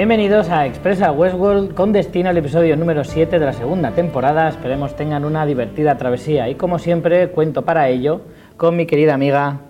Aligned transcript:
Bienvenidos 0.00 0.48
a 0.48 0.64
Expresa 0.64 1.12
Westworld 1.12 1.74
con 1.74 1.92
destino 1.92 2.30
al 2.30 2.38
episodio 2.38 2.74
número 2.74 3.04
7 3.04 3.38
de 3.38 3.44
la 3.44 3.52
segunda 3.52 3.90
temporada. 3.90 4.48
Esperemos 4.48 4.96
tengan 4.96 5.26
una 5.26 5.44
divertida 5.44 5.98
travesía 5.98 6.48
y 6.48 6.54
como 6.54 6.78
siempre 6.78 7.28
cuento 7.28 7.66
para 7.66 7.86
ello 7.90 8.22
con 8.56 8.76
mi 8.76 8.86
querida 8.86 9.12
amiga 9.12 9.60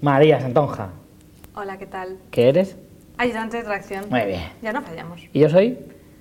María 0.00 0.40
Santonja. 0.40 0.88
Hola, 1.54 1.78
¿qué 1.78 1.86
tal? 1.86 2.16
¿Qué 2.32 2.48
eres? 2.48 2.76
Ayudante 3.18 3.58
de 3.58 3.62
tracción. 3.62 4.06
Muy 4.10 4.22
bien. 4.22 4.42
Ya 4.62 4.72
no 4.72 4.82
fallamos. 4.82 5.20
¿Y 5.32 5.38
yo 5.38 5.48
soy? 5.48 5.78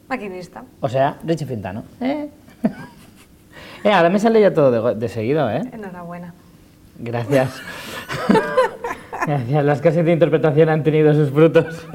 Maquinista. 0.07 0.63
O 0.79 0.87
sea, 0.87 1.17
Richie 1.23 1.47
Fintano. 1.47 1.83
¿Eh? 1.99 2.29
eh, 3.83 3.91
ahora 3.91 4.11
me 4.11 4.19
sale 4.19 4.39
ya 4.39 4.53
todo 4.53 4.93
de, 4.93 4.99
de 4.99 5.09
seguido, 5.09 5.49
¿eh? 5.49 5.63
Enhorabuena. 5.71 6.35
Gracias. 6.99 7.59
Gracias. 9.25 9.65
Las 9.65 9.81
clases 9.81 10.05
de 10.05 10.11
interpretación 10.11 10.69
han 10.69 10.83
tenido 10.83 11.11
sus 11.15 11.31
frutos. 11.31 11.87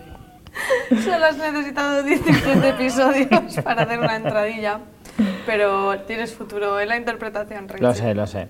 Solo 1.04 1.24
has 1.26 1.36
necesitado 1.38 2.02
17 2.02 2.68
episodios 2.68 3.28
para 3.64 3.82
hacer 3.82 3.98
una 3.98 4.16
entradilla, 4.16 4.80
pero 5.46 5.98
tienes 6.00 6.34
futuro 6.34 6.78
en 6.80 6.88
la 6.88 6.96
interpretación, 6.96 7.68
Richie. 7.68 7.82
Lo 7.86 7.94
sé, 7.94 8.14
lo 8.14 8.26
sé. 8.26 8.48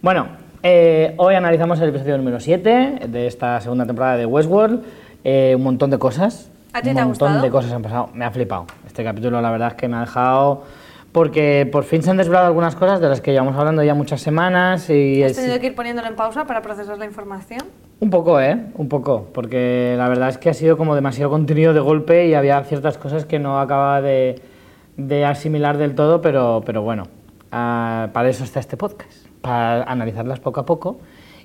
Bueno, 0.00 0.28
eh, 0.62 1.14
hoy 1.18 1.34
analizamos 1.34 1.80
el 1.80 1.90
episodio 1.90 2.16
número 2.18 2.40
7 2.40 3.00
de 3.08 3.26
esta 3.26 3.60
segunda 3.60 3.86
temporada 3.86 4.16
de 4.16 4.26
Westworld. 4.26 4.82
Eh, 5.24 5.54
un 5.56 5.62
montón 5.62 5.90
de 5.90 5.98
cosas. 5.98 6.50
¿A 6.72 6.80
ti 6.82 6.88
un 6.88 6.94
te 6.94 7.00
ha 7.00 7.04
montón 7.04 7.28
gustado? 7.28 7.44
de 7.44 7.50
cosas 7.50 7.72
han 7.72 7.82
pasado. 7.82 8.10
Me 8.14 8.24
ha 8.24 8.30
flipado. 8.30 8.66
Este 8.86 9.04
capítulo, 9.04 9.40
la 9.40 9.50
verdad 9.50 9.68
es 9.68 9.74
que 9.74 9.88
me 9.88 9.96
ha 9.96 10.00
dejado. 10.00 10.64
Porque 11.12 11.68
por 11.70 11.84
fin 11.84 12.02
se 12.02 12.10
han 12.10 12.16
desvelado 12.16 12.46
algunas 12.46 12.74
cosas 12.74 12.98
de 12.98 13.08
las 13.10 13.20
que 13.20 13.32
llevamos 13.32 13.54
hablando 13.56 13.82
ya 13.82 13.92
muchas 13.94 14.22
semanas 14.22 14.88
y 14.88 15.22
¿Has 15.22 15.32
es- 15.32 15.36
tenido 15.36 15.60
que 15.60 15.66
ir 15.66 15.74
poniéndolo 15.74 16.08
en 16.08 16.16
pausa 16.16 16.46
para 16.46 16.62
procesar 16.62 16.96
la 16.96 17.04
información? 17.04 17.60
Un 18.00 18.10
poco, 18.10 18.40
¿eh? 18.40 18.58
Un 18.74 18.88
poco, 18.88 19.28
porque 19.32 19.94
la 19.96 20.08
verdad 20.08 20.28
es 20.28 20.38
que 20.38 20.50
ha 20.50 20.54
sido 20.54 20.76
como 20.76 20.94
demasiado 20.94 21.30
contenido 21.30 21.72
de 21.72 21.80
golpe 21.80 22.26
y 22.26 22.34
había 22.34 22.62
ciertas 22.64 22.98
cosas 22.98 23.24
que 23.24 23.38
no 23.38 23.60
acababa 23.60 24.00
de, 24.00 24.40
de 24.96 25.24
asimilar 25.24 25.78
del 25.78 25.94
todo, 25.94 26.20
pero, 26.20 26.62
pero 26.66 26.82
bueno, 26.82 27.04
ah, 27.50 28.08
para 28.12 28.28
eso 28.28 28.44
está 28.44 28.60
este 28.60 28.76
podcast, 28.76 29.26
para 29.40 29.84
analizarlas 29.84 30.40
poco 30.40 30.60
a 30.60 30.66
poco 30.66 30.98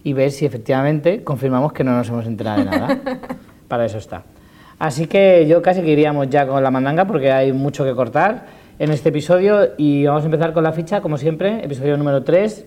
y 0.04 0.14
ver 0.14 0.32
si 0.32 0.46
efectivamente 0.46 1.24
confirmamos 1.24 1.74
que 1.74 1.84
no 1.84 1.92
nos 1.92 2.10
hemos 2.10 2.26
enterado 2.26 2.60
de 2.60 2.66
nada. 2.66 3.00
para 3.68 3.86
eso 3.86 3.98
está. 3.98 4.24
Así 4.80 5.08
que 5.08 5.48
yo 5.48 5.62
casi 5.62 5.82
que 5.82 5.90
iríamos 5.90 6.30
ya 6.30 6.48
con 6.48 6.62
la 6.64 6.72
mandanga 6.72 7.06
porque 7.06 7.32
hay 7.32 7.52
mucho 7.52 7.84
que 7.84 7.94
cortar 7.96 8.46
en 8.80 8.92
este 8.92 9.10
episodio 9.10 9.70
y 9.78 10.06
vamos 10.06 10.24
a 10.24 10.26
empezar 10.26 10.54
con 10.54 10.64
la 10.64 10.72
ficha, 10.72 11.02
como 11.02 11.18
siempre, 11.18 11.64
episodio 11.64 11.98
número 11.98 12.24
3. 12.24 12.66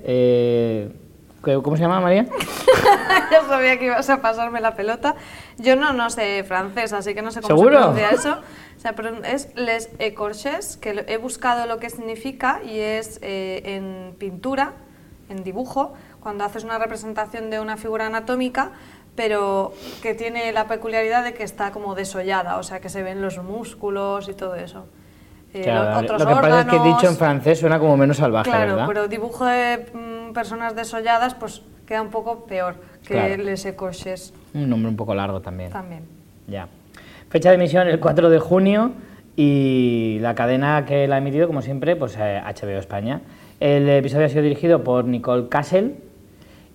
¿Cómo 1.63 1.77
se 1.77 1.83
llama, 1.83 2.01
María? 2.01 2.27
ya 3.31 3.43
sabía 3.49 3.79
que 3.79 3.87
ibas 3.87 4.09
a 4.11 4.21
pasarme 4.21 4.61
la 4.61 4.75
pelota. 4.75 5.15
Yo 5.59 5.77
no, 5.77 5.93
no 5.93 6.11
sé 6.11 6.45
francés, 6.47 6.93
así 6.93 7.15
que 7.15 7.23
no 7.23 7.31
sé 7.31 7.41
cómo 7.41 7.57
¿Seguro? 7.57 7.77
se 7.77 7.79
pronuncia 7.83 8.11
eso. 8.11 8.39
O 8.77 8.81
sea, 8.81 8.95
pero 8.95 9.23
es 9.25 9.55
les 9.57 9.91
écorches, 9.99 10.77
que 10.77 11.05
he 11.09 11.17
buscado 11.19 11.67
lo 11.67 11.79
que 11.79 11.91
significa 11.91 12.61
y 12.65 12.79
es 12.81 13.19
eh, 13.23 13.63
en 13.65 14.15
pintura, 14.19 14.73
en 15.29 15.45
dibujo, 15.45 15.93
cuando 16.21 16.45
haces 16.45 16.65
una 16.65 16.79
representación 16.79 17.51
de 17.51 17.61
una 17.61 17.77
figura 17.77 18.07
anatómica, 18.07 18.71
pero 19.17 19.73
que 20.03 20.15
tiene 20.15 20.53
la 20.53 20.67
peculiaridad 20.67 21.25
de 21.25 21.35
que 21.35 21.43
está 21.43 21.73
como 21.73 21.95
desollada, 21.95 22.57
o 22.57 22.63
sea, 22.63 22.81
que 22.81 22.89
se 22.89 23.03
ven 23.03 23.21
los 23.21 23.37
músculos 23.39 24.29
y 24.29 24.35
todo 24.35 24.55
eso. 24.55 24.87
Eh, 25.53 25.63
Claro, 25.65 25.91
lo- 25.93 25.99
otros 25.99 26.21
lo 26.21 26.27
que 26.29 26.35
pasa 26.37 26.61
es 26.61 26.67
que 26.67 26.73
dicho 26.77 26.89
en 26.89 26.95
órganos. 26.95 27.19
francés 27.19 27.59
suena 27.61 27.79
como 27.81 27.97
menos 27.97 28.17
salvaje, 28.19 28.49
Claro, 28.51 28.73
¿verdad? 28.73 28.87
pero 28.87 29.09
dibujo 29.09 29.45
de 29.45 29.85
mm, 29.93 30.33
personas 30.33 30.75
desolladas 30.77 31.35
pues 31.35 31.63
queda 31.87 32.03
un 32.03 32.11
poco 32.11 32.47
peor 32.47 32.77
que 33.11 33.27
Claro. 33.27 33.43
les 33.43 33.65
écorches 33.67 34.33
Un 34.55 34.69
nombre 34.71 34.89
un 34.89 34.97
poco 34.97 35.15
largo 35.15 35.41
también. 35.41 35.71
también. 35.71 36.03
Ya. 36.47 36.69
Fecha 37.29 37.51
de 37.51 37.57
emisión 37.57 37.87
el 37.89 38.01
4 38.01 38.31
de 38.31 38.39
junio 38.39 38.93
y 39.37 40.19
la 40.21 40.35
cadena 40.35 40.85
que 40.87 41.07
la 41.09 41.17
ha 41.17 41.19
emitido, 41.19 41.47
como 41.47 41.63
siempre, 41.63 41.97
pues 41.97 42.17
eh, 42.19 42.41
HBO 42.45 42.79
España. 42.79 43.21
El 43.61 43.89
episodio 43.89 44.27
ha 44.27 44.29
sido 44.29 44.43
dirigido 44.43 44.83
por 44.85 45.05
Nicole 45.05 45.49
Castle 45.49 45.95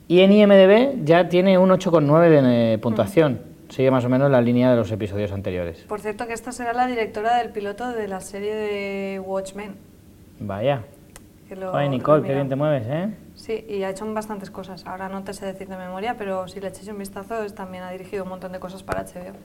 y 0.07 0.19
en 0.22 0.31
IMDB 0.31 1.03
ya 1.03 1.29
tiene 1.29 1.57
un 1.57 1.69
8,9 1.69 2.29
de 2.29 2.73
eh, 2.73 2.78
puntuación. 2.78 3.40
Sigue 3.69 3.90
más 3.91 4.06
o 4.06 4.09
menos 4.09 4.29
la 4.29 4.41
línea 4.41 4.69
de 4.72 4.78
los 4.78 4.91
episodios 4.91 5.31
anteriores. 5.31 5.79
Por 5.88 6.00
cierto 6.00 6.28
que 6.28 6.34
esta 6.34 6.52
será 6.52 6.73
la 6.73 6.85
directora 6.85 7.38
del 7.40 7.50
piloto 7.50 7.90
de 7.91 8.07
la 8.07 8.19
serie 8.22 8.53
de 8.53 9.19
Watchmen. 9.19 9.75
Vaya. 10.40 10.84
Oye, 11.73 11.90
Nicole, 11.90 12.23
qué 12.25 12.34
bien 12.34 12.47
te 12.50 12.56
mueves, 12.56 12.84
¿eh? 12.88 13.09
Sí, 13.46 13.64
y 13.70 13.84
ha 13.84 13.90
hecho 13.92 14.12
bastantes 14.12 14.50
cosas. 14.50 14.88
Ahora 14.88 15.08
no 15.08 15.24
te 15.24 15.32
sé 15.34 15.46
decir 15.46 15.68
de 15.68 15.78
memoria, 15.78 16.16
pero 16.18 16.48
si 16.48 16.60
le 16.60 16.70
echéis 16.70 16.88
un 16.88 16.98
vistazo, 16.98 17.44
es- 17.44 17.54
también 17.54 17.84
ha 17.84 17.92
dirigido 17.92 18.24
un 18.24 18.30
montón 18.30 18.52
de 18.52 18.60
cosas 18.60 18.82
para 18.82 19.02
HBO. 19.02 19.36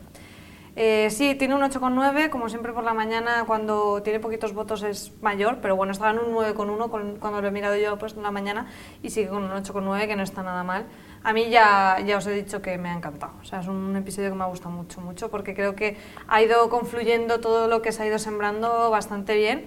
Eh, 0.77 1.09
sí, 1.11 1.35
tiene 1.35 1.55
un 1.55 1.63
8,9, 1.63 2.31
como 2.31 2.49
siempre 2.49 2.73
por 2.73 2.85
la 2.85 2.95
mañana 2.95 3.45
cuando 3.47 4.03
tiene 4.03 4.21
poquitos 4.21 4.55
votos 4.55 4.83
es 4.85 5.13
mayor, 5.21 5.59
pero 5.61 5.75
bueno, 5.77 5.93
estaba 5.93 6.13
en 6.13 6.21
un 6.21 6.33
9,1 6.33 6.89
con- 6.89 7.17
cuando 7.17 7.43
lo 7.43 7.49
he 7.49 7.51
mirado 7.51 7.77
yo 7.77 7.99
pues, 7.99 8.15
en 8.15 8.23
la 8.23 8.31
mañana 8.31 8.69
y 9.03 9.11
sigue 9.11 9.29
con 9.29 9.43
un 9.43 9.51
8,9 9.53 10.07
que 10.07 10.17
no 10.17 10.23
está 10.23 10.43
nada 10.45 10.63
mal. 10.63 10.87
A 11.23 11.33
mí 11.35 11.51
ya, 11.51 11.99
ya 12.07 12.17
os 12.17 12.27
he 12.27 12.33
dicho 12.33 12.63
que 12.63 12.79
me 12.79 12.89
ha 12.89 12.95
encantado, 12.95 13.33
o 13.43 13.45
sea, 13.45 13.61
es 13.61 13.67
un 13.67 13.95
episodio 13.97 14.31
que 14.31 14.37
me 14.37 14.45
ha 14.45 14.47
gustado 14.47 14.71
mucho, 14.71 15.01
mucho, 15.03 15.29
porque 15.31 15.55
creo 15.55 15.75
que 15.75 15.99
ha 16.29 16.41
ido 16.41 16.71
confluyendo 16.71 17.41
todo 17.41 17.67
lo 17.69 17.83
que 17.83 17.93
se 17.93 18.05
ha 18.05 18.07
ido 18.07 18.19
sembrando 18.19 18.91
bastante 18.91 19.35
bien 19.37 19.67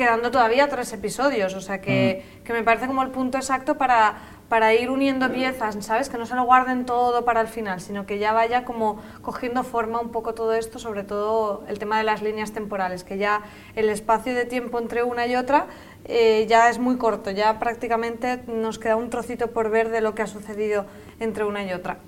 quedando 0.00 0.30
todavía 0.30 0.66
tres 0.70 0.90
episodios, 0.94 1.52
o 1.52 1.60
sea 1.60 1.82
que, 1.82 2.24
que 2.42 2.54
me 2.54 2.62
parece 2.62 2.86
como 2.86 3.02
el 3.02 3.10
punto 3.10 3.36
exacto 3.36 3.76
para, 3.76 4.14
para 4.48 4.72
ir 4.72 4.88
uniendo 4.88 5.30
piezas, 5.30 5.76
¿sabes? 5.84 6.08
Que 6.08 6.16
no 6.16 6.24
se 6.24 6.34
lo 6.34 6.44
guarden 6.44 6.86
todo 6.86 7.26
para 7.26 7.42
el 7.42 7.48
final, 7.48 7.82
sino 7.82 8.06
que 8.06 8.18
ya 8.18 8.32
vaya 8.32 8.64
como 8.64 8.98
cogiendo 9.20 9.62
forma 9.62 10.00
un 10.00 10.08
poco 10.08 10.32
todo 10.32 10.54
esto, 10.54 10.78
sobre 10.78 11.04
todo 11.04 11.64
el 11.68 11.78
tema 11.78 11.98
de 11.98 12.04
las 12.04 12.22
líneas 12.22 12.52
temporales, 12.52 13.04
que 13.04 13.18
ya 13.18 13.42
el 13.76 13.90
espacio 13.90 14.34
de 14.34 14.46
tiempo 14.46 14.78
entre 14.78 15.02
una 15.02 15.26
y 15.26 15.36
otra 15.36 15.66
eh, 16.06 16.46
ya 16.48 16.70
es 16.70 16.78
muy 16.78 16.96
corto, 16.96 17.30
ya 17.30 17.58
prácticamente 17.58 18.40
nos 18.46 18.78
queda 18.78 18.96
un 18.96 19.10
trocito 19.10 19.50
por 19.50 19.68
ver 19.68 19.90
de 19.90 20.00
lo 20.00 20.14
que 20.14 20.22
ha 20.22 20.26
sucedido 20.26 20.86
entre 21.18 21.44
una 21.44 21.62
y 21.62 21.74
otra. 21.74 21.98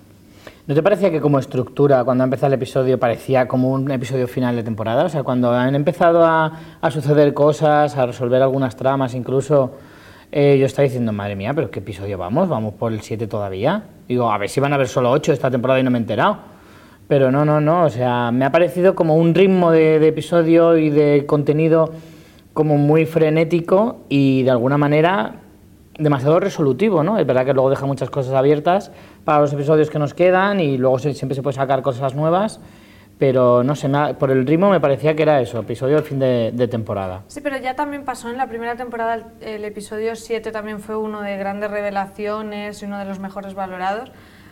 ¿No 0.64 0.76
te 0.76 0.82
parecía 0.82 1.10
que 1.10 1.20
como 1.20 1.40
estructura, 1.40 2.04
cuando 2.04 2.22
ha 2.22 2.26
empezado 2.26 2.46
el 2.46 2.52
episodio, 2.52 2.96
parecía 2.96 3.48
como 3.48 3.72
un 3.72 3.90
episodio 3.90 4.28
final 4.28 4.54
de 4.54 4.62
temporada? 4.62 5.04
O 5.04 5.08
sea, 5.08 5.24
cuando 5.24 5.50
han 5.50 5.74
empezado 5.74 6.24
a, 6.24 6.52
a 6.80 6.90
suceder 6.92 7.34
cosas, 7.34 7.96
a 7.96 8.06
resolver 8.06 8.40
algunas 8.40 8.76
tramas 8.76 9.14
incluso, 9.14 9.72
eh, 10.30 10.56
yo 10.60 10.66
estaba 10.66 10.84
diciendo, 10.84 11.12
madre 11.12 11.34
mía, 11.34 11.52
pero 11.52 11.68
¿qué 11.68 11.80
episodio 11.80 12.16
vamos? 12.16 12.48
Vamos 12.48 12.74
por 12.74 12.92
el 12.92 13.00
7 13.00 13.26
todavía. 13.26 13.82
Digo, 14.06 14.30
a 14.30 14.38
ver 14.38 14.48
si 14.48 14.60
van 14.60 14.70
a 14.70 14.76
haber 14.76 14.86
solo 14.86 15.10
8 15.10 15.32
esta 15.32 15.50
temporada 15.50 15.80
y 15.80 15.82
no 15.82 15.90
me 15.90 15.98
he 15.98 16.00
enterado. 16.00 16.38
Pero 17.08 17.32
no, 17.32 17.44
no, 17.44 17.60
no, 17.60 17.82
o 17.82 17.90
sea, 17.90 18.30
me 18.30 18.44
ha 18.44 18.52
parecido 18.52 18.94
como 18.94 19.16
un 19.16 19.34
ritmo 19.34 19.72
de, 19.72 19.98
de 19.98 20.06
episodio 20.06 20.78
y 20.78 20.90
de 20.90 21.26
contenido 21.26 21.90
como 22.52 22.78
muy 22.78 23.04
frenético 23.04 24.02
y 24.08 24.44
de 24.44 24.52
alguna 24.52 24.78
manera 24.78 25.40
demasiado 25.98 26.38
resolutivo, 26.40 27.02
¿no? 27.02 27.18
Es 27.18 27.26
verdad 27.26 27.44
que 27.44 27.52
luego 27.52 27.70
deja 27.70 27.84
muchas 27.84 28.10
cosas 28.10 28.34
abiertas 28.34 28.92
para 29.24 29.40
los 29.40 29.52
episodios 29.52 29.90
que 29.90 29.98
nos 29.98 30.14
quedan 30.14 30.60
y 30.60 30.78
luego 30.78 30.98
se- 30.98 31.14
siempre 31.14 31.34
se 31.34 31.42
puede 31.42 31.54
sacar 31.56 31.82
cosas 31.82 32.14
nuevas, 32.14 32.60
pero 33.18 33.62
no 33.62 33.76
sé, 33.76 33.88
me 33.88 34.14
por 34.14 34.30
el 34.30 34.46
ritmo 34.46 34.68
me 34.70 34.80
parecía 34.80 35.14
que 35.14 35.22
era 35.22 35.40
eso, 35.40 35.60
episodio 35.60 35.96
de 35.96 36.02
fin 36.02 36.18
de, 36.18 36.50
de 36.52 36.66
temporada. 36.68 37.22
Sí, 37.28 37.40
pero 37.40 37.56
ya 37.58 37.74
también 37.76 38.04
pasó 38.04 38.28
en 38.30 38.36
la 38.36 38.48
primera 38.48 38.74
temporada, 38.74 39.14
el, 39.14 39.24
el 39.40 39.64
episodio 39.64 40.16
7 40.16 40.50
también 40.50 40.80
fue 40.80 40.96
uno 40.96 41.20
de 41.22 41.36
grandes 41.36 41.70
revelaciones 41.70 42.82
y 42.82 42.86
uno 42.86 42.98
de 42.98 43.04
los 43.04 43.18
mejores 43.20 43.54
valorados, 43.54 44.10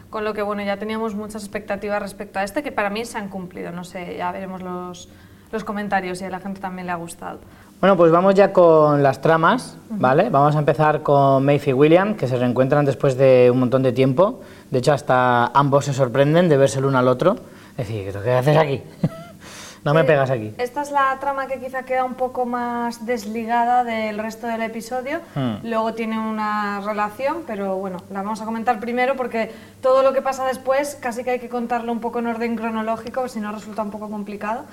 con 0.09 0.25
lo 0.25 0.35
que 0.35 0.43
bueno, 0.43 0.63
ya 0.63 0.77
teníamos 0.77 1.15
muchas 1.15 1.43
expectativas 1.43 2.01
respecto 2.01 2.39
a 2.39 2.45
este 2.45 2.63
que 2.63 2.71
para 2.73 2.91
mí 2.91 3.05
se 3.05 3.19
han 3.19 3.29
cumplido, 3.29 3.73
no 3.73 3.83
sé, 3.85 4.17
ya 4.17 4.31
veremos 4.33 4.63
los, 4.63 5.09
los 5.53 5.65
comentarios 5.65 6.21
y 6.21 6.25
a 6.25 6.31
la 6.31 6.39
gente 6.41 6.61
también 6.61 6.87
le 6.87 6.93
ha 6.93 6.97
gustado. 6.97 7.39
Bueno, 7.81 7.97
pues 7.97 8.13
vamos 8.13 8.35
ya 8.35 8.53
con 8.53 9.03
las 9.03 9.23
tramas, 9.23 9.79
¿vale? 9.89 10.29
Vamos 10.29 10.55
a 10.55 10.59
empezar 10.59 11.03
con 11.03 11.43
Maeve 11.47 11.71
y 11.71 11.73
William, 11.73 12.15
que 12.15 12.29
se 12.29 12.37
reencuentran 12.37 12.85
después 12.85 13.17
de 13.17 13.49
un 13.51 13.59
montón 13.59 13.83
de 13.83 13.93
tiempo. 13.93 14.41
De 14.71 14.79
hecho, 14.79 14.93
hasta 14.93 15.47
ambos 15.47 15.85
se 15.87 15.93
sorprenden 15.93 16.49
de 16.49 16.57
verse 16.57 16.79
el 16.79 16.85
uno 16.85 16.99
al 16.99 17.09
otro. 17.09 17.37
Es 17.77 17.89
decir, 17.89 18.13
¿qué 18.23 18.33
haces 18.33 18.57
aquí? 18.57 18.83
no 19.85 19.95
me 19.95 20.03
Eh, 20.03 20.05
pegas 20.05 20.31
aquí. 20.31 20.55
Esta 20.59 20.83
es 20.83 20.91
la 20.93 21.17
trama 21.21 21.47
que 21.47 21.59
quizá 21.59 21.83
queda 21.85 22.05
un 22.05 22.15
poco 22.15 22.47
más 22.47 23.05
desligada 23.07 23.83
del 23.85 24.19
resto 24.19 24.47
del 24.47 24.63
episodio. 24.63 25.21
Hmm. 25.35 25.57
Luego 25.65 25.95
tiene 25.95 26.19
una 26.19 26.81
relación, 26.83 27.39
pero 27.47 27.77
bueno, 27.77 27.99
la 28.11 28.23
vamos 28.23 28.41
a 28.43 28.45
comentar 28.45 28.79
primero 28.79 29.17
porque 29.17 29.51
todo 29.81 30.03
lo 30.03 30.13
que 30.13 30.23
pasa 30.23 30.47
después 30.47 30.97
casi 31.01 31.25
que 31.25 31.31
hay 31.31 31.41
que 31.41 31.49
contarlo 31.49 31.91
un 31.93 32.01
poco 32.01 32.19
en 32.21 32.27
orden 32.29 32.55
cronológico, 32.57 33.27
si 33.29 33.41
no 33.41 33.51
resulta 33.53 33.83
un 33.83 33.91
poco 33.91 34.09
complicado. 34.09 34.65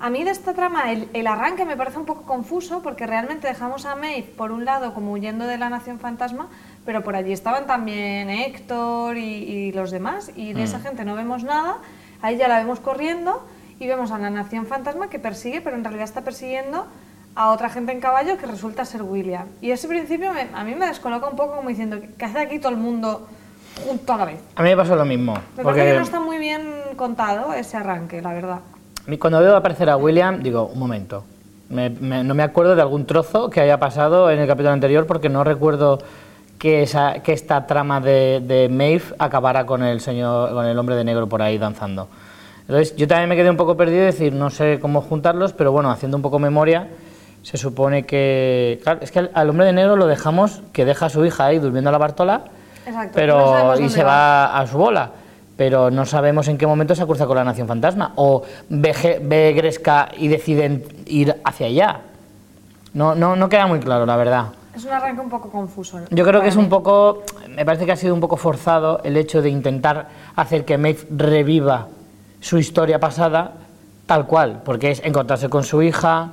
A 0.00 0.10
mí 0.10 0.24
de 0.24 0.30
esta 0.32 0.52
trama 0.52 0.90
el, 0.90 1.08
el 1.12 1.28
arranque 1.28 1.64
me 1.64 1.76
parece 1.76 1.96
un 1.98 2.06
poco 2.06 2.22
confuso 2.22 2.82
porque 2.82 3.06
realmente 3.06 3.46
dejamos 3.46 3.86
a 3.86 3.94
Maeve 3.94 4.32
por 4.36 4.50
un 4.50 4.64
lado 4.64 4.94
como 4.94 5.12
huyendo 5.12 5.46
de 5.46 5.58
la 5.58 5.68
Nación 5.68 6.00
Fantasma, 6.00 6.48
pero 6.84 7.02
por 7.02 7.14
allí 7.16 7.32
estaban 7.32 7.66
también 7.66 8.28
Héctor 8.30 9.16
y, 9.16 9.20
y 9.22 9.72
los 9.72 9.90
demás 9.90 10.30
y 10.36 10.52
de 10.52 10.64
esa 10.64 10.80
gente 10.80 11.04
no 11.04 11.14
vemos 11.14 11.44
nada. 11.44 11.76
Ahí 12.22 12.36
ya 12.36 12.48
la 12.48 12.58
vemos 12.58 12.80
corriendo 12.80 13.44
y 13.78 13.86
vemos 13.86 14.10
a 14.12 14.18
la 14.18 14.30
Nación 14.30 14.66
Fantasma 14.66 15.08
que 15.08 15.18
persigue, 15.18 15.60
pero 15.60 15.76
en 15.76 15.84
realidad 15.84 16.04
está 16.04 16.22
persiguiendo 16.22 16.86
a 17.34 17.50
otra 17.50 17.68
gente 17.70 17.92
en 17.92 18.00
caballo 18.00 18.36
que 18.36 18.46
resulta 18.46 18.84
ser 18.84 19.02
William. 19.02 19.46
Y 19.60 19.70
ese 19.70 19.88
principio 19.88 20.32
me- 20.32 20.48
a 20.54 20.64
mí 20.64 20.74
me 20.74 20.86
descoloca 20.86 21.26
un 21.28 21.36
poco 21.36 21.56
como 21.56 21.68
diciendo, 21.68 21.98
¿qué 22.18 22.24
hace 22.24 22.38
aquí 22.40 22.58
todo 22.58 22.70
el 22.72 22.78
mundo 22.78 23.26
junto 23.86 24.12
a 24.12 24.18
la 24.18 24.24
vez? 24.26 24.40
A 24.54 24.62
mí 24.62 24.68
me 24.70 24.76
pasó 24.76 24.94
lo 24.96 25.04
mismo. 25.04 25.32
Me 25.34 25.40
parece 25.40 25.62
Porque 25.62 25.80
que 25.84 25.94
no 25.96 26.02
está 26.02 26.20
muy 26.20 26.38
bien 26.38 26.62
contado 26.96 27.54
ese 27.54 27.76
arranque, 27.76 28.20
la 28.22 28.32
verdad. 28.34 28.60
cuando 29.18 29.40
veo 29.40 29.56
aparecer 29.56 29.88
a 29.90 29.96
William, 29.96 30.42
digo, 30.42 30.66
un 30.66 30.78
momento. 30.78 31.24
Me- 31.70 31.88
me- 31.90 32.22
no 32.22 32.34
me 32.34 32.42
acuerdo 32.42 32.76
de 32.76 32.82
algún 32.82 33.06
trozo 33.06 33.48
que 33.48 33.60
haya 33.62 33.78
pasado 33.80 34.30
en 34.30 34.38
el 34.38 34.46
capítulo 34.46 34.72
anterior 34.72 35.06
porque 35.06 35.28
no 35.30 35.42
recuerdo 35.42 35.98
que, 36.62 36.84
esa, 36.84 37.14
que 37.24 37.32
esta 37.32 37.66
trama 37.66 38.00
de, 38.00 38.40
de 38.40 38.68
Maeve 38.68 39.02
acabara 39.18 39.66
con 39.66 39.82
el, 39.82 40.00
señor, 40.00 40.52
con 40.52 40.64
el 40.64 40.78
hombre 40.78 40.94
de 40.94 41.02
negro 41.02 41.28
por 41.28 41.42
ahí 41.42 41.58
danzando. 41.58 42.06
Entonces, 42.60 42.94
yo 42.94 43.08
también 43.08 43.28
me 43.28 43.34
quedé 43.34 43.50
un 43.50 43.56
poco 43.56 43.76
perdido, 43.76 44.06
es 44.06 44.14
decir, 44.14 44.32
no 44.32 44.48
sé 44.48 44.78
cómo 44.80 45.00
juntarlos, 45.00 45.52
pero 45.54 45.72
bueno, 45.72 45.90
haciendo 45.90 46.16
un 46.16 46.22
poco 46.22 46.38
memoria, 46.38 46.86
se 47.42 47.56
supone 47.56 48.06
que. 48.06 48.78
Claro, 48.84 49.00
es 49.02 49.10
que 49.10 49.18
al, 49.18 49.32
al 49.34 49.50
hombre 49.50 49.66
de 49.66 49.72
negro 49.72 49.96
lo 49.96 50.06
dejamos 50.06 50.62
que 50.72 50.84
deja 50.84 51.06
a 51.06 51.08
su 51.08 51.24
hija 51.24 51.46
ahí 51.46 51.58
durmiendo 51.58 51.88
a 51.88 51.92
la 51.92 51.98
Bartola, 51.98 52.44
Exacto, 52.86 53.10
pero 53.12 53.74
no 53.74 53.80
y 53.80 53.88
se 53.88 54.04
va 54.04 54.56
a 54.56 54.64
su 54.68 54.78
bola. 54.78 55.10
Pero 55.56 55.90
no 55.90 56.06
sabemos 56.06 56.46
en 56.46 56.58
qué 56.58 56.68
momento 56.68 56.94
se 56.94 57.04
cruza 57.06 57.26
con 57.26 57.38
la 57.38 57.42
Nación 57.42 57.66
Fantasma. 57.66 58.12
O 58.14 58.44
ve, 58.68 59.20
ve 59.20 59.52
Gresca 59.52 60.10
y 60.16 60.28
deciden 60.28 60.84
ir 61.06 61.34
hacia 61.42 61.66
allá. 61.66 62.00
No, 62.94 63.16
no, 63.16 63.34
no 63.34 63.48
queda 63.48 63.66
muy 63.66 63.80
claro, 63.80 64.06
la 64.06 64.14
verdad. 64.14 64.46
Es 64.74 64.84
un 64.84 64.92
arranque 64.92 65.20
un 65.20 65.28
poco 65.28 65.50
confuso. 65.50 66.00
¿no? 66.00 66.06
Yo 66.10 66.24
creo 66.24 66.40
que 66.40 66.48
es 66.48 66.56
un 66.56 66.68
poco, 66.68 67.22
me 67.48 67.64
parece 67.64 67.84
que 67.84 67.92
ha 67.92 67.96
sido 67.96 68.14
un 68.14 68.20
poco 68.20 68.36
forzado 68.36 69.00
el 69.04 69.16
hecho 69.16 69.42
de 69.42 69.50
intentar 69.50 70.08
hacer 70.34 70.64
que 70.64 70.78
Maeve 70.78 71.06
reviva 71.10 71.88
su 72.40 72.58
historia 72.58 72.98
pasada 72.98 73.52
tal 74.06 74.26
cual, 74.26 74.62
porque 74.64 74.90
es 74.90 75.02
encontrarse 75.04 75.48
con 75.48 75.64
su 75.64 75.82
hija, 75.82 76.32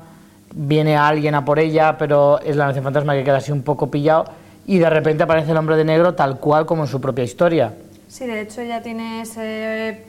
viene 0.53 0.97
alguien 0.97 1.35
a 1.35 1.45
por 1.45 1.59
ella, 1.59 1.97
pero 1.97 2.39
es 2.39 2.55
la 2.55 2.65
nación 2.67 2.83
fantasma 2.83 3.13
que 3.13 3.23
queda 3.23 3.37
así 3.37 3.51
un 3.51 3.61
poco 3.61 3.91
pillado 3.91 4.25
y 4.65 4.79
de 4.79 4.89
repente 4.89 5.23
aparece 5.23 5.51
el 5.51 5.57
hombre 5.57 5.75
de 5.75 5.85
negro 5.85 6.15
tal 6.15 6.39
cual 6.39 6.65
como 6.65 6.83
en 6.83 6.87
su 6.87 6.99
propia 7.01 7.23
historia. 7.23 7.73
Sí, 8.07 8.25
de 8.25 8.41
hecho 8.41 8.61
ella 8.61 8.81
tiene 8.81 9.21
ese 9.21 10.05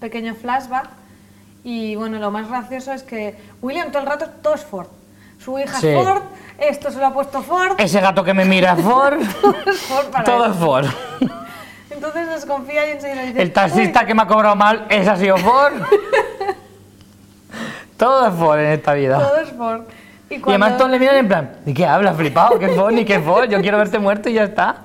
pequeño 0.00 0.34
flashback 0.34 0.88
y 1.62 1.96
bueno, 1.96 2.18
lo 2.18 2.30
más 2.30 2.48
gracioso 2.48 2.92
es 2.92 3.02
que 3.02 3.36
William 3.62 3.90
todo 3.90 4.02
el 4.02 4.08
rato 4.08 4.26
todo 4.42 4.54
es 4.54 4.64
Ford. 4.64 4.88
Su 5.44 5.58
hija 5.58 5.78
Sí. 5.80 5.88
es 5.88 6.02
Ford, 6.02 6.22
esto 6.58 6.90
se 6.90 6.98
lo 6.98 7.06
ha 7.06 7.12
puesto 7.12 7.42
Ford, 7.42 7.74
Ese 7.78 8.00
gato 8.00 8.24
que 8.24 8.32
me 8.32 8.44
mira 8.44 8.74
Ford, 8.76 9.18
todo 9.42 9.54
es 9.66 9.80
Ford 9.82 10.06
para 10.06 10.24
todo 10.24 10.44
él. 10.46 10.50
es 10.52 10.56
Ford. 10.56 10.86
Entonces 11.90 12.28
desconfía 12.30 12.88
y 12.88 12.92
enseguida 12.92 13.22
dice, 13.22 13.42
El 13.42 13.52
taxista 13.52 14.00
"Uy, 14.00 14.06
que 14.06 14.14
me 14.14 14.22
ha 14.22 14.26
cobrado 14.26 14.56
mal, 14.56 14.86
ese 14.88 15.10
ha 15.10 15.16
sido 15.16 15.36
Ford. 15.36 15.74
todo 17.96 18.26
es 18.28 18.34
Ford 18.34 18.58
en 18.58 18.72
esta 18.72 18.94
vida. 18.94 19.18
todo 19.18 19.36
es 19.40 19.50
Ford. 19.50 19.82
Y, 20.30 20.34
Y 20.36 20.40
cuando- 20.40 20.64
además 20.64 20.78
todos 20.78 20.90
le 20.90 20.98
miran 20.98 21.16
en 21.16 21.28
plan, 21.28 21.56
¿de 21.64 21.74
qué 21.74 21.86
hablas, 21.86 22.16
flipado? 22.16 22.58
¿Qué 22.58 22.68
fue? 22.68 22.92
Ni 22.92 23.04
qué 23.04 23.20
fue, 23.20 23.48
yo 23.48 23.60
quiero 23.60 23.78
verte 23.78 23.98
muerto 23.98 24.28
y 24.28 24.34
ya 24.34 24.44
está. 24.44 24.76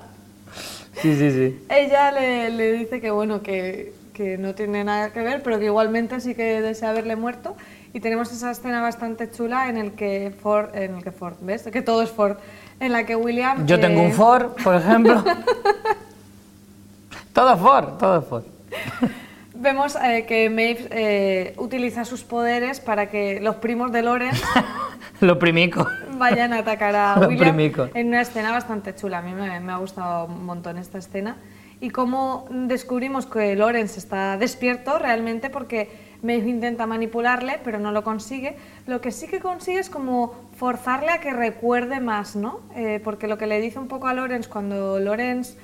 Sí, 1.02 1.16
sí, 1.16 1.32
sí. 1.32 1.66
ella 1.70 2.12
le, 2.12 2.50
le 2.50 2.74
dice 2.74 3.00
que 3.00 3.10
bueno, 3.10 3.42
que, 3.42 3.94
que 4.14 4.38
no 4.38 4.54
tiene 4.54 4.84
nada 4.84 5.12
que 5.14 5.22
ver, 5.22 5.42
pero 5.42 5.58
que 5.58 5.66
igualmente 5.66 6.20
sí 6.20 6.36
que 6.36 6.62
desea 6.62 6.90
haberle 6.90 7.16
muerto. 7.16 7.56
Y 7.94 8.00
tenemos 8.02 8.32
esa 8.32 8.52
escena 8.52 8.82
bastante 8.82 9.32
chula 9.32 9.68
en 9.68 9.78
el 9.78 9.94
que 9.94 10.32
Ford, 10.42 10.76
en 10.76 10.96
el 10.96 11.04
que 11.04 11.12
Ford, 11.12 11.36
¿ves? 11.42 11.64
Que 11.64 11.82
todo 11.82 12.04
es 12.04 12.12
Ford. 12.12 12.38
En 12.80 12.92
la 12.92 13.06
que 13.06 13.16
William... 13.16 13.66
Yo 13.66 13.80
tengo 13.80 14.02
un 14.02 14.10
eh, 14.10 14.14
Ford, 14.14 14.52
por 14.64 14.76
ejemplo. 14.76 15.24
todo 17.34 17.58
Ford, 17.58 17.98
todo 17.98 18.22
Ford. 18.22 18.44
Vemos 19.56 19.98
eh, 19.98 20.26
que 20.26 20.50
Maeve 20.50 20.88
eh, 20.92 21.54
utiliza 21.58 22.06
sus 22.06 22.24
poderes 22.24 22.80
para 22.80 23.10
que 23.10 23.42
los 23.42 23.56
primos 23.56 23.92
de 23.92 24.04
Loren 24.04 24.32
Lo 25.22 25.38
primico. 25.38 25.86
vayan 26.18 26.54
a 26.54 26.60
atacar 26.60 26.96
a 26.96 27.18
Los 27.18 27.28
William 27.28 27.56
primicos. 27.56 27.90
en 27.94 28.08
una 28.08 28.22
escena 28.22 28.52
bastante 28.52 28.96
chula. 28.96 29.18
A 29.18 29.22
mí 29.22 29.34
me, 29.34 29.60
me 29.60 29.72
ha 29.74 29.78
gustado 29.78 30.26
un 30.26 30.46
montón 30.46 30.78
esta 30.78 31.00
escena. 31.00 31.36
Y 31.82 31.90
cómo 31.90 32.48
descubrimos 32.52 33.26
que 33.26 33.56
Lorenz 33.56 33.98
está 33.98 34.38
despierto 34.38 35.00
realmente 35.00 35.50
porque 35.50 36.09
Maeve 36.22 36.50
intenta 36.50 36.86
manipularle, 36.86 37.60
pero 37.64 37.80
no 37.80 37.92
lo 37.92 38.04
consigue. 38.04 38.56
Lo 38.88 39.02
que 39.02 39.12
sí 39.12 39.28
que 39.28 39.40
consigue 39.40 39.80
es 39.80 39.90
como 39.90 40.34
forzarle 40.56 41.10
a 41.12 41.20
que 41.20 41.32
recuerde 41.32 42.00
más, 42.00 42.36
¿no? 42.36 42.60
Eh, 42.76 43.00
porque 43.04 43.28
lo 43.28 43.38
que 43.38 43.48
le 43.48 43.62
dice 43.62 43.80
un 43.80 43.88
poco 43.88 44.08
a 44.08 44.14
Lorenz 44.14 44.48
cuando 44.48 45.00
Lorenz 45.00 45.56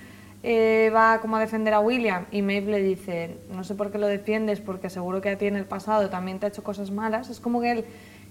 eh, 0.43 0.91
va 0.93 1.19
como 1.21 1.38
a 1.38 1.39
defender 1.39 1.74
a 1.74 1.79
William 1.79 2.25
y 2.31 2.41
Maeve 2.41 2.71
le 2.71 2.81
dice, 2.83 3.38
no 3.51 3.63
sé 3.63 3.75
por 3.75 3.91
qué 3.91 3.97
lo 3.97 4.07
defiendes, 4.07 4.62
porque 4.62 4.89
seguro 4.89 5.19
que 5.21 5.29
a 5.29 5.38
ti 5.38 5.47
en 5.47 5.55
el 5.55 5.65
pasado 5.65 6.09
también 6.09 6.39
te 6.39 6.45
ha 6.45 6.50
hecho 6.50 6.63
cosas 6.63 6.91
malas. 6.91 7.29
Es 7.29 7.39
como 7.39 7.62
que 7.62 7.71
él 7.71 7.85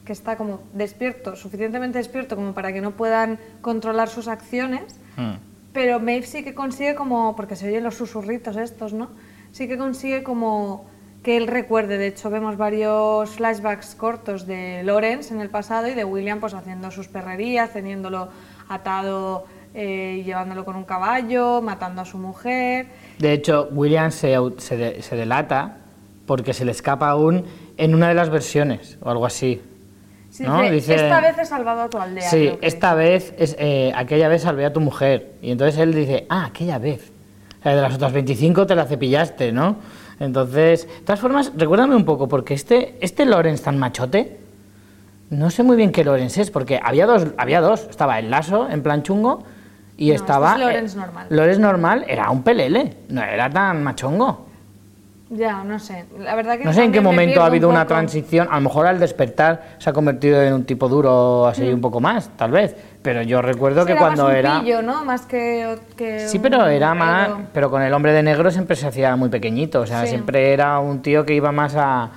que 0.05 0.13
está 0.13 0.37
como 0.37 0.61
despierto, 0.75 1.35
suficientemente 1.35 1.97
despierto 1.99 2.37
como 2.37 2.53
para 2.53 2.73
que 2.75 2.81
no 2.83 2.91
puedan 2.93 3.39
controlar 3.63 4.09
sus 4.09 4.29
acciones, 4.29 5.01
Mm. 5.17 5.35
pero 5.73 5.99
Maeve 6.01 6.27
sí 6.27 6.43
que 6.45 6.55
consigue 6.55 6.95
como, 6.95 7.35
porque 7.37 7.57
se 7.57 7.69
oyen 7.69 7.85
los 7.85 7.95
susurritos 7.95 8.57
estos, 8.57 8.93
¿no? 8.93 9.09
Sí 9.53 9.67
que 9.69 9.79
consigue 9.79 10.23
como 10.23 10.85
que 11.25 11.37
él 11.37 11.49
recuerde. 11.49 11.99
De 11.99 12.07
hecho, 12.07 12.31
vemos 12.31 12.57
varios 12.57 13.31
flashbacks 13.31 13.95
cortos 13.97 14.47
de 14.47 14.83
Lawrence 14.85 15.35
en 15.35 15.41
el 15.41 15.49
pasado 15.51 15.89
y 15.89 15.95
de 15.95 16.05
William 16.05 16.39
pues 16.39 16.55
haciendo 16.55 16.91
sus 16.93 17.09
perrerías, 17.09 17.73
teniéndolo 17.73 18.29
atado 18.69 19.47
eh, 19.75 20.19
y 20.21 20.25
llevándolo 20.25 20.65
con 20.65 20.77
un 20.77 20.85
caballo, 20.85 21.61
matando 21.63 22.03
a 22.03 22.05
su 22.05 22.19
mujer. 22.19 22.87
De 23.19 23.33
hecho, 23.33 23.69
William 23.73 24.11
se, 24.11 24.37
se, 24.59 24.77
de- 24.77 25.03
se 25.03 25.17
delata 25.17 25.79
porque 26.27 26.53
se 26.53 26.65
le 26.65 26.71
escapa 26.71 27.09
aún 27.09 27.45
en 27.77 27.95
una 27.95 28.09
de 28.09 28.15
las 28.15 28.31
versiones 28.31 28.99
o 29.03 29.11
algo 29.11 29.27
así. 29.27 29.61
Sí, 30.31 30.43
¿No? 30.45 30.63
dice, 30.63 30.75
Dice- 30.75 30.95
esta 30.97 31.21
vez 31.21 31.39
he 31.39 31.45
salvado 31.45 31.83
a 31.83 31.89
tu 31.91 31.99
aldea. 31.99 32.29
Sí, 32.29 32.51
esta 32.61 32.95
vez, 32.95 33.35
es, 33.39 33.57
eh, 33.59 33.93
aquella 33.95 34.29
vez 34.29 34.43
salvé 34.43 34.65
a 34.65 34.73
tu 34.73 34.81
mujer. 34.81 35.33
Y 35.43 35.51
entonces 35.53 35.79
él 35.81 35.95
dice, 35.95 36.27
ah, 36.29 36.47
aquella 36.47 36.79
vez. 36.79 37.13
O 37.61 37.63
sea, 37.63 37.75
de 37.77 37.81
las 37.83 37.95
otras 37.95 38.13
25 38.13 38.67
te 38.67 38.75
la 38.75 38.85
cepillaste, 38.85 39.53
¿no? 39.53 39.77
Entonces, 40.21 40.87
de 40.87 41.05
todas 41.05 41.21
formas, 41.21 41.53
recuérdame 41.57 41.97
un 41.97 42.05
poco, 42.05 42.29
porque 42.29 42.55
este, 42.55 42.97
este 43.01 43.25
Lorenz 43.25 43.63
tan 43.63 43.79
machote, 43.79 44.39
no 45.31 45.51
sé 45.51 45.63
muy 45.63 45.77
bien 45.77 45.91
qué 45.93 46.05
Lorenz 46.05 46.39
es, 46.39 46.51
porque 46.51 46.81
había 46.83 47.07
dos, 47.07 47.27
había 47.37 47.61
dos. 47.61 47.87
Estaba 47.91 48.19
el 48.19 48.31
lazo, 48.31 48.69
en 48.71 48.83
plan 48.83 49.03
chungo, 49.03 49.43
y 49.97 50.09
No, 50.09 50.15
este 50.15 50.25
estaba... 50.25 50.55
es 50.55 50.61
Lorenz 50.61 50.95
eh, 50.95 50.99
normal. 50.99 51.27
Lorenz 51.31 51.59
normal 51.59 52.05
era 52.09 52.31
un 52.31 52.43
pelele, 52.43 52.97
no 53.09 53.23
era 53.23 53.51
tan 53.51 53.83
machongo. 53.83 54.47
Ya, 55.31 55.65
no 55.65 55.79
sé. 55.79 56.05
La 56.19 56.35
verdad 56.35 56.59
que 56.59 56.65
No 56.65 56.73
sé 56.73 56.85
en 56.85 56.93
qué 56.93 57.01
momento 57.01 57.41
ha 57.41 57.45
un 57.45 57.49
habido 57.49 57.69
una 57.69 57.87
transición. 57.87 58.47
A 58.51 58.57
lo 58.57 58.61
mejor 58.63 58.87
al 58.87 59.01
despertar 59.01 59.77
se 59.79 59.89
ha 59.89 59.93
convertido 59.93 60.41
en 60.43 60.53
un 60.53 60.65
tipo 60.65 60.89
duro 60.89 61.47
así 61.47 61.67
un 61.67 61.81
poco 61.81 61.99
más, 62.01 62.29
tal 62.37 62.51
vez. 62.51 62.77
Pero 63.03 63.23
yo 63.23 63.41
recuerdo 63.41 63.87
que 63.87 63.93
era 63.93 64.01
cuando 64.03 64.25
más 64.25 64.33
un 64.33 64.37
era. 64.39 64.61
pillo, 64.61 64.83
¿no? 64.83 65.05
Más 65.05 65.23
que, 65.23 65.79
que 65.97 66.29
Sí, 66.29 66.39
pero 66.39 66.67
era 66.67 66.95
más. 66.95 67.31
Pero 67.55 67.71
con 67.71 67.83
el 67.83 67.93
hombre 67.95 68.13
de 68.13 68.23
negro 68.23 68.51
siempre 68.51 68.77
se 68.77 68.87
hacía 68.87 69.17
muy 69.17 69.31
pequeñito. 69.31 69.81
O 69.81 69.87
sea, 69.87 70.03
Sí. 70.03 70.09
siempre 70.09 70.53
era 70.53 70.79
un 70.79 71.01
tío 71.01 71.25
que 71.25 71.35
iba 71.35 71.51
más 71.53 71.75
a. 71.75 72.11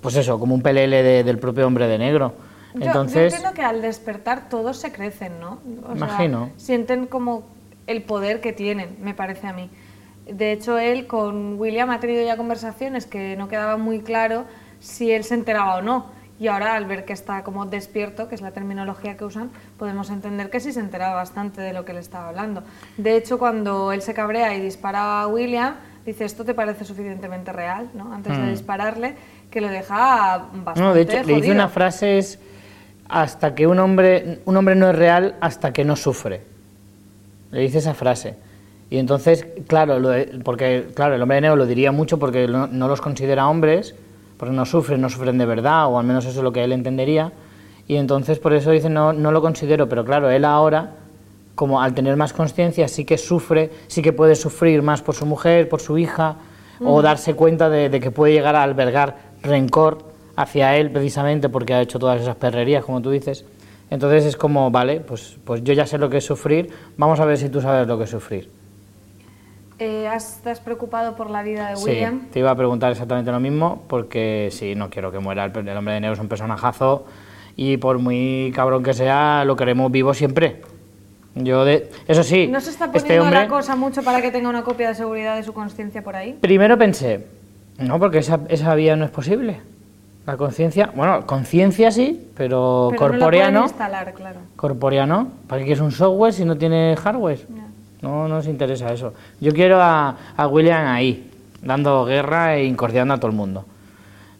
Pues 0.00 0.14
eso, 0.16 0.38
como 0.38 0.54
un 0.54 0.62
pelele 0.62 1.02
de- 1.02 1.24
del 1.24 1.38
propio 1.38 1.66
hombre 1.66 1.86
de 1.88 1.98
negro. 1.98 2.34
Yo- 2.74 2.80
Yo, 2.80 2.86
Entonces. 2.86 3.32
entiendo 3.34 3.54
que 3.54 3.62
al 3.62 3.82
despertar 3.82 4.48
todos 4.48 4.76
se 4.78 4.92
crecen, 4.92 5.40
¿no? 5.40 5.58
O 5.90 5.96
sea, 5.96 6.06
Imagino. 6.06 6.50
sienten 6.56 7.06
como 7.06 7.42
el 7.86 8.02
poder 8.02 8.40
que 8.40 8.52
tienen, 8.52 8.96
me 9.02 9.12
parece 9.14 9.46
a 9.48 9.52
mí. 9.52 9.68
De 10.26 10.52
hecho, 10.52 10.78
él 10.78 11.06
con 11.06 11.58
William 11.58 11.90
ha 11.90 12.00
tenido 12.00 12.24
ya 12.24 12.36
conversaciones 12.36 13.06
que 13.06 13.36
no 13.36 13.48
quedaba 13.48 13.76
muy 13.76 14.00
claro 14.00 14.44
si 14.80 15.10
él 15.10 15.24
se 15.24 15.34
enteraba 15.34 15.76
o 15.76 15.82
no. 15.82 16.06
Y 16.38 16.48
ahora, 16.48 16.74
al 16.74 16.86
ver 16.86 17.04
que 17.04 17.12
está 17.12 17.44
como 17.44 17.66
despierto, 17.66 18.28
que 18.28 18.34
es 18.34 18.40
la 18.40 18.50
terminología 18.50 19.16
que 19.16 19.24
usan, 19.24 19.50
podemos 19.78 20.10
entender 20.10 20.50
que 20.50 20.58
sí 20.58 20.72
se 20.72 20.80
enteraba 20.80 21.14
bastante 21.14 21.60
de 21.60 21.72
lo 21.72 21.84
que 21.84 21.92
le 21.92 22.00
estaba 22.00 22.28
hablando. 22.28 22.64
De 22.96 23.16
hecho, 23.16 23.38
cuando 23.38 23.92
él 23.92 24.02
se 24.02 24.12
cabrea 24.12 24.54
y 24.56 24.60
dispara 24.60 25.22
a 25.22 25.26
William, 25.28 25.76
dice, 26.04 26.24
¿esto 26.24 26.44
te 26.44 26.54
parece 26.54 26.84
suficientemente 26.84 27.52
real? 27.52 27.90
¿no? 27.94 28.12
Antes 28.12 28.36
de 28.36 28.50
dispararle, 28.50 29.14
que 29.50 29.60
lo 29.60 29.68
deja 29.68 30.48
bastante. 30.52 30.80
No, 30.80 30.94
de 30.94 31.02
hecho, 31.02 31.22
le 31.22 31.34
dice 31.34 31.52
una 31.52 31.68
frase 31.68 32.18
es 32.18 32.40
hasta 33.08 33.54
que 33.54 33.66
un 33.66 33.78
hombre, 33.78 34.40
un 34.44 34.56
hombre 34.56 34.74
no 34.74 34.90
es 34.90 34.96
real 34.96 35.36
hasta 35.40 35.72
que 35.72 35.84
no 35.84 35.94
sufre. 35.94 36.40
Le 37.50 37.60
dice 37.60 37.78
esa 37.78 37.94
frase. 37.94 38.34
Y 38.92 38.98
entonces, 38.98 39.46
claro, 39.68 39.98
lo 39.98 40.10
de- 40.10 40.40
porque 40.44 40.88
claro, 40.94 41.14
el 41.14 41.22
hombre 41.22 41.36
de 41.36 41.40
negro 41.40 41.56
lo 41.56 41.64
diría 41.64 41.92
mucho 41.92 42.18
porque 42.18 42.46
no, 42.46 42.66
no 42.66 42.88
los 42.88 43.00
considera 43.00 43.48
hombres, 43.48 43.94
porque 44.36 44.54
no 44.54 44.66
sufren, 44.66 45.00
no 45.00 45.08
sufren 45.08 45.38
de 45.38 45.46
verdad, 45.46 45.86
o 45.86 45.98
al 45.98 46.04
menos 46.04 46.26
eso 46.26 46.40
es 46.40 46.44
lo 46.44 46.52
que 46.52 46.62
él 46.62 46.72
entendería. 46.72 47.32
Y 47.88 47.96
entonces 47.96 48.38
por 48.38 48.52
eso 48.52 48.70
dice 48.70 48.90
no, 48.90 49.14
no 49.14 49.32
lo 49.32 49.40
considero, 49.40 49.88
pero 49.88 50.04
claro, 50.04 50.28
él 50.28 50.44
ahora, 50.44 50.90
como 51.54 51.80
al 51.80 51.94
tener 51.94 52.16
más 52.18 52.34
conciencia, 52.34 52.86
sí 52.86 53.06
que 53.06 53.16
sufre, 53.16 53.70
sí 53.86 54.02
que 54.02 54.12
puede 54.12 54.34
sufrir 54.34 54.82
más 54.82 55.00
por 55.00 55.14
su 55.14 55.24
mujer, 55.24 55.70
por 55.70 55.80
su 55.80 55.96
hija, 55.96 56.36
o 56.84 57.00
darse 57.00 57.32
cuenta 57.32 57.70
de, 57.70 57.88
de 57.88 57.98
que 57.98 58.10
puede 58.10 58.34
llegar 58.34 58.56
a 58.56 58.62
albergar 58.62 59.16
rencor 59.42 59.98
hacia 60.36 60.76
él 60.76 60.90
precisamente 60.90 61.48
porque 61.48 61.72
ha 61.72 61.80
hecho 61.80 61.98
todas 61.98 62.20
esas 62.20 62.36
perrerías, 62.36 62.84
como 62.84 63.00
tú 63.00 63.10
dices. 63.10 63.46
Entonces 63.88 64.26
es 64.26 64.36
como, 64.36 64.70
vale, 64.70 65.00
pues, 65.00 65.38
pues 65.44 65.64
yo 65.64 65.72
ya 65.72 65.86
sé 65.86 65.96
lo 65.96 66.10
que 66.10 66.18
es 66.18 66.26
sufrir, 66.26 66.68
vamos 66.98 67.20
a 67.20 67.24
ver 67.24 67.38
si 67.38 67.48
tú 67.48 67.62
sabes 67.62 67.86
lo 67.88 67.96
que 67.96 68.04
es 68.04 68.10
sufrir. 68.10 68.50
Eh, 69.84 70.06
¿has, 70.06 70.40
¿Te 70.44 70.50
has 70.50 70.60
preocupado 70.60 71.16
por 71.16 71.28
la 71.28 71.42
vida 71.42 71.70
de 71.70 71.76
Sí, 71.76 71.86
William? 71.86 72.20
te 72.32 72.38
iba 72.38 72.52
a 72.52 72.54
preguntar 72.54 72.92
exactamente 72.92 73.32
lo 73.32 73.40
mismo, 73.40 73.82
porque 73.88 74.48
sí, 74.52 74.76
no 74.76 74.90
quiero 74.90 75.10
que 75.10 75.18
muera. 75.18 75.44
El, 75.44 75.68
el 75.68 75.76
hombre 75.76 75.94
de 75.94 76.00
negro 76.00 76.14
es 76.14 76.20
un 76.20 76.28
personajazo 76.28 77.04
y 77.56 77.78
por 77.78 77.98
muy 77.98 78.52
cabrón 78.54 78.84
que 78.84 78.94
sea, 78.94 79.44
lo 79.44 79.56
queremos 79.56 79.90
vivo 79.90 80.14
siempre. 80.14 80.62
Yo 81.34 81.64
de, 81.64 81.90
eso 82.06 82.22
sí, 82.22 82.46
¿No 82.46 82.60
se 82.60 82.70
está 82.70 82.84
este 82.84 83.00
poniendo 83.00 83.24
hombre, 83.24 83.40
la 83.40 83.48
cosa 83.48 83.74
mucho 83.74 84.04
para 84.04 84.22
que 84.22 84.30
tenga 84.30 84.48
una 84.50 84.62
copia 84.62 84.88
de 84.88 84.94
seguridad 84.94 85.34
de 85.34 85.42
su 85.42 85.52
conciencia 85.52 86.02
por 86.02 86.14
ahí? 86.14 86.38
primero 86.40 86.78
pensé, 86.78 87.26
no, 87.78 87.98
porque 87.98 88.18
esa, 88.18 88.38
esa 88.50 88.74
vía 88.76 88.94
no 88.94 89.04
es 89.04 89.10
posible. 89.10 89.60
La 90.26 90.36
conciencia, 90.36 90.92
bueno, 90.94 91.26
conciencia 91.26 91.90
sí, 91.90 92.28
pero, 92.36 92.88
Pero 92.90 92.98
corpórea 93.00 93.50
no. 93.50 93.60
no. 93.60 93.66
instalar, 93.66 94.12
claro. 94.14 94.38
Corpórea 94.54 95.06
no. 95.06 95.28
¿Para 95.48 95.58
qué 95.60 95.64
quieres 95.66 95.82
un 95.82 95.90
software 95.90 96.32
si 96.32 96.44
no 96.44 96.56
tiene 96.56 96.94
hardware? 96.96 97.40
No, 97.48 97.61
no 98.02 98.28
nos 98.28 98.46
interesa 98.46 98.92
eso. 98.92 99.14
Yo 99.40 99.52
quiero 99.52 99.80
a, 99.80 100.16
a 100.36 100.46
William 100.46 100.86
ahí, 100.86 101.30
dando 101.62 102.04
guerra 102.04 102.56
e 102.56 102.64
incordiando 102.64 103.14
a 103.14 103.16
todo 103.18 103.28
el 103.30 103.36
mundo. 103.36 103.64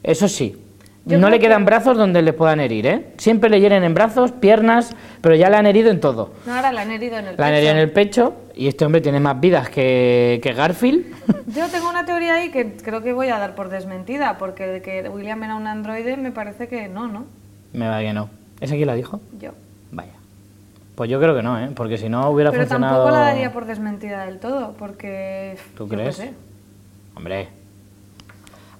Eso 0.02 0.26
sí, 0.28 0.56
Yo 1.04 1.18
no 1.18 1.30
le 1.30 1.38
quedan 1.38 1.60
que- 1.62 1.66
brazos 1.66 1.96
donde 1.96 2.22
le 2.22 2.32
puedan 2.32 2.58
herir, 2.60 2.86
¿eh? 2.86 3.06
Siempre 3.18 3.48
le 3.50 3.60
hieren 3.60 3.84
en 3.84 3.94
brazos, 3.94 4.32
piernas, 4.32 4.94
pero 5.20 5.34
ya 5.36 5.48
le 5.48 5.56
han 5.56 5.66
herido 5.66 5.90
en 5.90 6.00
todo. 6.00 6.32
No, 6.46 6.54
ahora 6.54 6.72
la 6.72 6.82
han 6.82 6.90
herido 6.90 7.18
en 7.18 7.26
el 7.28 7.36
La 7.36 7.46
han 7.46 7.52
pecho. 7.52 7.56
herido 7.58 7.72
en 7.72 7.78
el 7.78 7.90
pecho 7.92 8.34
y 8.56 8.66
este 8.68 8.84
hombre 8.84 9.00
tiene 9.00 9.20
más 9.20 9.40
vidas 9.40 9.68
que, 9.70 10.40
que 10.42 10.52
Garfield. 10.52 11.06
Yo 11.54 11.68
tengo 11.68 11.88
una 11.88 12.04
teoría 12.04 12.34
ahí 12.34 12.50
que 12.50 12.76
creo 12.76 13.00
que 13.02 13.12
voy 13.12 13.28
a 13.28 13.38
dar 13.38 13.54
por 13.54 13.68
desmentida, 13.68 14.38
porque 14.38 14.66
de 14.66 14.82
que 14.82 15.08
William 15.08 15.42
era 15.44 15.54
un 15.54 15.66
androide 15.68 16.16
me 16.16 16.32
parece 16.32 16.66
que 16.68 16.88
no, 16.88 17.06
¿no? 17.08 17.26
Me 17.72 17.88
va 17.88 18.00
que 18.00 18.12
no. 18.12 18.28
¿Ese 18.60 18.74
quién 18.76 18.86
la 18.88 18.94
dijo? 18.94 19.20
Yo. 19.40 19.52
Pues 21.02 21.10
yo 21.10 21.18
creo 21.18 21.34
que 21.34 21.42
no, 21.42 21.58
¿eh? 21.58 21.68
Porque 21.74 21.98
si 21.98 22.08
no 22.08 22.30
hubiera 22.30 22.52
Pero 22.52 22.62
funcionado... 22.62 22.94
tampoco 22.98 23.10
la 23.16 23.24
daría 23.24 23.52
por 23.52 23.64
desmentida 23.66 24.24
del 24.24 24.38
todo, 24.38 24.74
porque... 24.78 25.58
¿Tú 25.76 25.88
crees? 25.88 26.14
sé. 26.14 26.32
Hombre. 27.16 27.48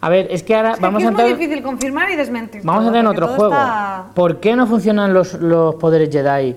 A 0.01 0.09
ver, 0.09 0.29
es 0.31 0.45
que 0.45 0.55
ahora 0.55 0.71
Es 0.71 0.77
que 0.77 0.83
vamos 0.83 0.99
aquí 1.03 1.07
a 1.07 1.09
es 1.09 1.15
muy 1.17 1.23
entrar... 1.25 1.41
difícil 1.41 1.65
confirmar 1.65 2.11
y 2.13 2.15
desmentir 2.15 2.61
Vamos 2.63 2.85
a 2.85 2.93
tener 2.93 3.05
porque 3.07 3.23
otro 3.25 3.35
juego. 3.35 3.53
está- 3.55 4.05
¿Por 4.15 4.39
qué 4.39 4.55
no 4.55 4.69
funcionan 4.69 5.13
los, 5.13 5.35
los 5.35 5.75
poderes 5.75 6.11
Jedi 6.11 6.55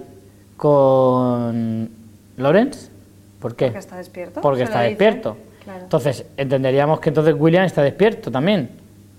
con 0.55 1.89
Lawrence? 2.38 2.91
¿Por 3.39 3.55
qué? 3.55 3.65
Porque 3.65 3.79
está 3.79 3.98
despierto. 3.98 4.41
Porque 4.41 4.62
está 4.62 4.81
despierto. 4.81 5.36
Claro. 5.63 5.79
Entonces, 5.81 6.27
entenderíamos 6.38 7.00
que 7.00 7.10
entonces 7.10 7.34
William 7.36 7.63
está 7.63 7.81
despierto 7.81 8.29
también, 8.29 8.69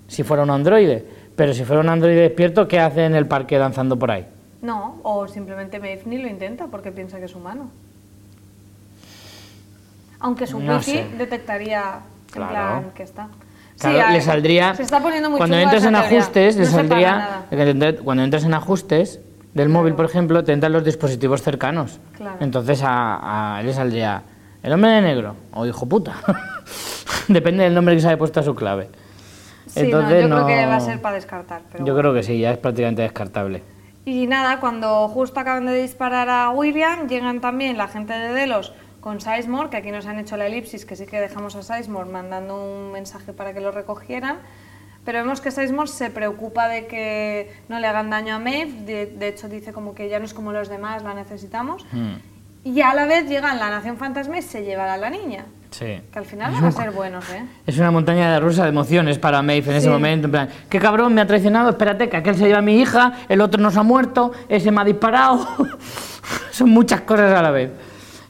si 0.07 0.23
fuera 0.23 0.43
un 0.43 0.49
androide. 0.51 1.03
Pero 1.35 1.53
si 1.53 1.65
fuera 1.65 1.81
un 1.81 1.89
androide 1.89 2.21
despierto, 2.21 2.69
¿qué 2.69 2.79
hace 2.79 3.03
en 3.03 3.15
el 3.15 3.25
parque 3.27 3.57
danzando 3.57 3.99
por 3.99 4.11
ahí? 4.11 4.25
No, 4.61 4.99
o 5.03 5.27
simplemente 5.27 5.79
Maeve 5.79 6.01
ni 6.05 6.17
lo 6.17 6.27
intenta 6.27 6.67
porque 6.67 6.91
piensa 6.91 7.19
que 7.19 7.25
es 7.25 7.35
humano. 7.35 7.69
Aunque 10.19 10.47
su 10.47 10.59
No 10.59 10.81
sé. 10.81 11.07
detectaría 11.17 11.99
en 12.27 12.33
Claro. 12.33 12.51
plan 12.81 12.91
que 12.95 13.03
está. 13.03 13.27
Claro, 13.79 14.07
a- 14.07 14.11
le 14.11 14.21
saldría. 14.21 14.73
Se 14.75 14.81
está 14.83 14.99
poniendo 14.99 15.29
muy 15.29 15.37
cuando 15.37 15.55
esa 15.57 15.75
en 15.75 15.81
teoría. 15.93 15.99
ajustes, 16.19 16.55
le 16.57 16.65
No 16.65 16.71
saldría. 16.71 17.45
Cuando 18.03 18.23
entres 18.23 18.43
en 18.43 18.53
ajustes 18.55 19.19
del 19.53 19.69
móvil, 19.69 19.93
por 19.93 20.05
ejemplo, 20.05 20.43
te 20.43 20.53
entran 20.53 20.71
los 20.73 20.83
dispositivos 20.83 21.43
cercanos. 21.43 21.99
Claro. 22.15 22.37
Entonces 22.39 22.81
a, 22.83 23.55
a 23.57 23.61
él 23.61 23.67
le 23.67 23.73
saldría 23.73 24.23
el 24.63 24.73
hombre 24.73 24.89
de 24.91 25.01
negro 25.01 25.35
o 25.53 25.65
hijo 25.67 25.85
puta. 25.85 26.15
Depende 27.27 27.63
del 27.65 27.75
nombre 27.75 27.93
que 27.93 28.01
se 28.01 28.07
haya 28.07 28.17
puesto 28.17 28.39
a 28.39 28.43
su 28.43 28.55
clave. 28.55 28.89
Sí, 29.67 29.81
Entonces, 29.81 30.23
no, 30.23 30.29
yo 30.29 30.35
no- 30.39 30.45
creo 30.45 30.57
que 30.57 30.65
va 30.65 30.75
a 30.77 30.79
ser 30.79 30.99
para 31.01 31.15
descartar. 31.15 31.61
Pero 31.71 31.85
Yo 31.85 31.93
bueno. 31.93 32.09
creo 32.09 32.13
que 32.15 32.23
sí, 32.23 32.39
ya 32.39 32.51
es 32.51 32.57
prácticamente 32.57 33.03
descartable. 33.03 33.61
Y 34.07 34.25
nada, 34.25 34.61
cuando 34.61 35.09
justo 35.09 35.37
acaban 35.41 35.65
de 35.65 35.81
disparar 35.81 36.29
a 36.29 36.49
William, 36.51 37.09
llegan 37.09 37.41
también 37.41 37.75
la 37.77 37.89
gente 37.89 38.13
de 38.13 38.31
Delos 38.31 38.71
con 39.01 39.19
Sizemore, 39.19 39.69
que 39.69 39.75
aquí 39.75 39.91
nos 39.91 40.05
han 40.05 40.17
hecho 40.17 40.37
la 40.37 40.47
elipsis, 40.47 40.85
que 40.85 40.95
sí 40.95 41.05
que 41.05 41.19
dejamos 41.19 41.57
a 41.57 41.61
Sizemore 41.61 42.09
mandando 42.09 42.55
un 42.55 42.93
mensaje 42.93 43.33
para 43.33 43.53
que 43.53 43.59
lo 43.59 43.71
recogieran. 43.73 44.37
Pero 45.03 45.19
vemos 45.19 45.41
que 45.41 45.51
Sizemore 45.51 45.89
se 45.89 46.09
preocupa 46.09 46.69
de 46.69 46.87
que 46.87 47.51
no 47.67 47.81
le 47.81 47.87
hagan 47.87 48.09
daño 48.09 48.35
a 48.35 48.39
Maeve, 48.39 48.71
de, 48.85 49.05
de 49.07 49.27
hecho 49.27 49.49
dice 49.49 49.73
como 49.73 49.93
que 49.93 50.07
ya 50.07 50.19
no 50.19 50.25
es 50.25 50.33
como 50.33 50.53
los 50.53 50.69
demás, 50.69 51.03
la 51.03 51.13
necesitamos. 51.13 51.85
Mm, 51.91 52.13
Y 52.63 52.79
a 52.79 52.93
la 52.93 53.07
vez 53.07 53.27
llegan 53.27 53.59
la 53.59 53.69
Nación 53.69 53.97
Fantasma 53.97 54.37
y 54.37 54.41
se 54.41 54.63
llevan 54.63 54.87
a 54.87 54.95
la 54.95 55.09
niña. 55.09 55.47
Sí. 55.71 56.01
Que 56.11 56.19
al 56.19 56.25
final 56.25 56.51
van 56.53 56.65
a 56.65 56.71
ser 56.71 56.91
buenos, 56.91 57.29
¿eh? 57.29 57.43
Es 57.65 57.77
una 57.77 57.91
montaña 57.91 58.31
de 58.33 58.39
rusa 58.39 58.63
de 58.63 58.69
emociones 58.69 59.17
para 59.19 59.41
Maeve 59.41 59.69
en 59.71 59.77
ese 59.77 59.87
Sí. 59.87 59.89
momento. 59.91 60.25
En 60.27 60.31
plan, 60.31 60.49
qué 60.69 60.79
cabrón, 60.79 61.13
me 61.13 61.21
ha 61.21 61.27
traicionado, 61.27 61.69
espérate, 61.69 62.09
que 62.09 62.17
aquel 62.17 62.35
se 62.35 62.45
lleva 62.45 62.59
a 62.59 62.61
mi 62.61 62.79
hija, 62.79 63.13
el 63.29 63.41
otro 63.41 63.61
nos 63.61 63.77
ha 63.77 63.83
muerto, 63.83 64.31
ese 64.49 64.71
me 64.71 64.81
ha 64.81 64.83
disparado. 64.85 65.47
Son 66.51 66.69
muchas 66.69 67.01
cosas 67.01 67.33
a 67.37 67.41
la 67.41 67.51
vez. 67.51 67.71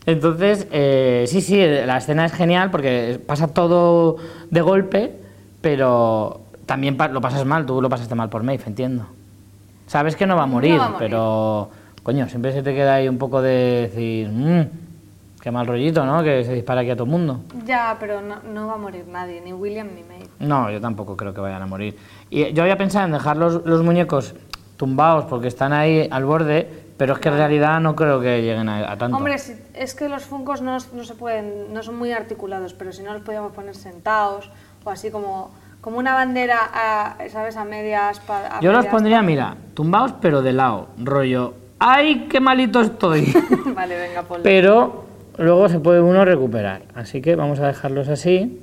Entonces, 0.05 0.67
eh, 0.71 1.25
sí, 1.27 1.41
sí, 1.41 1.57
la 1.85 1.97
escena 1.97 2.25
es 2.25 2.31
genial 2.33 2.71
porque 2.71 3.19
pasa 3.25 3.47
todo 3.49 4.17
de 4.49 4.61
golpe, 4.61 5.13
pero 5.61 6.41
también 6.65 6.97
lo 7.11 7.19
pasas 7.21 7.45
mal, 7.45 7.65
tú 7.65 7.81
lo 7.81 7.89
pasaste 7.89 8.15
mal 8.15 8.29
por 8.29 8.43
Maeve, 8.43 8.63
entiendo. 8.67 9.05
Sabes 9.87 10.15
que 10.15 10.25
no 10.27 10.35
va 10.35 10.43
a 10.43 10.47
morir, 10.47 10.79
va 10.79 10.85
a 10.85 10.89
morir. 10.89 11.09
pero 11.09 11.69
coño, 12.03 12.27
siempre 12.29 12.53
se 12.53 12.61
te 12.63 12.73
queda 12.73 12.95
ahí 12.95 13.07
un 13.09 13.17
poco 13.17 13.41
de 13.41 13.89
decir, 13.89 14.29
"Mm, 14.29 14.61
qué 15.41 15.51
mal 15.51 15.67
rollito, 15.67 16.05
¿no? 16.05 16.23
Que 16.23 16.43
se 16.43 16.53
dispara 16.53 16.81
aquí 16.81 16.89
a 16.91 16.95
todo 16.95 17.05
el 17.05 17.11
mundo. 17.11 17.41
Ya, 17.65 17.95
pero 17.99 18.21
no, 18.21 18.37
no 18.51 18.67
va 18.67 18.73
a 18.73 18.77
morir 18.77 19.05
nadie, 19.07 19.41
ni 19.41 19.53
William 19.53 19.87
ni 19.95 20.03
Maeve. 20.03 20.27
No, 20.39 20.69
yo 20.71 20.81
tampoco 20.81 21.15
creo 21.17 21.33
que 21.33 21.41
vayan 21.41 21.61
a 21.61 21.67
morir. 21.67 21.97
Y 22.29 22.51
yo 22.53 22.63
había 22.63 22.77
pensado 22.77 23.05
en 23.05 23.11
dejar 23.11 23.37
los, 23.37 23.65
los 23.65 23.83
muñecos 23.83 24.35
tumbados 24.77 25.25
porque 25.25 25.47
están 25.47 25.73
ahí 25.73 26.07
al 26.11 26.25
borde, 26.25 26.85
pero 26.97 27.13
es 27.13 27.19
que 27.19 27.29
en 27.29 27.35
realidad 27.37 27.79
no 27.79 27.95
creo 27.95 28.19
que 28.19 28.41
lleguen 28.41 28.69
a, 28.69 28.91
a 28.91 28.97
tanto. 28.97 29.17
Hombre, 29.17 29.37
si- 29.37 29.55
es 29.73 29.95
que 29.95 30.09
los 30.09 30.23
funcos 30.23 30.61
no, 30.61 30.77
no 30.93 31.03
se 31.03 31.15
pueden, 31.15 31.73
no 31.73 31.81
son 31.83 31.97
muy 31.97 32.11
articulados, 32.11 32.73
pero 32.73 32.91
si 32.91 33.01
no 33.03 33.13
los 33.13 33.21
podíamos 33.23 33.53
poner 33.53 33.75
sentados 33.75 34.51
o 34.83 34.89
así 34.89 35.09
como, 35.11 35.51
como 35.81 35.97
una 35.97 36.13
bandera, 36.13 36.57
a, 36.73 37.17
¿sabes? 37.29 37.57
A 37.57 37.63
medias. 37.65 38.21
a 38.29 38.59
yo 38.61 38.71
los 38.71 38.85
pondría, 38.87 39.21
mira, 39.21 39.57
tumbados 39.73 40.13
pero 40.21 40.41
de 40.43 40.53
lado, 40.53 40.89
rollo, 40.97 41.53
¡ay, 41.79 42.27
qué 42.29 42.39
malito 42.39 42.81
estoy! 42.81 43.33
vale, 43.75 43.97
venga, 43.97 44.21
ponlo. 44.23 44.43
pero 44.43 45.06
luego 45.37 45.69
se 45.69 45.79
puede 45.79 46.01
uno 46.01 46.25
recuperar. 46.25 46.81
Así 46.95 47.21
que 47.21 47.35
vamos 47.35 47.59
a 47.59 47.67
dejarlos 47.67 48.07
así. 48.09 48.59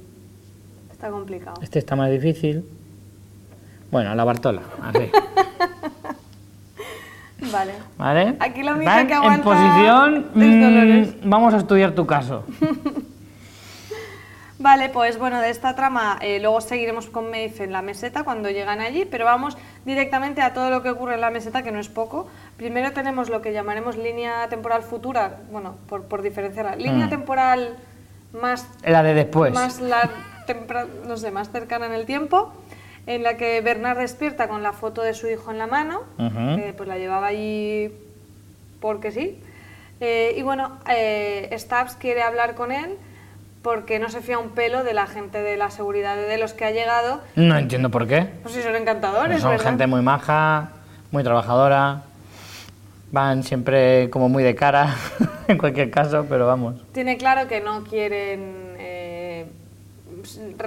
Está 0.90 1.10
complicado. 1.10 1.56
Este 1.62 1.78
está 1.78 1.96
más 1.96 2.10
difícil. 2.10 2.64
Bueno, 3.90 4.10
a 4.10 4.14
la 4.14 4.24
Bartola, 4.24 4.62
así. 4.82 5.10
Vale. 7.52 7.72
¿Vale? 7.98 8.36
Aquí 8.40 8.62
la 8.62 8.72
Van 8.72 9.06
que 9.06 9.12
En 9.12 9.18
aguanta 9.18 9.44
posición, 9.44 10.26
es 10.34 10.60
Dolores. 10.60 11.14
mm, 11.22 11.28
vamos 11.30 11.54
a 11.54 11.58
estudiar 11.58 11.92
tu 11.92 12.06
caso. 12.06 12.44
Vale, 14.64 14.88
pues 14.88 15.18
bueno, 15.18 15.42
de 15.42 15.50
esta 15.50 15.74
trama 15.74 16.16
eh, 16.22 16.40
luego 16.40 16.58
seguiremos 16.62 17.10
con 17.10 17.28
Maeve 17.30 17.64
en 17.64 17.70
la 17.70 17.82
meseta 17.82 18.22
cuando 18.24 18.48
llegan 18.48 18.80
allí, 18.80 19.04
pero 19.04 19.26
vamos 19.26 19.58
directamente 19.84 20.40
a 20.40 20.54
todo 20.54 20.70
lo 20.70 20.82
que 20.82 20.88
ocurre 20.88 21.16
en 21.16 21.20
la 21.20 21.28
meseta, 21.28 21.62
que 21.62 21.70
no 21.70 21.78
es 21.80 21.90
poco. 21.90 22.28
Primero 22.56 22.92
tenemos 22.92 23.28
lo 23.28 23.42
que 23.42 23.52
llamaremos 23.52 23.98
línea 23.98 24.48
temporal 24.48 24.82
futura, 24.82 25.40
bueno, 25.50 25.76
por, 25.86 26.04
por 26.04 26.22
diferenciarla. 26.22 26.76
Línea 26.76 27.08
Mm. 27.08 27.10
temporal 27.10 27.76
más 28.32 28.66
La 28.84 29.02
de 29.02 29.12
después. 29.12 29.52
más 29.52 29.80
la 29.80 30.08
no 31.06 31.18
sé, 31.18 31.30
más 31.30 31.50
cercana 31.50 31.84
en 31.84 31.92
el 31.92 32.06
tiempo, 32.06 32.50
en 33.06 33.22
la 33.22 33.36
que 33.36 33.60
Bernard 33.60 33.98
despierta 33.98 34.48
con 34.48 34.62
la 34.62 34.72
foto 34.72 35.02
de 35.02 35.12
su 35.12 35.28
hijo 35.28 35.50
en 35.50 35.58
la 35.58 35.66
mano, 35.66 36.04
que 36.16 36.72
pues 36.74 36.88
la 36.88 36.96
llevaba 36.96 37.26
allí 37.26 37.92
porque 38.80 39.12
sí. 39.12 39.38
Eh, 40.00 40.34
y 40.38 40.40
bueno, 40.40 40.78
eh, 40.88 41.54
Stubbs 41.58 41.96
quiere 41.96 42.22
hablar 42.22 42.54
con 42.54 42.72
él 42.72 42.96
porque 43.64 43.98
no 43.98 44.10
se 44.10 44.20
fía 44.20 44.38
un 44.38 44.50
pelo 44.50 44.84
de 44.84 44.92
la 44.92 45.06
gente 45.06 45.42
de 45.42 45.56
la 45.56 45.70
seguridad 45.70 46.16
de 46.16 46.36
los 46.36 46.52
que 46.52 46.66
ha 46.66 46.70
llegado. 46.70 47.22
No 47.34 47.56
entiendo 47.56 47.90
por 47.90 48.06
qué. 48.06 48.28
Pues 48.42 48.54
sí, 48.54 48.62
son 48.62 48.76
encantadores, 48.76 49.40
Son 49.40 49.52
¿verdad? 49.52 49.64
gente 49.64 49.86
muy 49.86 50.02
maja, 50.02 50.68
muy 51.10 51.24
trabajadora. 51.24 52.02
Van 53.10 53.42
siempre 53.42 54.10
como 54.10 54.28
muy 54.28 54.42
de 54.42 54.54
cara, 54.54 54.94
en 55.48 55.56
cualquier 55.56 55.90
caso, 55.90 56.26
pero 56.28 56.46
vamos. 56.46 56.74
Tiene 56.92 57.16
claro 57.16 57.48
que 57.48 57.60
no 57.62 57.84
quieren 57.84 58.74
eh, 58.78 59.46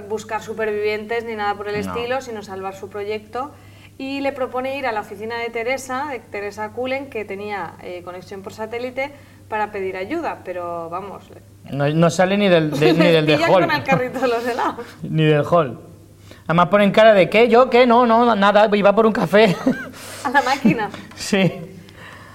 buscar 0.08 0.42
supervivientes 0.42 1.24
ni 1.24 1.36
nada 1.36 1.54
por 1.54 1.68
el 1.68 1.74
No. 1.86 1.94
estilo, 1.94 2.20
sino 2.20 2.42
salvar 2.42 2.74
su 2.74 2.88
proyecto. 2.88 3.52
Y 3.96 4.20
le 4.22 4.32
propone 4.32 4.76
ir 4.76 4.86
a 4.86 4.92
la 4.92 5.00
oficina 5.00 5.38
de 5.38 5.50
Teresa, 5.50 6.08
de 6.10 6.18
Teresa 6.18 6.70
Cullen, 6.70 7.10
que 7.10 7.24
tenía 7.24 7.74
eh, 7.82 8.02
conexión 8.04 8.42
por 8.42 8.52
satélite, 8.52 9.12
para 9.48 9.70
pedir 9.70 9.96
ayuda. 9.96 10.38
Pero 10.44 10.88
vamos, 10.90 11.24
No, 11.70 11.88
no 11.88 12.10
sale 12.10 12.36
ni 12.36 12.48
del, 12.48 12.70
de, 12.70 12.92
ni 12.92 13.06
del 13.12 13.42
hall. 13.48 13.62
con 13.66 13.70
el 13.70 13.82
carrito 13.84 14.20
de 14.20 14.28
los 14.28 14.46
helados. 14.46 14.86
Ni 15.02 15.24
del 15.24 15.44
hall. 15.50 15.78
Además 16.46 16.68
ponen 16.68 16.90
cara 16.92 17.12
de 17.12 17.28
¿qué? 17.28 17.48
¿Yo 17.48 17.68
qué? 17.68 17.86
No, 17.86 18.06
no, 18.06 18.34
nada, 18.34 18.68
iba 18.74 18.94
por 18.94 19.04
un 19.06 19.12
café. 19.12 19.54
A 20.24 20.30
la 20.30 20.42
máquina. 20.42 20.88
sí. 21.14 21.52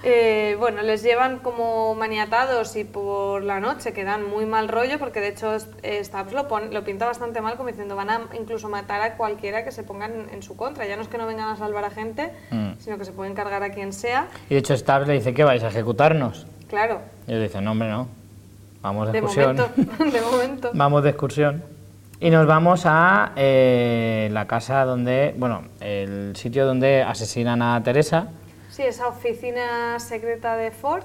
Eh, 0.06 0.54
bueno, 0.58 0.82
les 0.82 1.02
llevan 1.02 1.38
como 1.38 1.94
maniatados 1.94 2.76
y 2.76 2.84
por 2.84 3.42
la 3.42 3.58
noche 3.58 3.94
que 3.94 4.04
dan 4.04 4.28
muy 4.28 4.44
mal 4.44 4.68
rollo, 4.68 4.98
porque 4.98 5.18
de 5.18 5.28
hecho 5.28 5.56
eh, 5.82 6.04
Stubbs 6.04 6.34
lo, 6.34 6.46
pon- 6.46 6.74
lo 6.74 6.84
pinta 6.84 7.06
bastante 7.06 7.40
mal, 7.40 7.56
como 7.56 7.70
diciendo 7.70 7.96
van 7.96 8.10
a 8.10 8.20
incluso 8.38 8.68
matar 8.68 9.00
a 9.00 9.16
cualquiera 9.16 9.64
que 9.64 9.72
se 9.72 9.82
pongan 9.82 10.26
en, 10.30 10.42
su 10.42 10.56
contra. 10.58 10.84
Ya 10.84 10.96
no 10.96 11.02
es 11.02 11.08
que 11.08 11.16
no 11.16 11.26
vengan 11.26 11.48
a 11.48 11.56
salvar 11.56 11.84
a 11.86 11.90
gente, 11.90 12.32
Mm. 12.50 12.72
sino 12.80 12.98
que 12.98 13.06
se 13.06 13.12
pueden 13.12 13.32
cargar 13.32 13.62
a 13.62 13.70
quien 13.70 13.94
sea. 13.94 14.26
Y 14.50 14.54
de 14.54 14.60
hecho 14.60 14.76
Stubbs 14.76 15.06
le 15.08 15.14
dice, 15.14 15.32
¿qué 15.32 15.42
vais 15.42 15.62
a 15.64 15.68
ejecutarnos? 15.68 16.46
Claro, 16.68 17.00
Y 17.26 17.30
ellos 17.32 17.44
dicen, 17.44 17.64
no, 17.64 17.70
hombre, 17.70 17.88
no. 17.88 18.06
Vamos 18.84 19.06
de, 19.06 19.12
de 19.12 19.18
excursión. 19.18 19.56
momento, 19.56 20.04
de 20.12 20.20
momento. 20.20 20.70
Vamos 20.74 21.02
de 21.02 21.08
excursión. 21.10 21.62
Y 22.20 22.28
nos 22.28 22.46
vamos 22.46 22.82
a 22.84 23.32
eh, 23.34 24.28
la 24.30 24.46
casa 24.46 24.84
donde, 24.84 25.34
bueno, 25.38 25.62
el 25.80 26.36
sitio 26.36 26.66
donde 26.66 27.02
asesinan 27.02 27.62
a 27.62 27.82
Teresa. 27.82 28.28
Sí, 28.70 28.82
esa 28.82 29.08
oficina 29.08 29.98
secreta 29.98 30.56
de 30.56 30.70
Ford 30.70 31.04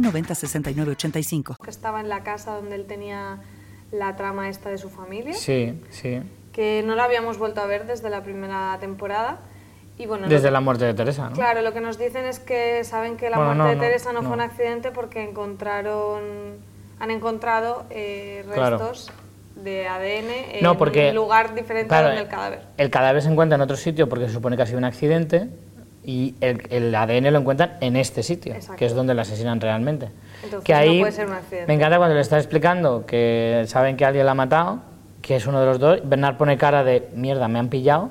906985. 0.01 1.55
que 1.63 1.69
estaba 1.69 1.99
en 1.99 2.09
la 2.09 2.23
casa 2.23 2.55
donde 2.55 2.75
él 2.75 2.85
tenía 2.85 3.37
la 3.91 4.15
trama 4.15 4.49
esta 4.49 4.69
de 4.69 4.77
su 4.77 4.89
familia. 4.89 5.33
Sí, 5.33 5.81
sí. 5.89 6.21
que 6.53 6.83
no 6.85 6.95
la 6.95 7.05
habíamos 7.05 7.37
vuelto 7.37 7.61
a 7.61 7.65
ver 7.65 7.85
desde 7.87 8.09
la 8.09 8.23
primera 8.23 8.77
temporada. 8.81 9.39
Y 9.97 10.05
bueno, 10.05 10.27
Desde 10.27 10.47
que- 10.47 10.51
la 10.51 10.59
muerte 10.61 10.83
de 10.85 10.93
Teresa, 10.93 11.29
¿no? 11.29 11.35
Claro, 11.35 11.61
lo 11.61 11.71
que 11.73 11.79
nos 11.79 11.97
dicen 11.97 12.25
es 12.25 12.39
que 12.39 12.83
saben 12.83 13.15
que 13.17 13.29
la 13.29 13.37
Bueno, 13.37 13.53
muerte 13.55 13.75
no, 13.75 13.81
de 13.81 13.87
Teresa 13.87 14.11
no, 14.11 14.21
no. 14.21 14.27
fue 14.27 14.35
un 14.35 14.41
accidente 14.41 14.91
porque 14.91 15.23
encontraron, 15.23 16.21
han 16.99 17.11
encontrado 17.11 17.85
eh, 17.89 18.43
Claro. 18.53 18.77
restos 18.79 19.11
de 19.55 19.87
ADN 19.87 20.29
en 20.59 20.77
porque... 20.77 21.09
un 21.09 21.15
lugar 21.15 21.53
diferente 21.55 21.87
claro, 21.89 22.07
a 22.07 22.09
donde 22.09 22.23
el 22.23 22.29
cadáver. 22.29 22.61
El 22.77 22.89
cadáver 22.89 23.21
se 23.21 23.29
encuentra 23.29 23.55
en 23.55 23.61
otro 23.61 23.77
sitio 23.77 24.09
porque 24.09 24.27
se 24.27 24.33
supone 24.33 24.57
que 24.57 24.63
ha 24.63 24.65
sido 24.65 24.77
un 24.79 24.85
accidente 24.85 25.49
y 26.03 26.35
el, 26.41 26.61
el 26.69 26.95
ADN 26.95 27.31
lo 27.31 27.39
encuentran 27.39 27.73
en 27.81 27.95
este 27.95 28.23
sitio, 28.23 28.53
Exacto. 28.53 28.77
que 28.77 28.85
es 28.85 28.95
donde 28.95 29.13
lo 29.13 29.21
asesinan 29.21 29.61
realmente. 29.61 30.09
Entonces, 30.43 30.63
que 30.65 30.73
no 30.73 30.79
ahí 30.79 30.99
puede 30.99 31.11
ser 31.11 31.27
un 31.27 31.33
accidente. 31.33 31.67
me 31.67 31.73
encanta 31.75 31.97
cuando 31.97 32.15
le 32.15 32.21
está 32.21 32.37
explicando 32.37 33.05
que 33.05 33.63
saben 33.67 33.97
que 33.97 34.05
alguien 34.05 34.25
la 34.25 34.31
ha 34.31 34.35
matado, 34.35 34.79
que 35.21 35.35
es 35.35 35.45
uno 35.45 35.59
de 35.59 35.65
los 35.67 35.79
dos. 35.79 35.99
Bernard 36.03 36.37
pone 36.37 36.57
cara 36.57 36.83
de 36.83 37.07
mierda, 37.15 37.47
me 37.47 37.59
han 37.59 37.69
pillado. 37.69 38.09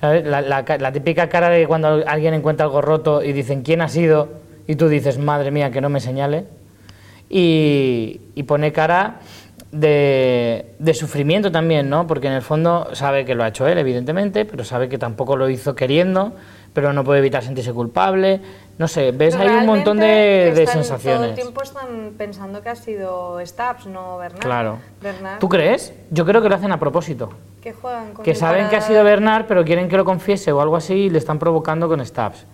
La, 0.00 0.40
la 0.42 0.64
la 0.78 0.92
típica 0.92 1.28
cara 1.28 1.48
de 1.48 1.66
cuando 1.66 2.02
alguien 2.06 2.34
encuentra 2.34 2.66
algo 2.66 2.82
roto 2.82 3.22
y 3.22 3.32
dicen 3.32 3.62
quién 3.62 3.80
ha 3.80 3.88
sido 3.88 4.28
y 4.66 4.76
tú 4.76 4.88
dices 4.88 5.18
madre 5.18 5.50
mía 5.50 5.70
que 5.70 5.80
no 5.80 5.88
me 5.88 6.00
señale 6.00 6.44
y, 7.30 8.20
y 8.34 8.42
pone 8.42 8.72
cara 8.72 9.16
de, 9.72 10.74
de 10.78 10.94
sufrimiento 10.94 11.50
también, 11.50 11.88
¿no? 11.88 12.06
Porque 12.06 12.26
en 12.26 12.34
el 12.34 12.42
fondo 12.42 12.88
sabe 12.92 13.24
que 13.24 13.34
lo 13.34 13.44
ha 13.44 13.48
hecho 13.48 13.66
él, 13.66 13.78
evidentemente, 13.78 14.44
pero 14.44 14.62
sabe 14.62 14.88
que 14.88 14.98
tampoco 14.98 15.36
lo 15.36 15.48
hizo 15.48 15.74
queriendo, 15.74 16.32
pero 16.74 16.92
no 16.92 17.02
puede 17.04 17.20
evitar 17.20 17.42
sentirse 17.42 17.72
culpable. 17.72 18.40
No 18.76 18.88
sé, 18.88 19.12
ves 19.12 19.36
ahí 19.36 19.48
un 19.48 19.66
montón 19.66 19.98
de, 19.98 20.06
de 20.06 20.48
están- 20.48 20.64
Todo 20.66 20.78
el 20.80 20.84
sensaciones. 20.84 21.34
tiempo 21.36 21.62
están 21.62 22.12
pensando 22.18 22.60
que 22.60 22.68
ha 22.68 22.74
sido 22.76 23.38
Stubbs, 23.46 23.86
no 23.86 24.18
Bernard. 24.18 24.40
Claro. 24.42 24.78
Bernard, 25.00 25.38
¿Tú 25.38 25.48
crees? 25.48 25.94
Yo 26.10 26.26
creo 26.26 26.42
que 26.42 26.48
lo 26.48 26.56
hacen 26.56 26.72
a 26.72 26.78
propósito. 26.78 27.30
que 27.62 27.72
juegan 27.72 28.12
con 28.12 28.24
Que 28.24 28.34
saben 28.34 28.68
que 28.68 28.76
ha 28.76 28.80
sido 28.80 29.04
Bernard, 29.04 29.46
pero 29.46 29.64
quieren 29.64 29.88
que 29.88 29.96
lo 29.96 30.04
confiese 30.04 30.50
o 30.52 30.60
algo 30.60 30.76
así 30.76 30.94
y 30.94 31.10
le 31.10 31.18
están 31.18 31.38
provocando 31.38 31.88
con 31.88 32.04
Stabs. 32.04 32.44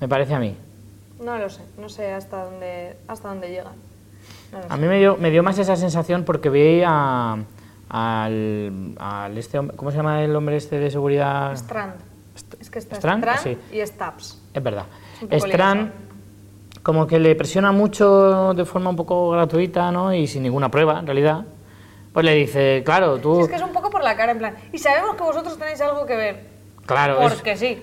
Me 0.00 0.08
parece 0.08 0.34
a 0.34 0.38
mí. 0.40 0.56
No 1.22 1.36
lo 1.36 1.50
sé, 1.50 1.60
no 1.78 1.88
sé 1.90 2.12
hasta 2.14 2.44
dónde, 2.44 2.96
hasta 3.06 3.28
dónde 3.28 3.50
llegan. 3.50 3.74
No 4.52 4.58
A 4.58 4.74
sé. 4.74 4.80
mí 4.80 4.88
me 4.88 4.98
dio, 4.98 5.16
me 5.18 5.30
dio 5.30 5.42
más 5.42 5.58
esa 5.58 5.76
sensación 5.76 6.24
porque 6.24 6.48
vi 6.48 6.82
a, 6.84 7.36
al, 7.90 8.94
al 8.98 9.36
este 9.38 9.60
¿cómo 9.76 9.90
se 9.90 9.98
llama 9.98 10.22
el 10.24 10.34
hombre 10.34 10.56
este 10.56 10.78
de 10.78 10.90
seguridad? 10.90 11.52
Strand. 11.52 11.92
Es 12.60 12.70
que 12.70 12.78
está 12.78 12.96
Strand, 12.96 13.24
Strand, 13.24 13.42
sí. 13.70 13.76
y 13.76 13.86
Stubbs. 13.86 14.38
Es 14.54 14.62
verdad. 14.62 14.84
Strand 15.30 15.92
como 16.82 17.06
que 17.06 17.18
le 17.18 17.34
presiona 17.34 17.72
mucho 17.72 18.54
de 18.54 18.64
forma 18.64 18.90
un 18.90 18.96
poco 18.96 19.30
gratuita, 19.30 19.90
¿no? 19.92 20.14
Y 20.14 20.26
sin 20.26 20.42
ninguna 20.42 20.70
prueba, 20.70 20.98
en 20.98 21.06
realidad. 21.06 21.44
Pues 22.12 22.24
le 22.24 22.34
dice, 22.34 22.82
claro, 22.84 23.18
tú... 23.18 23.42
es 23.42 23.48
que 23.48 23.56
es 23.56 23.62
un 23.62 23.72
poco 23.72 23.90
por 23.90 24.02
la 24.02 24.16
cara, 24.16 24.32
en 24.32 24.38
plan. 24.38 24.54
Y 24.72 24.78
sabemos 24.78 25.14
que 25.16 25.22
vosotros 25.22 25.56
tenéis 25.58 25.80
algo 25.80 26.06
que 26.06 26.16
ver. 26.16 26.44
Claro, 26.86 27.20
es- 27.22 27.34
Porque 27.34 27.56
sí. 27.56 27.82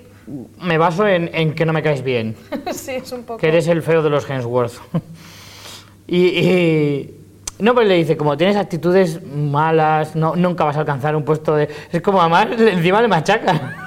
me 0.62 0.78
baso 0.78 1.08
en, 1.08 1.30
en 1.34 1.54
que 1.54 1.66
no 1.66 1.72
me 1.74 1.82
caes 1.84 2.04
bien. 2.04 2.36
sí, 2.74 2.92
es 2.96 3.12
un 3.12 3.24
poco. 3.24 3.40
que 3.40 3.48
eres 3.48 3.68
el 3.68 3.82
feo 3.82 4.02
de 4.02 4.10
los 4.10 4.30
Hemsworth. 4.30 4.74
y, 6.08 6.18
y- 6.28 7.14
no, 7.60 7.74
pues 7.74 7.88
le 7.88 7.96
dice, 7.96 8.18
como 8.18 8.36
tienes 8.38 8.56
actitudes 8.56 9.24
malas, 9.24 10.16
no, 10.16 10.36
nunca 10.36 10.64
vas 10.64 10.76
a 10.78 10.82
alcanzar 10.82 11.16
un 11.16 11.24
puesto 11.24 11.56
de... 11.56 11.70
Es 11.92 12.02
como 12.02 12.20
además, 12.22 12.48
encima 12.60 13.02
le 13.02 13.08
machaca. 13.08 13.87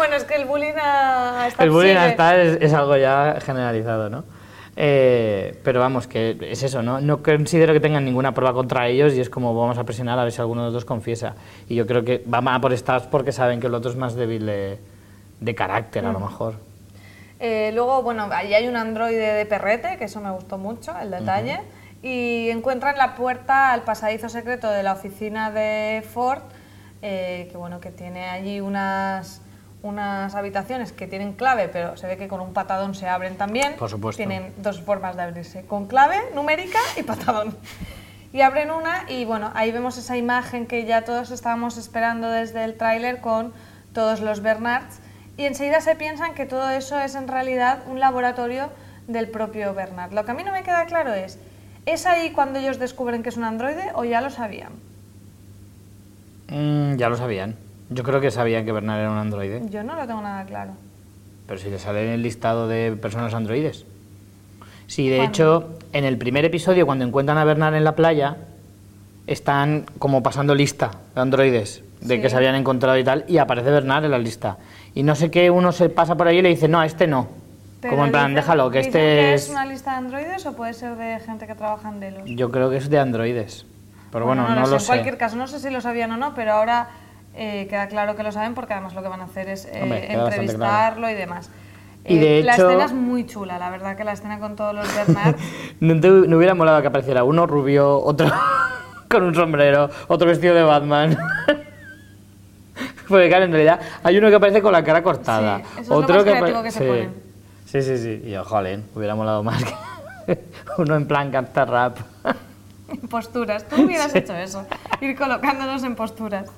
Bueno, 0.00 0.16
es 0.16 0.24
que 0.24 0.34
el 0.34 0.46
bullying 0.46 0.78
a 0.82 1.48
El 1.58 1.70
bullying 1.70 1.94
sigue. 1.94 2.42
es, 2.42 2.58
es 2.62 2.72
algo 2.72 2.96
ya 2.96 3.36
generalizado, 3.44 4.08
¿no? 4.08 4.24
Eh, 4.76 5.60
pero 5.62 5.78
vamos, 5.78 6.06
que 6.06 6.38
es 6.40 6.62
eso, 6.62 6.82
¿no? 6.82 7.02
No 7.02 7.22
considero 7.22 7.74
que 7.74 7.80
tengan 7.80 8.06
ninguna 8.06 8.32
prueba 8.32 8.54
contra 8.54 8.88
ellos 8.88 9.12
y 9.12 9.20
es 9.20 9.28
como 9.28 9.54
vamos 9.54 9.76
a 9.76 9.84
presionar 9.84 10.18
a 10.18 10.22
ver 10.22 10.32
si 10.32 10.40
alguno 10.40 10.62
de 10.62 10.66
los 10.68 10.72
dos 10.72 10.84
confiesa. 10.86 11.34
Y 11.68 11.74
yo 11.74 11.86
creo 11.86 12.02
que 12.02 12.22
van 12.24 12.48
a 12.48 12.58
por 12.62 12.72
estas 12.72 13.02
porque 13.08 13.30
saben 13.30 13.60
que 13.60 13.66
el 13.66 13.74
otro 13.74 13.90
es 13.90 13.96
más 13.98 14.14
débil 14.14 14.46
de, 14.46 14.78
de 15.40 15.54
carácter, 15.54 16.06
a 16.06 16.12
lo 16.12 16.20
mejor. 16.20 16.54
Eh, 17.38 17.70
luego, 17.74 18.02
bueno, 18.02 18.28
ahí 18.32 18.54
hay 18.54 18.68
un 18.68 18.76
androide 18.76 19.34
de 19.34 19.44
perrete, 19.44 19.98
que 19.98 20.04
eso 20.04 20.22
me 20.22 20.30
gustó 20.30 20.56
mucho, 20.56 20.98
el 20.98 21.10
detalle. 21.10 21.60
Y 22.02 22.48
encuentran 22.48 22.96
la 22.96 23.16
puerta 23.16 23.74
al 23.74 23.82
pasadizo 23.82 24.30
secreto 24.30 24.70
de 24.70 24.82
la 24.82 24.94
oficina 24.94 25.50
de 25.50 26.02
Ford, 26.10 26.40
eh, 27.02 27.48
que 27.50 27.58
bueno, 27.58 27.80
que 27.80 27.90
tiene 27.90 28.30
allí 28.30 28.60
unas, 28.60 29.42
unas 29.82 30.34
habitaciones 30.34 30.92
que 30.92 31.06
tienen 31.06 31.32
clave, 31.32 31.68
pero 31.68 31.96
se 31.96 32.06
ve 32.06 32.16
que 32.16 32.28
con 32.28 32.40
un 32.40 32.52
patadón 32.52 32.94
se 32.94 33.08
abren 33.08 33.36
también. 33.36 33.76
Por 33.76 33.88
supuesto. 33.88 34.18
Tienen 34.18 34.52
dos 34.58 34.80
formas 34.82 35.16
de 35.16 35.22
abrirse, 35.22 35.64
con 35.64 35.86
clave 35.86 36.16
numérica 36.34 36.78
y 36.96 37.02
patadón. 37.02 37.56
Y 38.32 38.42
abren 38.42 38.70
una 38.70 39.06
y 39.08 39.24
bueno, 39.24 39.50
ahí 39.54 39.72
vemos 39.72 39.98
esa 39.98 40.16
imagen 40.16 40.66
que 40.66 40.84
ya 40.84 41.02
todos 41.02 41.30
estábamos 41.30 41.76
esperando 41.78 42.30
desde 42.30 42.62
el 42.64 42.76
tráiler 42.76 43.20
con 43.20 43.52
todos 43.92 44.20
los 44.20 44.40
Bernards 44.40 45.00
y 45.36 45.46
enseguida 45.46 45.80
se 45.80 45.96
piensan 45.96 46.34
que 46.34 46.46
todo 46.46 46.70
eso 46.70 47.00
es 47.00 47.14
en 47.14 47.26
realidad 47.26 47.80
un 47.88 47.98
laboratorio 47.98 48.70
del 49.08 49.28
propio 49.28 49.74
Bernard. 49.74 50.12
Lo 50.12 50.24
que 50.24 50.30
a 50.30 50.34
mí 50.34 50.44
no 50.44 50.52
me 50.52 50.62
queda 50.62 50.84
claro 50.86 51.12
es, 51.12 51.38
¿es 51.86 52.06
ahí 52.06 52.30
cuando 52.30 52.58
ellos 52.58 52.78
descubren 52.78 53.22
que 53.22 53.30
es 53.30 53.36
un 53.36 53.44
androide 53.44 53.90
o 53.94 54.04
ya 54.04 54.20
lo 54.20 54.30
sabían? 54.30 54.72
Mm, 56.48 56.96
ya 56.96 57.08
lo 57.08 57.16
sabían. 57.16 57.56
Yo 57.90 58.02
creo 58.04 58.20
que 58.20 58.30
sabían 58.30 58.64
que 58.64 58.72
Bernard 58.72 59.00
era 59.00 59.10
un 59.10 59.18
androide. 59.18 59.62
Yo 59.68 59.82
no 59.82 59.94
lo 59.96 60.06
tengo 60.06 60.20
nada 60.22 60.44
claro. 60.44 60.72
Pero 61.46 61.60
si 61.60 61.68
le 61.70 61.78
sale 61.78 62.04
en 62.06 62.10
el 62.12 62.22
listado 62.22 62.68
de 62.68 62.92
personas 62.92 63.34
androides. 63.34 63.84
Sí, 64.86 65.08
de 65.08 65.16
¿Cuándo? 65.18 65.30
hecho, 65.30 65.78
en 65.92 66.04
el 66.04 66.16
primer 66.16 66.44
episodio, 66.44 66.86
cuando 66.86 67.04
encuentran 67.04 67.36
a 67.38 67.44
Bernard 67.44 67.74
en 67.74 67.84
la 67.84 67.96
playa, 67.96 68.36
están 69.26 69.86
como 69.98 70.22
pasando 70.22 70.54
lista 70.54 70.90
de 71.14 71.20
androides 71.20 71.82
de 72.00 72.16
Sí. 72.16 72.22
que 72.22 72.30
se 72.30 72.36
habían 72.36 72.54
encontrado 72.54 72.96
y 72.98 73.04
tal, 73.04 73.24
y 73.28 73.38
aparece 73.38 73.70
Bernard 73.70 74.04
en 74.04 74.10
la 74.12 74.18
lista. 74.18 74.56
Y 74.94 75.02
no 75.02 75.14
sé 75.14 75.30
qué, 75.30 75.50
uno 75.50 75.70
se 75.72 75.88
pasa 75.90 76.16
por 76.16 76.26
ahí 76.28 76.38
y 76.38 76.42
le 76.42 76.48
dice, 76.48 76.66
no, 76.68 76.80
a 76.80 76.86
este 76.86 77.06
no. 77.06 77.28
Pero 77.80 77.92
como 77.92 78.06
en 78.06 78.10
plan, 78.12 78.26
dicen- 78.30 78.34
déjalo, 78.36 78.70
que 78.70 78.80
este 78.80 79.34
es 79.34 79.44
es... 79.44 79.50
una 79.50 79.66
lista 79.66 79.92
de 79.92 79.96
androides 79.98 80.46
o 80.46 80.54
puede 80.54 80.72
ser 80.74 80.96
de 80.96 81.18
gente 81.20 81.46
que 81.46 81.54
trabaja 81.54 81.88
en 81.88 82.00
Delos? 82.00 82.22
Yo 82.26 82.50
creo 82.50 82.70
que 82.70 82.76
es 82.78 82.88
de 82.90 82.98
androides. 82.98 83.66
Pero 84.12 84.26
bueno, 84.26 84.48
no, 84.48 84.60
lo 84.66 84.78
sé. 84.80 84.84
En 84.84 84.86
cualquier 84.86 85.18
caso, 85.18 85.36
no 85.36 85.46
sé 85.46 85.60
si 85.60 85.70
lo 85.70 85.80
sabían 85.80 86.10
o 86.12 86.16
no, 86.16 86.34
pero 86.34 86.52
ahora 86.54 86.88
eh, 87.42 87.66
queda 87.68 87.88
claro 87.88 88.14
que 88.16 88.22
lo 88.22 88.30
saben 88.32 88.54
porque 88.54 88.74
además 88.74 88.94
lo 88.94 89.02
que 89.02 89.08
van 89.08 89.22
a 89.22 89.24
hacer 89.24 89.48
es 89.48 89.64
eh, 89.64 89.80
Hombre, 89.82 90.12
entrevistarlo 90.12 91.08
y 91.08 91.14
demás. 91.14 91.50
Y 92.04 92.18
de 92.18 92.40
Eh, 92.40 92.42
La 92.44 92.54
hecho- 92.54 92.68
escena 92.68 92.84
es 92.84 92.92
muy 92.92 93.26
chula, 93.26 93.58
la 93.58 93.70
verdad 93.70 93.96
que 93.96 94.04
la 94.04 94.12
escena 94.12 94.38
con 94.38 94.56
todos 94.56 94.74
los 94.74 94.86
Bernard. 94.94 95.36
¿No, 95.80 95.98
te, 96.00 96.08
no 96.08 96.36
hubiera 96.36 96.54
molado 96.54 96.80
que 96.82 96.88
apareciera 96.88 97.24
uno 97.24 97.46
rubio, 97.46 97.98
otro 97.98 98.30
con 99.10 99.22
un 99.22 99.34
sombrero, 99.34 99.88
otro 100.08 100.26
vestido 100.28 100.54
de 100.54 100.62
Batman? 100.62 101.16
Porque 103.08 103.28
claro, 103.28 103.44
en 103.46 103.52
realidad 103.52 103.80
hay 104.02 104.18
uno 104.18 104.28
que 104.28 104.36
aparece 104.36 104.62
con 104.62 104.72
la 104.72 104.84
cara 104.84 105.02
cortada. 105.02 105.58
Sí, 105.58 105.64
eso 105.72 105.80
es 105.80 105.88
lo 105.88 105.96
otro 105.96 106.14
más 106.14 106.24
que 106.24 106.62
que 106.62 106.70
se 106.70 106.78
sí. 106.78 106.84
ponen. 106.86 107.14
Sí, 107.66 107.82
sí, 107.82 107.98
sí. 107.98 108.22
Y 108.24 108.30
yo, 108.30 108.44
jolín, 108.44 108.84
hubiera 108.94 109.14
molado 109.14 109.42
más 109.42 109.62
que 109.64 110.38
uno 110.78 110.94
en 110.96 111.06
plan 111.08 111.30
canta 111.30 111.64
rap. 111.64 111.98
En 112.90 113.08
posturas. 113.08 113.66
Tú 113.68 113.82
hubieras 113.82 114.14
hecho 114.14 114.34
eso, 114.34 114.66
ir 115.00 115.16
colocándonos 115.16 115.82
en 115.84 115.94
posturas. 115.96 116.50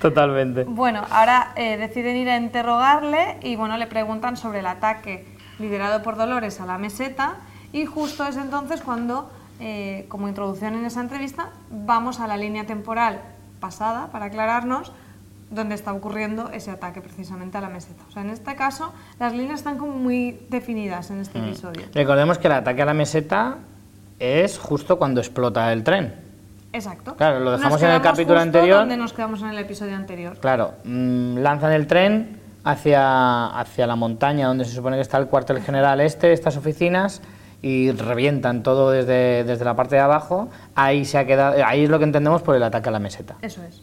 Totalmente. 0.00 0.64
Bueno, 0.64 1.02
ahora 1.10 1.52
eh, 1.56 1.76
deciden 1.76 2.16
ir 2.16 2.28
a 2.30 2.36
interrogarle 2.36 3.38
y 3.42 3.56
bueno, 3.56 3.76
le 3.76 3.86
preguntan 3.86 4.36
sobre 4.36 4.60
el 4.60 4.66
ataque 4.66 5.26
liderado 5.58 6.02
por 6.02 6.16
Dolores 6.16 6.60
a 6.60 6.66
la 6.66 6.78
meseta 6.78 7.36
y 7.72 7.86
justo 7.86 8.26
es 8.26 8.36
entonces 8.36 8.80
cuando, 8.80 9.30
eh, 9.60 10.06
como 10.08 10.28
introducción 10.28 10.74
en 10.74 10.84
esa 10.84 11.00
entrevista, 11.00 11.50
vamos 11.70 12.20
a 12.20 12.26
la 12.26 12.36
línea 12.36 12.66
temporal 12.66 13.20
pasada 13.60 14.08
para 14.12 14.26
aclararnos 14.26 14.92
dónde 15.50 15.74
está 15.76 15.92
ocurriendo 15.92 16.50
ese 16.50 16.70
ataque 16.72 17.00
precisamente 17.00 17.58
a 17.58 17.60
la 17.60 17.68
meseta. 17.68 18.02
O 18.08 18.10
sea, 18.10 18.22
en 18.22 18.30
este 18.30 18.56
caso 18.56 18.92
las 19.20 19.32
líneas 19.32 19.60
están 19.60 19.78
como 19.78 19.92
muy 19.92 20.40
definidas 20.48 21.10
en 21.10 21.18
Mm. 21.18 21.22
este 21.22 21.38
episodio. 21.38 21.82
Recordemos 21.94 22.38
que 22.38 22.48
el 22.48 22.54
ataque 22.54 22.82
a 22.82 22.86
la 22.86 22.94
meseta 22.94 23.58
es 24.18 24.58
justo 24.58 24.98
cuando 24.98 25.20
explota 25.20 25.72
el 25.72 25.84
tren. 25.84 26.14
Exacto. 26.72 27.14
Claro, 27.14 27.40
lo 27.40 27.52
dejamos 27.52 27.80
en 27.82 27.90
el 27.90 28.02
capítulo 28.02 28.40
justo 28.40 28.58
anterior. 28.58 28.78
donde 28.80 28.96
nos 28.96 29.12
quedamos 29.12 29.42
en 29.42 29.48
el 29.48 29.58
episodio 29.58 29.94
anterior. 29.94 30.36
Claro, 30.38 30.74
mm, 30.84 31.38
lanzan 31.38 31.72
el 31.72 31.86
tren 31.86 32.40
hacia, 32.64 33.46
hacia 33.46 33.86
la 33.86 33.96
montaña 33.96 34.48
donde 34.48 34.64
se 34.64 34.72
supone 34.72 34.96
que 34.96 35.02
está 35.02 35.18
el 35.18 35.28
cuartel 35.28 35.60
general 35.60 36.00
este, 36.00 36.32
estas 36.32 36.56
oficinas, 36.56 37.22
y 37.64 37.92
revientan 37.92 38.62
todo 38.62 38.90
desde, 38.90 39.42
desde 39.42 39.64
la 39.64 39.74
parte 39.74 39.94
de 39.94 40.02
abajo. 40.02 40.50
Ahí, 40.74 41.06
se 41.06 41.16
ha 41.16 41.24
quedado, 41.24 41.64
ahí 41.64 41.84
es 41.84 41.88
lo 41.88 41.98
que 41.98 42.04
entendemos 42.04 42.42
por 42.42 42.56
el 42.56 42.62
ataque 42.62 42.90
a 42.90 42.92
la 42.92 42.98
meseta. 42.98 43.36
Eso 43.40 43.62
es. 43.62 43.80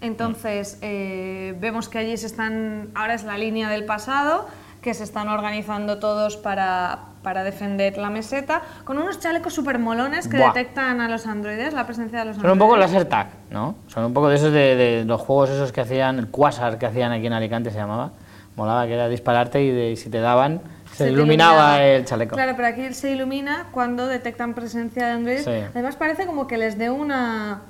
Entonces, 0.00 0.78
eh, 0.80 1.54
vemos 1.60 1.90
que 1.90 1.98
allí 1.98 2.16
se 2.16 2.24
están, 2.24 2.88
ahora 2.94 3.12
es 3.12 3.24
la 3.24 3.36
línea 3.36 3.68
del 3.68 3.84
pasado, 3.84 4.48
que 4.80 4.94
se 4.94 5.04
están 5.04 5.28
organizando 5.28 5.98
todos 5.98 6.36
para, 6.38 7.00
para 7.22 7.44
defender 7.44 7.98
la 7.98 8.08
meseta, 8.08 8.62
con 8.84 8.96
unos 8.98 9.20
chalecos 9.20 9.52
súper 9.52 9.78
molones 9.78 10.26
que 10.26 10.38
Buah. 10.38 10.48
detectan 10.54 11.00
a 11.02 11.08
los 11.08 11.26
androides, 11.26 11.74
la 11.74 11.84
presencia 11.86 12.20
de 12.20 12.24
los 12.26 12.36
Son 12.36 12.50
un 12.50 12.58
poco 12.58 12.74
androides. 12.74 12.92
laser 12.94 13.08
tag, 13.08 13.26
¿no? 13.50 13.74
Son 13.88 14.04
un 14.04 14.14
poco 14.14 14.28
de 14.28 14.36
esos 14.36 14.52
de, 14.52 14.76
de 14.76 15.04
los 15.04 15.20
juegos 15.20 15.50
esos 15.50 15.70
que 15.72 15.82
hacían, 15.82 16.18
el 16.18 16.28
Quasar 16.28 16.78
que 16.78 16.86
hacían 16.86 17.12
aquí 17.12 17.26
en 17.26 17.34
Alicante 17.34 17.70
se 17.70 17.76
llamaba. 17.76 18.12
Molaba 18.56 18.86
que 18.86 18.94
era 18.94 19.08
dispararte 19.08 19.62
y, 19.62 19.70
de- 19.70 19.90
y 19.92 19.96
si 19.96 20.08
te 20.10 20.18
daban 20.20 20.60
se, 20.92 21.04
te 21.04 21.10
iluminaba 21.12 21.82
el 21.84 22.04
chaleco. 22.04 22.34
Claro, 22.34 22.54
pero 22.56 22.68
aquí 22.68 22.92
se 22.94 23.12
ilumina 23.12 23.66
cuando 23.70 24.06
detectan 24.06 24.54
presencia 24.54 25.06
de 25.06 25.12
androides. 25.12 25.44
Sí. 25.44 25.50
Además 25.72 25.96
parece 25.96 26.26
como 26.26 26.46
que 26.46 26.58
les 26.58 26.76
dé 26.78 26.90
una 26.90 27.62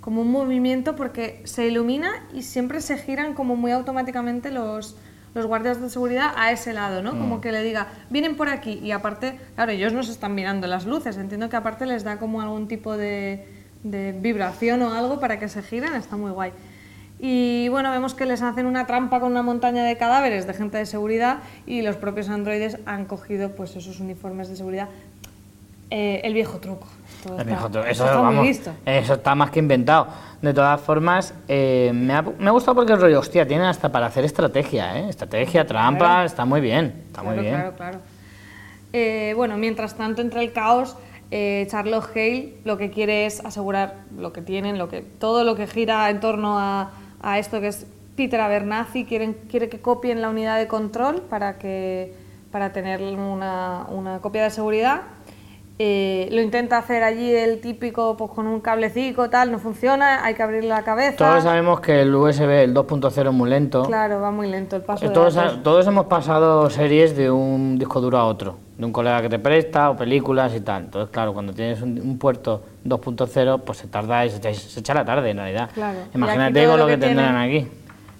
como 0.00 0.22
un 0.22 0.32
movimiento 0.32 0.96
porque 0.96 1.42
se 1.44 1.66
ilumina 1.66 2.10
y 2.32 2.42
siempre 2.42 2.80
se 2.80 2.96
giran 2.98 3.34
como 3.34 3.54
muy 3.56 3.70
automáticamente 3.72 4.50
los, 4.50 4.96
los 5.34 5.46
guardias 5.46 5.80
de 5.80 5.88
seguridad 5.88 6.32
a 6.36 6.52
ese 6.52 6.72
lado, 6.72 7.02
¿no? 7.02 7.12
Mm. 7.14 7.18
Como 7.18 7.40
que 7.40 7.52
le 7.52 7.62
diga, 7.62 7.88
vienen 8.10 8.36
por 8.36 8.48
aquí 8.48 8.80
y 8.82 8.90
aparte, 8.90 9.38
claro, 9.54 9.72
ellos 9.72 9.92
nos 9.92 10.08
están 10.08 10.34
mirando 10.34 10.66
las 10.66 10.86
luces, 10.86 11.16
entiendo 11.16 11.48
que 11.48 11.56
aparte 11.56 11.86
les 11.86 12.04
da 12.04 12.18
como 12.18 12.42
algún 12.42 12.68
tipo 12.68 12.96
de, 12.96 13.46
de 13.82 14.12
vibración 14.12 14.82
o 14.82 14.92
algo 14.92 15.20
para 15.20 15.38
que 15.38 15.48
se 15.48 15.62
giren, 15.62 15.94
está 15.94 16.16
muy 16.16 16.30
guay. 16.30 16.52
Y 17.24 17.68
bueno, 17.68 17.92
vemos 17.92 18.14
que 18.14 18.26
les 18.26 18.42
hacen 18.42 18.66
una 18.66 18.84
trampa 18.86 19.20
con 19.20 19.30
una 19.30 19.42
montaña 19.42 19.84
de 19.84 19.96
cadáveres 19.96 20.46
de 20.48 20.54
gente 20.54 20.78
de 20.78 20.86
seguridad 20.86 21.38
y 21.66 21.82
los 21.82 21.94
propios 21.94 22.28
androides 22.28 22.78
han 22.84 23.04
cogido 23.04 23.52
pues 23.52 23.76
esos 23.76 24.00
uniformes 24.00 24.48
de 24.48 24.56
seguridad. 24.56 24.88
Eh, 25.94 26.22
el 26.24 26.32
viejo 26.32 26.56
truco. 26.58 26.86
El 27.38 27.44
viejo 27.44 27.68
truco. 27.70 27.86
Eso, 27.86 28.04
está 28.06 28.16
vamos, 28.16 28.46
visto. 28.46 28.72
eso 28.86 29.14
está 29.14 29.34
más 29.34 29.50
que 29.50 29.58
inventado. 29.58 30.06
De 30.40 30.54
todas 30.54 30.80
formas, 30.80 31.34
eh, 31.48 31.90
me, 31.94 32.14
ha, 32.14 32.22
me 32.22 32.48
ha 32.48 32.50
gustado 32.50 32.74
porque 32.76 32.94
el 32.94 33.00
rollo, 33.00 33.20
hostia, 33.20 33.46
tienen 33.46 33.66
hasta 33.66 33.92
para 33.92 34.06
hacer 34.06 34.24
estrategia, 34.24 34.98
¿eh? 34.98 35.08
Estrategia, 35.10 35.66
trampa, 35.66 35.98
Claro. 35.98 36.26
está 36.26 36.44
muy 36.46 36.60
bien. 36.62 37.02
Está 37.08 37.22
muy 37.22 37.36
bien. 37.38 37.54
Claro, 37.54 37.72
claro. 37.76 37.98
Eh, 38.94 39.34
bueno, 39.36 39.58
mientras 39.58 39.94
tanto, 39.94 40.22
entre 40.22 40.40
el 40.42 40.52
caos, 40.52 40.96
eh, 41.30 41.66
Charlotte 41.70 42.08
Hale 42.14 42.54
lo 42.64 42.76
que 42.78 42.90
quiere 42.90 43.26
es 43.26 43.44
asegurar 43.44 43.96
lo 44.16 44.32
que 44.32 44.40
tienen, 44.42 44.78
lo 44.78 44.88
que, 44.88 45.02
todo 45.02 45.44
lo 45.44 45.54
que 45.56 45.66
gira 45.66 46.08
en 46.10 46.20
torno 46.20 46.58
a, 46.58 46.90
a 47.22 47.38
esto 47.38 47.60
que 47.60 47.68
es 47.68 47.86
Peter 48.16 48.40
Abernathy, 48.40 49.04
quieren, 49.04 49.34
quiere 49.50 49.68
que 49.68 49.80
copien 49.80 50.20
la 50.22 50.28
unidad 50.30 50.58
de 50.58 50.66
control 50.66 51.22
para, 51.22 51.58
que, 51.58 52.14
para 52.50 52.72
tener 52.72 53.00
una, 53.02 53.86
una 53.90 54.18
copia 54.20 54.42
de 54.44 54.50
seguridad. 54.50 55.02
Eh, 55.78 56.28
lo 56.30 56.40
intenta 56.42 56.78
hacer 56.78 57.02
allí 57.02 57.34
el 57.34 57.60
típico, 57.60 58.16
pues 58.16 58.30
con 58.30 58.46
un 58.46 58.60
cablecito, 58.60 59.28
tal, 59.30 59.50
no 59.50 59.58
funciona, 59.58 60.24
hay 60.24 60.34
que 60.34 60.42
abrirle 60.42 60.68
la 60.68 60.82
cabeza. 60.84 61.16
Todos 61.16 61.42
sabemos 61.42 61.80
que 61.80 62.02
el 62.02 62.14
USB, 62.14 62.62
el 62.64 62.74
2.0 62.74 63.28
es 63.28 63.32
muy 63.34 63.50
lento. 63.50 63.82
Claro, 63.84 64.20
va 64.20 64.30
muy 64.30 64.48
lento 64.48 64.76
el 64.76 64.82
paso 64.82 65.04
Eh, 65.04 65.08
de 65.08 65.14
Todos, 65.14 65.34
datos. 65.34 65.62
todos 65.62 65.86
hemos 65.86 66.06
pasado 66.06 66.68
series 66.70 67.16
de 67.16 67.30
un 67.30 67.78
disco 67.78 68.00
duro 68.00 68.18
a 68.18 68.26
otro, 68.26 68.58
de 68.76 68.84
un 68.84 68.92
colega 68.92 69.22
que 69.22 69.28
te 69.30 69.38
presta 69.38 69.90
o 69.90 69.96
películas 69.96 70.54
y 70.54 70.60
tal. 70.60 70.84
Entonces, 70.84 71.10
claro, 71.10 71.32
cuando 71.32 71.52
tienes 71.52 71.80
un, 71.82 71.98
un 72.00 72.18
puerto 72.18 72.62
2.0, 72.84 73.62
pues 73.64 73.78
se 73.78 73.88
tarda 73.88 74.24
y 74.26 74.30
se 74.30 74.36
echa, 74.36 74.54
se 74.54 74.80
echa 74.80 74.94
la 74.94 75.04
tarde 75.04 75.30
en 75.30 75.38
realidad. 75.38 75.70
Claro. 75.74 75.98
Imagínate 76.14 76.60
con 76.66 76.72
lo 76.78 76.84
lo 76.84 76.86
que, 76.86 76.92
que 77.00 77.06
tendrán 77.06 77.36
aquí. 77.36 77.66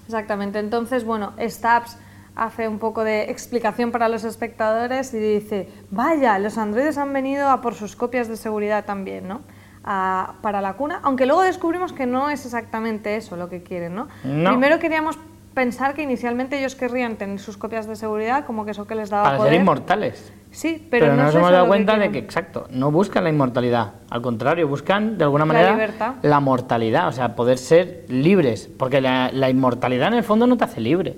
Exactamente. 0.07 0.59
Entonces, 0.59 1.05
bueno, 1.05 1.31
Stabs 1.39 1.97
hace 2.35 2.67
un 2.67 2.79
poco 2.79 3.03
de 3.03 3.23
explicación 3.29 3.91
para 3.91 4.09
los 4.09 4.23
espectadores 4.23 5.13
y 5.13 5.19
dice, 5.19 5.69
vaya, 5.91 6.39
los 6.39 6.57
androides 6.57 6.97
han 6.97 7.13
venido 7.13 7.49
a 7.49 7.61
por 7.61 7.75
sus 7.75 7.95
copias 7.95 8.27
de 8.27 8.37
seguridad 8.37 8.85
también, 8.85 9.27
¿no? 9.27 9.41
A- 9.83 10.35
para 10.41 10.61
la 10.61 10.73
cuna, 10.73 10.99
aunque 11.03 11.25
luego 11.25 11.41
descubrimos 11.43 11.93
que 11.93 12.05
no 12.05 12.29
es 12.29 12.45
exactamente 12.45 13.15
eso 13.17 13.35
lo 13.35 13.49
que 13.49 13.61
quieren, 13.63 13.95
¿no? 13.95 14.07
No. 14.23 14.51
Primero 14.51 14.79
queríamos 14.79 15.19
pensar 15.53 15.93
que 15.93 16.01
inicialmente 16.01 16.57
ellos 16.57 16.73
querrían 16.75 17.17
tener 17.17 17.37
sus 17.39 17.57
copias 17.57 17.85
de 17.85 17.95
seguridad, 17.95 18.45
como 18.45 18.65
que 18.65 18.71
eso 18.71 18.87
que 18.87 18.95
les 18.95 19.09
daba 19.11 19.25
Para 19.25 19.37
poder. 19.37 19.51
ser 19.53 19.61
inmortales. 19.61 20.33
Sí, 20.49 20.87
pero, 20.89 21.05
Pero, 21.07 21.15
no 21.17 21.23
nos 21.23 21.35
hemos 21.35 21.51
dado 21.51 21.63
que 21.65 21.67
cuenta 21.69 21.97
de 21.97 22.11
que, 22.11 22.17
exacto, 22.19 22.67
no 22.71 22.91
buscan 22.91 23.23
la 23.23 23.29
inmortalidad. 23.29 23.93
Al 24.09 24.21
contrario, 24.21 24.67
buscan 24.67 25.17
de 25.17 25.23
alguna 25.23 25.45
La 25.45 25.53
manera 25.53 25.71
libertad. 25.71 26.13
la 26.21 26.39
mortalidad, 26.39 27.07
o 27.07 27.11
sea, 27.11 27.35
poder 27.35 27.57
ser 27.57 28.05
libres. 28.07 28.69
Porque 28.77 29.01
la, 29.01 29.29
la 29.33 29.49
inmortalidad 29.49 30.07
en 30.09 30.13
el 30.15 30.23
fondo 30.23 30.47
no 30.47 30.55
te 30.57 30.63
hace 30.63 30.79
libre. 30.81 31.17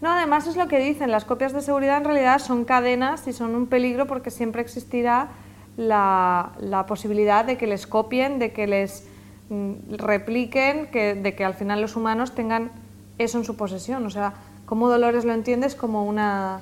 No, 0.00 0.10
además 0.10 0.46
es 0.46 0.56
lo 0.56 0.66
que 0.66 0.78
dicen, 0.78 1.10
las 1.10 1.24
copias 1.24 1.52
de 1.52 1.60
seguridad 1.60 1.98
en 1.98 2.04
realidad 2.04 2.38
son 2.38 2.64
cadenas 2.64 3.26
y 3.26 3.32
son 3.32 3.54
un 3.54 3.66
peligro 3.66 4.06
porque 4.06 4.30
siempre 4.30 4.62
existirá 4.62 5.28
la, 5.76 6.52
la 6.58 6.86
posibilidad 6.86 7.44
de 7.44 7.58
que 7.58 7.66
les 7.66 7.86
copien, 7.86 8.38
de 8.38 8.52
que 8.52 8.66
les 8.66 9.06
mm, 9.50 9.94
repliquen, 9.96 10.86
que, 10.90 11.14
de 11.14 11.34
que 11.34 11.44
al 11.44 11.54
final 11.54 11.80
los 11.80 11.96
humanos 11.96 12.34
tengan 12.34 12.70
eso 13.18 13.38
en 13.38 13.44
su 13.44 13.56
posesión. 13.56 14.06
O 14.06 14.10
sea, 14.10 14.32
como 14.64 14.88
Dolores 14.88 15.24
lo 15.24 15.34
entiendes 15.34 15.74
como 15.74 16.04
una 16.04 16.60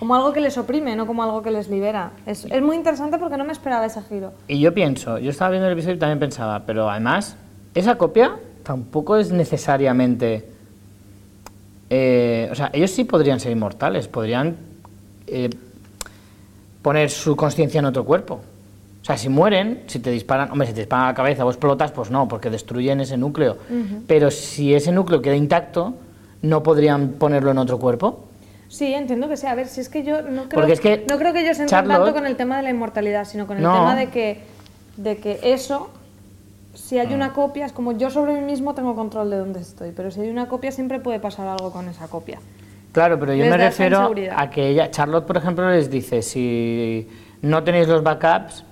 como 0.00 0.14
algo 0.14 0.32
que 0.32 0.40
les 0.40 0.56
oprime, 0.56 0.96
no 0.96 1.06
como 1.06 1.22
algo 1.22 1.42
que 1.42 1.50
les 1.50 1.68
libera. 1.68 2.12
Es, 2.24 2.46
es 2.46 2.62
muy 2.62 2.74
interesante 2.74 3.18
porque 3.18 3.36
no 3.36 3.44
me 3.44 3.52
esperaba 3.52 3.84
ese 3.84 4.00
giro. 4.00 4.32
Y 4.48 4.58
yo 4.58 4.72
pienso, 4.72 5.18
yo 5.18 5.28
estaba 5.28 5.50
viendo 5.50 5.66
el 5.66 5.74
episodio 5.74 5.96
y 5.96 5.98
también 5.98 6.18
pensaba, 6.18 6.64
pero 6.64 6.88
además, 6.88 7.36
esa 7.74 7.98
copia 7.98 8.36
tampoco 8.62 9.18
es 9.18 9.30
necesariamente. 9.30 10.48
Eh, 11.90 12.48
o 12.50 12.54
sea, 12.54 12.70
ellos 12.72 12.90
sí 12.90 13.04
podrían 13.04 13.40
ser 13.40 13.52
inmortales, 13.52 14.08
podrían 14.08 14.56
eh, 15.26 15.50
poner 16.82 17.10
su 17.10 17.36
conciencia 17.36 17.78
en 17.80 17.84
otro 17.86 18.04
cuerpo. 18.04 18.40
O 19.02 19.04
sea, 19.04 19.16
si 19.16 19.28
mueren, 19.28 19.82
si 19.86 19.98
te 19.98 20.10
disparan, 20.10 20.50
hombre, 20.52 20.66
si 20.68 20.74
te 20.74 20.80
disparan 20.80 21.06
a 21.06 21.08
la 21.08 21.14
cabeza 21.14 21.44
o 21.44 21.50
explotas, 21.50 21.90
pues 21.90 22.10
no, 22.10 22.28
porque 22.28 22.50
destruyen 22.50 23.00
ese 23.00 23.16
núcleo. 23.16 23.56
Pero 24.06 24.30
si 24.30 24.74
ese 24.74 24.92
núcleo 24.92 25.20
queda 25.22 25.34
intacto, 25.36 25.94
¿no 26.42 26.62
podrían 26.62 27.10
ponerlo 27.12 27.50
en 27.50 27.58
otro 27.58 27.78
cuerpo? 27.78 28.24
Sí, 28.68 28.92
entiendo 28.94 29.28
que 29.28 29.36
sí. 29.36 29.46
A 29.46 29.54
ver, 29.54 29.66
si 29.66 29.80
es 29.80 29.88
que 29.88 30.04
yo 30.04 30.22
no 30.22 30.48
creo, 30.48 30.64
es 30.66 30.80
que 30.80 31.04
no 31.08 31.18
creo 31.18 31.32
que 31.32 31.40
ellos 31.40 31.58
entren 31.58 31.68
Charlotte- 31.68 31.96
tanto 32.04 32.14
con 32.14 32.26
el 32.26 32.36
tema 32.36 32.58
de 32.58 32.62
la 32.62 32.70
inmortalidad, 32.70 33.24
sino 33.24 33.46
con 33.46 33.56
el 33.56 33.62
No. 33.64 33.72
tema 33.72 33.96
de 33.96 34.10
que, 34.10 34.42
de 34.96 35.16
que 35.16 35.40
eso 35.42 35.90
si 36.74 36.98
hay 36.98 37.12
una 37.14 37.32
copia, 37.32 37.66
es 37.66 37.72
como 37.72 37.92
yo 37.92 38.10
sobre 38.10 38.34
mí 38.34 38.40
mismo 38.40 38.74
tengo 38.74 38.94
control 38.94 39.30
de 39.30 39.38
dónde 39.38 39.60
estoy, 39.60 39.92
pero 39.94 40.10
si 40.10 40.20
hay 40.20 40.28
una 40.30 40.48
copia 40.48 40.70
siempre 40.72 41.00
puede 41.00 41.20
pasar 41.20 41.46
algo 41.48 41.72
con 41.72 41.88
esa 41.88 42.08
copia. 42.08 42.38
Claro, 42.92 43.18
pero 43.20 43.32
yo 43.34 43.44
Les 43.44 43.50
me 43.50 43.56
refiero 43.56 44.12
a 44.36 44.50
que 44.50 44.68
ella, 44.68 44.90
Charlotte, 44.90 45.24
por 45.26 45.36
ejemplo, 45.36 45.70
les 45.70 45.90
dice, 45.90 46.22
si 46.22 47.08
no 47.42 47.62
tenéis 47.62 47.86
los 47.88 48.02
backups, 48.02 48.64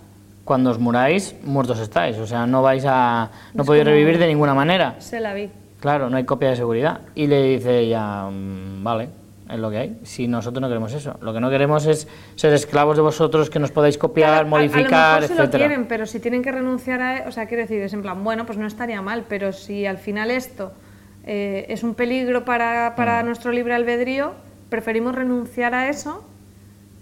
cuando 0.44 0.70
os 0.70 0.78
muráis, 0.78 1.37
muertos 1.44 1.78
estáis. 1.78 2.16
O 2.18 2.26
sea, 2.26 2.46
no 2.46 2.62
vais 2.62 2.84
a... 2.87 3.30
no 3.52 3.62
Es 3.62 3.66
podéis 3.66 3.84
revivir 3.84 4.18
de 4.18 4.26
ninguna 4.26 4.54
manera. 4.54 4.96
Se 4.98 5.20
la 5.20 5.34
vi. 5.34 5.50
Claro, 5.78 6.08
no 6.08 6.16
hay 6.16 6.24
copia 6.24 6.48
de 6.48 6.56
seguridad. 6.56 7.00
Y 7.14 7.26
le 7.26 7.42
dice 7.42 7.78
ella, 7.80 8.24
"Mm, 8.30 8.82
vale, 8.82 9.08
es 9.50 9.58
lo 9.58 9.70
que 9.70 9.78
hay. 9.78 9.98
Si 10.02 10.28
nosotros 10.28 10.61
no 10.61 10.68
queremos 10.68 10.92
eso. 10.92 11.16
Lo 11.22 11.32
que 11.32 11.40
no 11.40 11.48
queremos 11.50 11.87
es 11.87 12.06
ser 12.37 12.52
esclavos 12.52 12.96
de 12.96 13.02
vosotros, 13.02 13.50
que 13.50 13.58
nos 13.58 13.70
podáis 13.70 13.96
copiar, 13.98 14.30
Claro, 14.30 14.46
a- 14.46 14.50
modificar, 14.50 14.94
a, 14.94 15.14
lo 15.16 15.20
mejor 15.22 15.28
sí 15.28 15.34
lo 15.34 15.42
etcétera. 15.44 15.66
quieren, 15.66 15.87
pero 15.88 16.06
si 16.06 16.20
tienen 16.20 16.42
que 16.42 16.52
renunciar 16.52 17.00
a... 17.02 17.24
O 17.28 17.32
sea, 17.32 17.46
quiero 17.46 17.62
decir, 17.62 17.80
es 17.82 17.92
en 17.92 18.02
plan, 18.02 18.22
bueno, 18.24 18.46
pues 18.46 18.58
no 18.58 18.66
estaría 18.66 19.00
mal, 19.02 19.24
pero 19.28 19.52
si 19.52 19.87
al 19.87 19.98
final 19.98 20.30
esto 20.30 20.72
eh, 21.24 21.66
es 21.68 21.82
un 21.82 21.94
peligro 21.94 22.44
para, 22.44 22.90
Mm. 22.90 22.96
para 22.96 23.22
nuestro 23.22 23.52
libre 23.52 23.74
albedrío, 23.74 24.32
preferimos 24.70 25.14
renunciar 25.14 25.74
a 25.74 25.88
eso 25.88 26.24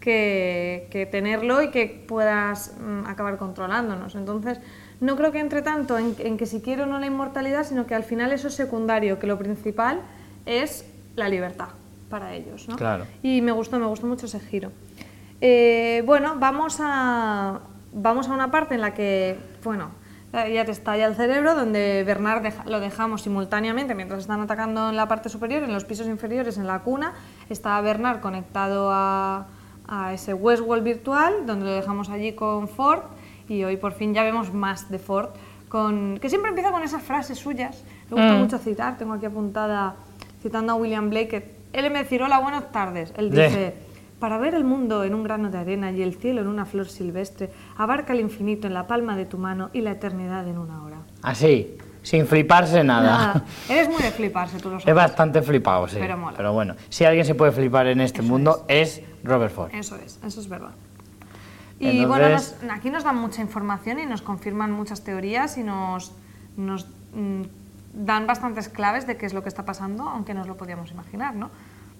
que, 0.01 0.89
que 0.91 1.07
tenerlo 1.07 1.63
y 1.63 1.71
que 1.71 2.05
puedas 2.07 2.75
mm, 2.81 3.07
acabar 3.07 3.37
controlándonos. 3.39 4.15
Entonces, 4.15 4.61
no 5.01 5.17
creo 5.17 5.33
que 5.33 5.41
entre 5.41 5.63
tanto 5.63 5.99
en, 5.99 6.15
en 6.19 6.37
que 6.39 6.47
si 6.47 6.61
quiero 6.61 6.85
o 6.85 6.87
no 6.87 6.99
la 6.99 7.07
inmortalidad, 7.07 7.65
sino 7.65 7.87
que 7.87 7.95
al 7.95 8.05
final 8.05 8.33
eso 8.33 8.49
es 8.49 8.55
secundario, 8.55 9.19
que 9.19 9.27
lo 9.27 9.37
principal 9.39 10.01
es 10.47 10.85
la 11.17 11.29
libertad 11.29 11.69
para 12.09 12.35
ellos. 12.35 12.69
¿no? 12.69 12.77
Claro. 12.77 13.05
Y 13.23 13.41
me 13.43 13.53
gustó, 13.53 13.79
me 13.79 13.87
gustó 13.87 14.07
mucho 14.07 14.27
ese 14.27 14.41
giro. 14.41 14.71
Eh, 15.41 16.03
bueno, 16.07 16.37
vamos 16.39 16.79
a, 16.81 17.61
vamos 17.93 18.29
a 18.29 18.33
una 18.33 18.51
parte 18.51 18.75
en 18.75 18.81
la 18.81 18.95
que, 18.95 19.37
bueno, 19.65 19.91
eh, 20.33 20.53
ya 20.55 20.65
te 20.65 20.71
estalla 20.73 21.07
el 21.07 21.15
cerebro, 21.15 21.55
donde 21.55 22.05
Bernard 22.05 22.43
deja- 22.43 22.65
lo 22.67 22.81
dejamos 22.81 23.23
simultáneamente 23.23 23.95
mientras 23.95 24.21
están 24.21 24.41
atacando 24.41 24.89
en 24.91 24.97
la 24.97 25.09
parte 25.09 25.29
superior, 25.29 25.63
en 25.63 25.73
los 25.73 25.85
pisos 25.85 26.07
inferiores, 26.07 26.57
en 26.59 26.67
la 26.67 26.81
cuna. 26.81 27.13
Está 27.49 27.81
Bernard 27.81 28.21
conectado 28.21 28.91
a, 28.93 29.47
a 29.87 30.13
ese 30.15 30.33
Westworld 30.35 30.85
virtual, 30.85 31.47
donde 31.47 31.67
lo 31.67 31.73
dejamos 31.73 32.09
allí 32.09 32.33
con 32.33 32.69
Ford. 32.69 33.01
Y 33.49 33.63
hoy 33.63 33.77
por 33.77 33.93
fin 33.93 34.13
ya 34.13 34.25
vemos 34.25 34.53
más 34.53 34.91
de 34.91 34.99
Ford, 34.99 35.29
con, 35.69 36.19
que 36.21 36.29
siempre 36.29 36.49
empieza 36.49 36.73
con 36.73 36.83
esas 36.83 37.03
frases 37.03 37.39
suyas. 37.39 37.85
Me 38.11 38.17
gusta 38.17 38.33
Mm. 38.35 38.39
mucho 38.41 38.59
citar, 38.59 38.99
tengo 38.99 39.13
aquí 39.13 39.27
apuntada, 39.27 39.95
citando 40.43 40.73
a 40.73 40.75
William 40.77 41.11
Blake, 41.11 41.29
que 41.29 41.56
él 41.79 41.91
me 41.93 42.01
decía, 42.05 42.25
hola, 42.25 42.39
buenas 42.41 42.71
tardes. 42.73 43.13
Él 43.17 43.31
dice, 43.31 43.75
para 44.19 44.39
ver 44.39 44.55
el 44.55 44.65
mundo 44.65 45.05
en 45.05 45.15
un 45.15 45.23
grano 45.23 45.51
de 45.51 45.59
arena 45.59 45.91
y 45.93 46.03
el 46.03 46.15
cielo 46.15 46.41
en 46.41 46.47
una 46.49 46.65
flor 46.65 46.89
silvestre, 46.89 47.51
abarca 47.77 48.13
el 48.13 48.21
infinito 48.21 48.67
en 48.67 48.75
la 48.75 48.87
palma 48.87 49.17
de 49.17 49.27
tu 49.27 49.39
mano 49.39 49.71
y 49.73 49.81
la 49.83 49.91
eternidad 49.93 50.47
en 50.49 50.59
una 50.59 50.83
hora. 50.83 50.97
Así, 51.23 51.77
sin 52.03 52.27
fliparse 52.27 52.83
nada. 52.85 53.45
Eres 53.69 53.89
muy 53.89 54.01
de 54.03 54.11
fliparse, 54.11 54.59
tú 54.59 54.71
lo 54.71 54.77
Es 54.79 54.83
sabes. 54.85 54.95
bastante 54.97 55.43
flipado, 55.43 55.87
sí. 55.89 55.97
Pero 56.01 56.17
mola. 56.17 56.51
bueno, 56.51 56.75
si 56.89 57.05
alguien 57.05 57.25
se 57.27 57.35
puede 57.35 57.53
flipar 57.53 57.87
en 57.89 58.01
este 58.01 58.21
Eso 58.21 58.29
mundo 58.31 58.65
es 58.69 59.03
Robert 59.25 59.53
Ford. 59.53 59.71
Eso 59.75 59.97
es, 59.97 60.19
eso 60.25 60.41
es 60.41 60.49
verdad. 60.49 60.71
Y 61.79 62.07
bueno, 62.07 62.31
nos- 62.31 62.55
aquí 62.71 62.89
nos 62.89 63.05
dan 63.05 63.17
mucha 63.17 63.43
información 63.43 63.99
y 63.99 64.07
nos 64.07 64.23
confirman 64.23 64.73
muchas 64.73 65.05
teorías 65.05 65.59
y 65.59 65.63
nos, 65.63 66.13
nos 66.57 66.87
mm, 67.13 67.43
dan 67.99 68.27
bastantes 68.27 68.69
claves 68.69 69.07
de 69.07 69.17
qué 69.17 69.27
es 69.27 69.33
lo 69.35 69.43
que 69.43 69.49
está 69.49 69.65
pasando, 69.65 70.09
aunque 70.09 70.35
nos 70.35 70.47
lo 70.47 70.57
podíamos 70.57 70.91
imaginar, 70.91 71.35
¿no? 71.35 71.51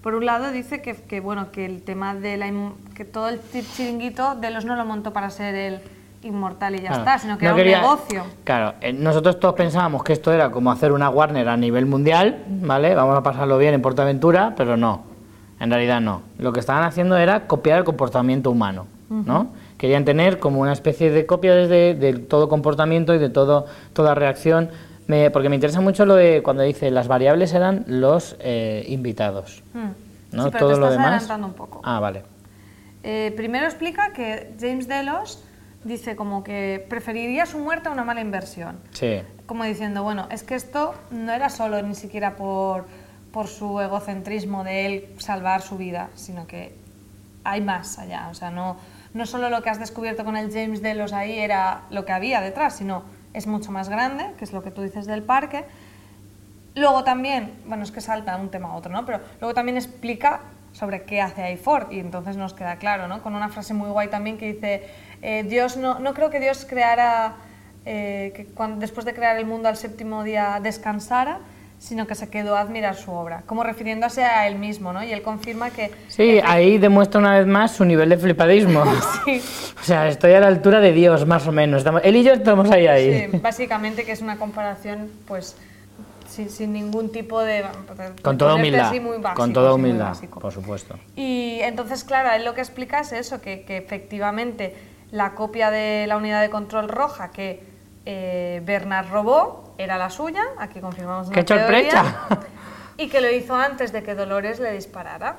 Por 0.01 0.13
un 0.13 0.25
lado 0.25 0.51
dice 0.51 0.81
que, 0.81 0.93
que, 0.95 1.19
bueno, 1.19 1.51
que 1.51 1.65
el 1.65 1.81
tema 1.81 2.13
de 2.15 2.37
la 2.37 2.51
que 2.93 3.03
todo 3.03 3.29
el 3.29 3.41
chi- 3.51 3.63
chiringuito 3.63 4.35
de 4.35 4.51
los 4.51 4.63
no 4.63 4.75
lo 4.75 4.85
montó 4.85 5.11
para 5.11 5.29
ser 5.31 5.55
el 5.55 5.79
inmortal 6.21 6.75
y 6.75 6.79
ya 6.79 6.89
Claro, 6.89 6.99
está, 7.03 7.17
sino 7.19 7.37
que 7.37 7.45
no 7.45 7.49
era 7.51 7.57
quería- 7.57 7.77
un 7.77 7.83
negocio. 7.83 8.23
Claro, 8.43 8.75
eh, 8.81 8.93
nosotros 8.93 9.39
todos 9.39 9.55
pensábamos 9.55 10.03
que 10.03 10.13
esto 10.13 10.31
era 10.31 10.51
como 10.51 10.71
hacer 10.71 10.91
una 10.91 11.09
Warner 11.09 11.49
a 11.49 11.57
nivel 11.57 11.85
mundial, 11.87 12.43
¿vale? 12.47 12.93
Vamos 12.95 13.17
a 13.17 13.23
pasarlo 13.23 13.57
bien 13.57 13.73
en 13.73 13.81
Portaventura, 13.81 14.53
pero 14.55 14.77
no. 14.77 15.03
En 15.59 15.71
realidad 15.71 15.99
no. 15.99 16.21
Lo 16.37 16.53
que 16.53 16.59
estaban 16.59 16.83
haciendo 16.83 17.17
era 17.17 17.47
copiar 17.47 17.79
el 17.79 17.83
comportamiento 17.83 18.51
humano, 18.51 18.85
¿no? 19.09 19.47
Querían 19.79 20.05
tener 20.05 20.37
como 20.39 20.59
una 20.61 20.73
especie 20.73 21.09
de 21.11 21.25
copia 21.25 21.55
desde 21.55 21.95
de 21.95 22.13
todo 22.19 22.47
comportamiento 22.49 23.13
y 23.15 23.17
de 23.17 23.29
todo 23.29 23.65
toda 23.93 24.13
reacción. 24.13 24.69
Me- 25.07 25.31
porque 25.31 25.49
me 25.49 25.55
interesa 25.55 25.81
mucho 25.81 26.05
lo 26.05 26.15
de 26.15 26.41
cuando 26.43 26.63
dice 26.63 26.91
las 26.91 27.07
variables 27.07 27.53
eran 27.53 27.83
los 27.87 28.35
eh, 28.39 28.83
invitados, 28.87 29.63
Mm. 29.73 30.35
¿no? 30.35 30.43
Sí, 30.45 30.49
pero 30.51 30.59
todo 30.65 30.73
te 30.73 30.79
lo 30.79 30.85
estás 30.87 30.91
demás. 30.97 31.07
adelantando 31.23 31.47
un 31.47 31.53
poco. 31.53 31.81
Ah, 31.83 31.99
vale. 31.99 32.23
Eh, 33.03 33.33
primero 33.37 33.65
explica 33.65 34.11
que 34.11 34.53
James 34.59 34.87
Delos 34.87 35.43
dice 35.85 36.15
como 36.17 36.43
que 36.43 36.85
preferiría 36.89 37.45
su 37.45 37.57
muerte 37.59 37.87
a 37.87 37.91
una 37.91 38.03
mala 38.03 38.19
inversión. 38.19 38.79
Sí. 38.91 39.21
Como 39.45 39.63
diciendo, 39.63 40.03
bueno, 40.03 40.27
es 40.29 40.43
que 40.43 40.55
esto 40.55 40.93
no 41.11 41.31
era 41.31 41.49
solo 41.49 41.81
ni 41.81 41.95
siquiera 41.95 42.35
por, 42.35 42.85
por 43.31 43.47
su 43.47 43.79
egocentrismo 43.79 44.65
de 44.65 44.85
él 44.85 45.05
salvar 45.19 45.61
su 45.61 45.77
vida, 45.77 46.09
sino 46.15 46.47
que 46.47 46.75
hay 47.45 47.61
más 47.61 47.97
allá. 47.97 48.27
O 48.29 48.33
sea, 48.33 48.49
no, 48.51 48.75
no 49.13 49.25
solo 49.25 49.49
lo 49.49 49.61
que 49.61 49.69
has 49.69 49.79
descubierto 49.79 50.25
con 50.25 50.35
el 50.35 50.51
James 50.51 50.81
Delos 50.81 51.13
ahí 51.13 51.39
era 51.39 51.83
lo 51.91 52.03
que 52.03 52.11
había 52.11 52.41
detrás, 52.41 52.75
sino 52.75 53.03
es 53.37 53.47
mucho 53.47 53.71
más 53.71 53.87
grande, 53.87 54.25
que 54.37 54.43
es 54.43 54.51
lo 54.51 54.63
que 54.63 54.71
tú 54.71 54.81
dices 54.81 55.05
del 55.05 55.23
parque. 55.23 55.63
Luego 56.75 57.03
también, 57.03 57.53
bueno, 57.65 57.83
es 57.83 57.91
que 57.91 58.01
salta 58.01 58.35
un 58.37 58.49
tema 58.49 58.69
a 58.69 58.75
otro, 58.75 58.91
¿no? 58.91 59.05
Pero 59.05 59.19
luego 59.39 59.53
también 59.53 59.77
explica 59.77 60.41
sobre 60.73 61.03
qué 61.03 61.21
hace 61.21 61.41
ahí 61.41 61.57
Ford 61.57 61.91
y 61.91 61.99
entonces 61.99 62.37
nos 62.37 62.53
queda 62.53 62.77
claro, 62.77 63.07
¿no? 63.07 63.21
Con 63.21 63.35
una 63.35 63.49
frase 63.49 63.73
muy 63.73 63.89
guay 63.89 64.09
también 64.09 64.37
que 64.37 64.53
dice, 64.53 64.83
eh, 65.21 65.43
Dios 65.43 65.77
no, 65.77 65.99
no 65.99 66.13
creo 66.13 66.29
que 66.29 66.39
Dios 66.39 66.65
creara, 66.69 67.35
eh, 67.85 68.31
que 68.35 68.45
cuando, 68.45 68.79
después 68.79 69.05
de 69.05 69.13
crear 69.13 69.37
el 69.37 69.45
mundo 69.45 69.69
al 69.69 69.77
séptimo 69.77 70.23
día 70.23 70.59
descansara, 70.61 71.39
sino 71.79 72.07
que 72.07 72.15
se 72.15 72.29
quedó 72.29 72.55
a 72.55 72.61
admirar 72.61 72.95
su 72.95 73.11
obra, 73.11 73.43
como 73.45 73.63
refiriéndose 73.63 74.23
a 74.23 74.47
él 74.47 74.55
mismo, 74.57 74.93
¿no? 74.93 75.03
Y 75.03 75.11
él 75.11 75.21
confirma 75.21 75.69
que... 75.69 75.91
Sí, 76.07 76.39
ahí 76.43 76.77
demuestra 76.79 77.19
una 77.19 77.37
vez 77.37 77.45
más 77.47 77.71
su 77.71 77.85
nivel 77.85 78.09
de 78.09 78.17
flipadismo. 78.17 78.83
Sí, 79.25 79.41
O 79.79 79.83
sea, 79.83 80.07
estoy 80.07 80.33
a 80.33 80.39
la 80.39 80.47
altura 80.47 80.79
de 80.79 80.91
Dios, 80.91 81.25
más 81.27 81.47
o 81.47 81.51
menos. 81.51 81.79
Estamos- 81.79 82.01
él 82.03 82.15
y 82.15 82.23
yo 82.23 82.33
estamos 82.33 82.71
ahí, 82.71 82.87
ahí. 82.87 83.29
sí, 83.31 83.37
básicamente 83.37 84.03
que 84.05 84.11
es 84.11 84.21
una 84.21 84.37
comparación, 84.37 85.09
pues, 85.27 85.55
sin, 86.27 86.49
sin 86.49 86.73
ningún 86.73 87.11
tipo 87.11 87.41
de... 87.41 87.63
Con 88.23 88.37
toda 88.37 88.55
humildad. 88.55 88.87
así 88.89 88.99
muy 88.99 89.17
básico, 89.17 89.35
con 89.41 89.53
toda 89.53 89.73
humildad, 89.73 90.17
por 90.41 90.51
supuesto. 90.51 90.97
Y 91.15 91.59
entonces, 91.61 92.03
claro, 92.03 92.31
él 92.35 92.43
lo 92.43 92.53
que 92.55 92.61
explica 92.61 92.99
es 93.01 93.11
eso, 93.13 93.39
que, 93.39 93.61
que 93.63 93.77
efectivamente 93.77 94.75
la 95.11 95.35
copia 95.35 95.69
de 95.71 96.05
la 96.07 96.17
unidad 96.17 96.41
de 96.41 96.49
control 96.49 96.89
roja 96.89 97.31
que 97.31 97.76
eh, 98.09 98.61
Bernard 98.63 99.09
robó 99.09 99.73
era 99.77 99.97
la 99.97 100.09
suya, 100.09 100.41
aquí 100.57 100.79
confirmamos 100.79 101.27
una 101.27 101.35
¡Qué 101.35 101.45
sorpresa! 101.45 102.29
y 102.97 103.09
que 103.09 103.19
lo 103.19 103.29
hizo 103.29 103.53
antes 103.53 103.91
de 103.91 104.01
que 104.01 104.15
Dolores 104.15 104.61
le 104.61 104.71
disparara, 104.71 105.35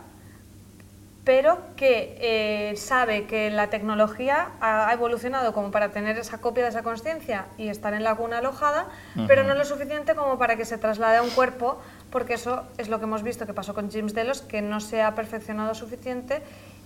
pero 1.24 1.59
que 1.76 2.18
eh, 2.20 2.76
sabe 2.76 3.24
que 3.24 3.50
la 3.50 3.70
tecnología 3.70 4.50
ha 4.61 4.92
evolucionado 4.92 5.54
como 5.54 5.70
para 5.70 5.92
tener 5.92 6.18
esa 6.18 6.42
copia 6.42 6.64
de 6.64 6.68
esa 6.68 6.83
conciencia 6.83 7.46
y 7.57 7.68
estar 7.68 7.94
en 7.94 8.04
la 8.04 8.14
cuna 8.16 8.38
alojada, 8.38 8.88
pero 9.26 9.44
no 9.44 9.54
lo 9.54 9.64
suficiente 9.64 10.14
como 10.14 10.37
para 10.37 10.57
que 10.57 10.66
se 10.66 10.76
traslade 10.76 11.16
a 11.16 11.22
un 11.22 11.31
cuerpo, 11.31 11.81
porque 12.11 12.35
eso 12.35 12.64
es 12.76 12.90
lo 12.90 12.98
que 12.98 13.04
hemos 13.04 13.22
visto 13.22 13.46
que 13.46 13.54
pasó 13.54 13.72
con 13.72 13.90
James 13.90 14.12
Delos, 14.12 14.42
que 14.42 14.61
no 14.61 14.81
se 14.81 15.00
ha 15.00 15.14
perfeccionado 15.14 15.74
suficiente 15.74 16.42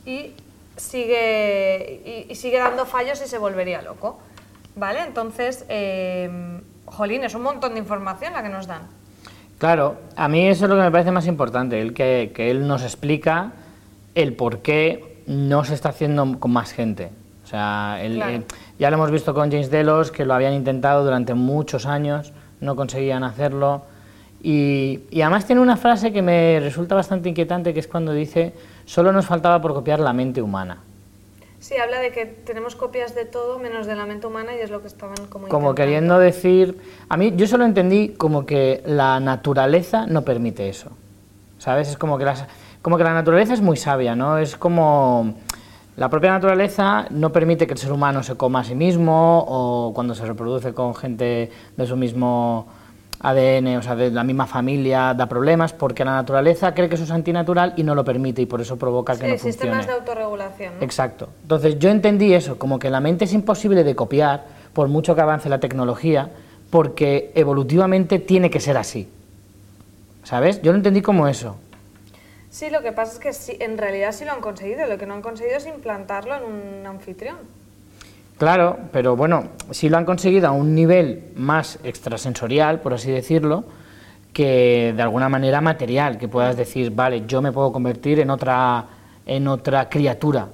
y 0.07 0.35
sigue, 0.77 2.03
y, 2.05 2.33
y 2.33 2.35
sigue 2.37 2.61
dando 2.61 2.87
fallos 2.87 3.21
y 3.21 3.27
se 3.27 3.39
volvería 3.39 3.83
loco. 3.83 4.21
¿Vale? 4.77 5.01
Entonces, 5.07 5.65
eh, 5.69 6.31
jolín, 6.87 7.25
es 7.25 7.35
un 7.35 7.43
montón 7.43 7.75
de 7.75 7.81
información 7.81 8.33
la 8.33 8.43
que 8.43 8.49
nos 8.49 8.67
dan. 8.67 8.83
Claro, 9.59 9.97
a 10.17 10.29
mí 10.29 10.49
eso 10.49 10.65
es 10.65 10.71
lo 10.71 10.77
que 10.77 10.83
me 10.83 10.91
parece 10.91 11.13
más 11.13 11.27
importante, 11.27 11.81
el 11.81 11.95
que, 11.95 12.33
que 12.35 12.51
él 12.51 12.67
nos 12.67 12.83
explica 12.83 13.53
el 14.15 14.35
por 14.35 14.59
qué 14.59 15.23
no 15.27 15.65
se 15.65 15.75
está 15.75 15.91
haciendo 15.91 16.39
con 16.41 16.51
más 16.53 16.73
gente. 16.73 17.11
O 17.45 17.47
sea, 17.47 17.99
Claro. 18.15 18.45
ya 18.79 18.91
lo 18.91 18.97
hemos 18.97 19.11
visto 19.11 19.35
con 19.35 19.51
James 19.51 19.71
Delos, 19.71 20.11
que 20.11 20.25
lo 20.25 20.35
habían 20.35 20.55
intentado 20.55 21.05
durante 21.05 21.35
muchos 21.35 21.87
años, 21.87 22.33
no 22.61 22.75
conseguían 22.77 23.25
hacerlo. 23.25 23.83
Y, 24.43 25.01
y 25.11 25.21
además 25.21 25.47
tiene 25.47 25.61
una 25.61 25.77
frase 25.77 26.13
que 26.13 26.23
me 26.23 26.59
resulta 26.61 26.95
bastante 26.97 27.29
inquietante, 27.29 27.73
que 27.73 27.81
es 27.81 27.87
cuando 27.87 28.13
dice, 28.13 28.55
solo 28.85 29.13
nos 29.13 29.27
faltaba 29.27 29.61
por 29.61 29.75
copiar 29.75 30.01
la 30.01 30.13
mente 30.13 30.43
humana. 30.43 30.79
Sí, 31.63 31.77
habla 31.77 32.01
de 32.01 32.11
que 32.11 32.27
tenemos 32.27 32.75
copias 32.75 33.15
de 33.15 33.25
todo 33.25 33.61
menos 33.61 33.87
de 33.87 33.95
la 33.95 34.05
mente 34.05 34.27
humana 34.27 34.51
y 34.53 34.59
es 34.59 34.71
lo 34.71 34.81
que 34.81 34.89
estaban 34.89 35.15
como 35.15 35.47
Como 35.47 35.71
intentando. 35.71 35.75
queriendo 35.77 36.19
decir, 36.19 36.77
a 37.09 37.17
mí 37.17 37.33
yo 37.37 37.47
solo 37.47 37.65
entendí 37.65 38.09
como 38.09 38.47
que 38.47 38.83
la 38.85 39.21
naturaleza 39.21 40.07
no 40.09 40.23
permite 40.23 40.69
eso, 40.69 40.91
¿sabes? 41.59 41.89
Es 41.89 41.97
como 41.97 42.19
que, 42.19 42.25
las, 42.25 42.47
como 42.83 42.99
que 42.99 43.05
la 43.05 43.15
naturaleza 43.15 43.55
es 43.55 43.61
muy 43.61 43.77
sabia, 43.77 44.17
¿no? 44.17 44.39
Es 44.39 44.57
como 44.57 45.35
la 45.97 46.09
propia 46.09 46.33
naturaleza 46.33 47.07
no 47.11 47.31
permite 47.31 47.69
que 47.69 47.75
el 47.75 47.79
ser 47.79 47.93
humano 47.93 48.25
se 48.25 48.35
coma 48.35 48.59
a 48.61 48.65
sí 48.65 48.75
mismo 48.75 49.45
o 49.47 49.93
cuando 49.95 50.17
se 50.17 50.27
reproduce 50.27 50.75
con 50.75 50.97
gente 50.97 51.53
de 51.77 51.87
su 51.87 51.97
mismo 51.97 52.67
ADN, 53.23 53.77
o 53.77 53.83
sea, 53.83 53.95
de 53.95 54.11
la 54.11 54.25
misma 54.25 54.47
familia, 54.47 55.15
da 55.15 55.27
problemas 55.29 55.73
porque 55.73 56.05
la 56.05 56.13
naturaleza 56.13 56.75
cree 56.75 56.89
que 56.89 56.97
eso 56.97 57.05
es 57.05 57.11
antinatural 57.13 57.73
y 57.77 57.85
no 57.85 57.95
lo 57.95 58.05
permite 58.05 58.43
y 58.43 58.47
por 58.47 58.61
eso 58.61 58.77
provoca 58.77 59.13
que 59.17 59.27
Sí, 59.27 59.33
no 59.33 59.39
sistemas 59.39 59.77
funcione. 59.77 59.87
de 59.87 59.93
autorregulación. 59.93 60.75
¿no? 60.79 60.83
Exacto. 60.85 61.29
Entonces 61.43 61.79
yo 61.79 61.89
entendí 61.91 62.35
eso, 62.35 62.59
como 62.59 62.79
que 62.79 62.91
la 62.91 63.01
mente 63.01 63.25
es 63.27 63.33
imposible 63.33 63.85
de 63.85 63.95
copiar, 63.95 64.45
por 64.73 64.89
mucho 64.89 65.15
que 65.15 65.21
avance 65.21 65.49
la 65.49 65.61
tecnología, 65.61 66.31
porque 66.71 67.31
evolutivamente 67.35 68.19
tiene 68.19 68.51
que 68.51 68.59
ser 68.59 68.77
así. 68.77 69.09
¿Sabes? 70.25 70.63
Yo 70.63 70.73
lo 70.73 70.79
entendí 70.79 71.03
como 71.03 71.29
eso. 71.29 71.57
Sí, 72.51 72.71
lo 72.71 72.83
que 72.83 72.93
pasa 72.93 73.13
es 73.15 73.19
que 73.19 73.33
sí, 73.33 73.57
en 73.61 73.79
realidad 73.79 74.13
sí 74.13 74.25
lo 74.25 74.33
han 74.33 74.41
conseguido. 74.41 74.87
Lo 74.87 74.99
que 74.99 75.07
no 75.07 75.15
han 75.15 75.23
conseguido 75.23 75.57
es 75.59 75.67
implantarlo 75.67 76.35
en 76.37 76.43
un 76.45 76.87
anfitrión. 76.87 77.37
Claro, 78.43 78.77
pero 78.91 79.15
bueno, 79.15 79.51
sí 79.71 79.89
lo 79.89 79.99
han 79.99 80.05
conseguido 80.05 80.49
a 80.49 80.51
un 80.51 80.75
nivel 80.75 81.31
más 81.37 81.79
extrasensorial, 81.85 82.81
por 82.81 82.93
así 82.93 83.09
decirlo, 83.09 83.63
que 84.33 84.93
de 84.97 85.01
alguna 85.01 85.29
manera 85.29 85.61
material, 85.61 86.19
que 86.19 86.27
puedas 86.27 86.57
decir, 86.57 86.91
vale, 86.91 87.25
yo 87.25 87.41
me 87.41 87.53
puedo 87.53 87.71
convertir 87.71 88.19
en 88.19 88.31
otra, 88.31 88.85
en 89.27 89.47
otra 89.47 89.89
criatura. 89.89 90.49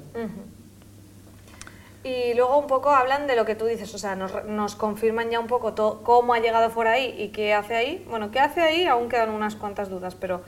Y 2.05 2.35
luego 2.35 2.59
un 2.59 2.67
poco 2.67 2.91
hablan 2.91 3.27
de 3.27 3.35
lo 3.37 3.47
que 3.47 3.55
tú 3.55 3.65
dices, 3.65 3.95
o 3.95 3.99
sea, 3.99 4.15
nos, 4.17 4.77
confirman 4.77 5.31
ya 5.31 5.41
un 5.41 5.47
poco 5.47 5.73
todo, 5.73 6.03
cómo 6.03 6.35
ha 6.35 6.41
llegado 6.41 6.69
por 6.69 6.89
ahí 6.89 7.15
y 7.17 7.29
qué 7.29 7.55
hace 7.55 7.75
ahí. 7.75 8.07
Bueno, 8.11 8.31
qué 8.31 8.39
hace 8.39 8.61
ahí 8.61 8.85
aún 8.85 9.09
quedan 9.09 9.31
unas 9.31 9.57
cuantas 9.57 9.89
dudas, 9.89 10.15
pero 10.15 10.43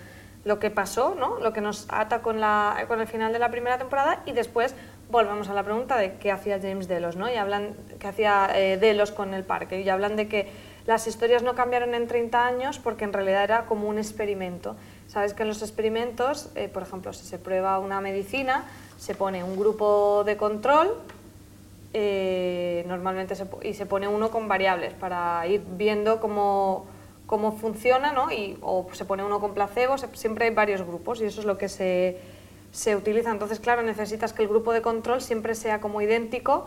lo 0.44 0.58
que 0.58 0.70
pasó, 0.70 1.14
¿no? 1.18 1.38
Lo 1.38 1.54
que 1.54 1.62
nos 1.62 1.86
ata 1.88 2.20
con, 2.20 2.38
la, 2.38 2.84
con 2.86 3.00
el 3.00 3.06
final 3.06 3.32
de 3.32 3.38
la 3.38 3.50
primera 3.50 3.78
temporada 3.78 4.22
y 4.26 4.32
después 4.32 4.74
volvemos 5.10 5.48
a 5.48 5.54
la 5.54 5.62
pregunta 5.62 5.96
de 5.96 6.14
qué 6.14 6.30
hacía 6.30 6.58
James 6.60 6.88
Delos, 6.88 7.16
¿no? 7.16 7.30
Y 7.30 7.36
hablan 7.36 7.74
qué 7.98 8.06
hacía 8.06 8.50
eh, 8.54 8.76
Delos 8.76 9.10
con 9.10 9.34
el 9.34 9.44
parque 9.44 9.80
y 9.80 9.88
hablan 9.88 10.16
de 10.16 10.28
que 10.28 10.48
las 10.86 11.06
historias 11.06 11.42
no 11.42 11.54
cambiaron 11.54 11.94
en 11.94 12.06
30 12.06 12.46
años 12.46 12.78
porque 12.78 13.04
en 13.04 13.12
realidad 13.12 13.44
era 13.44 13.66
como 13.66 13.88
un 13.88 13.98
experimento. 13.98 14.76
Sabes 15.08 15.34
que 15.34 15.42
en 15.42 15.48
los 15.48 15.62
experimentos, 15.62 16.50
eh, 16.54 16.68
por 16.68 16.82
ejemplo, 16.82 17.12
si 17.12 17.26
se 17.26 17.38
prueba 17.38 17.78
una 17.78 18.00
medicina, 18.00 18.64
se 18.98 19.14
pone 19.14 19.44
un 19.44 19.56
grupo 19.56 20.24
de 20.24 20.36
control 20.36 20.96
eh, 21.92 22.84
normalmente 22.86 23.34
se, 23.34 23.46
y 23.62 23.74
se 23.74 23.84
pone 23.84 24.06
uno 24.06 24.30
con 24.30 24.46
variables 24.46 24.94
para 24.94 25.44
ir 25.48 25.60
viendo 25.76 26.20
cómo, 26.20 26.86
cómo 27.26 27.52
funciona, 27.52 28.12
¿no? 28.12 28.30
Y, 28.30 28.56
o 28.62 28.86
se 28.92 29.04
pone 29.04 29.24
uno 29.24 29.40
con 29.40 29.54
placebo, 29.54 29.98
siempre 29.98 30.44
hay 30.46 30.54
varios 30.54 30.82
grupos 30.82 31.20
y 31.20 31.24
eso 31.24 31.40
es 31.40 31.46
lo 31.46 31.58
que 31.58 31.68
se, 31.68 32.20
se 32.72 32.96
utiliza. 32.96 33.30
Entonces, 33.30 33.60
claro, 33.60 33.82
necesitas 33.82 34.32
que 34.32 34.42
el 34.42 34.48
grupo 34.48 34.72
de 34.72 34.82
control 34.82 35.20
siempre 35.20 35.54
sea 35.54 35.80
como 35.80 36.00
idéntico 36.00 36.66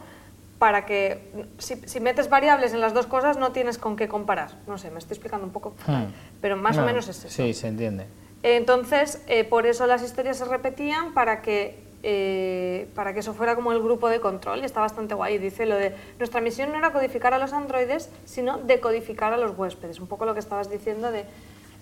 para 0.59 0.85
que 0.85 1.19
si, 1.57 1.75
si, 1.75 1.99
metes 1.99 2.29
variables 2.29 2.73
en 2.73 2.79
las 2.79 2.93
dos 2.93 3.05
cosas 3.05 3.37
no 3.37 3.51
tienes 3.51 3.77
con 3.77 3.95
qué 3.95 4.07
comparar. 4.07 4.51
No 4.67 4.77
sé, 4.77 4.91
me 4.91 4.99
estoy 4.99 5.15
explicando 5.15 5.45
un 5.45 5.51
poco, 5.51 5.73
hmm. 5.87 6.05
pero 6.39 6.55
más 6.55 6.77
o 6.77 6.85
menos 6.85 7.07
es 7.09 7.25
eso. 7.25 7.29
Sí, 7.29 7.53
se 7.53 7.67
entiende. 7.67 8.05
Entonces, 8.43 9.21
eh, 9.27 9.43
por 9.45 9.65
eso 9.65 9.87
las 9.87 10.03
historias 10.03 10.37
se 10.37 10.45
repetían 10.45 11.13
para 11.13 11.41
que, 11.41 11.81
eh, 12.03 12.87
para 12.93 13.13
que 13.13 13.21
eso 13.21 13.33
fuera 13.33 13.55
como 13.55 13.71
el 13.71 13.81
grupo 13.81 14.09
de 14.09 14.19
control 14.19 14.59
y 14.59 14.65
está 14.65 14.81
bastante 14.81 15.15
guay. 15.15 15.37
Dice 15.37 15.65
lo 15.65 15.75
de, 15.75 15.95
nuestra 16.17 16.41
misión 16.41 16.71
no 16.71 16.77
era 16.77 16.91
codificar 16.91 17.33
a 17.33 17.39
los 17.39 17.53
androides, 17.53 18.09
sino 18.25 18.57
decodificar 18.57 19.33
a 19.33 19.37
los 19.37 19.57
huéspedes. 19.57 19.99
Un 19.99 20.07
poco 20.07 20.25
lo 20.25 20.33
que 20.33 20.39
estabas 20.39 20.69
diciendo 20.69 21.11
de 21.11 21.25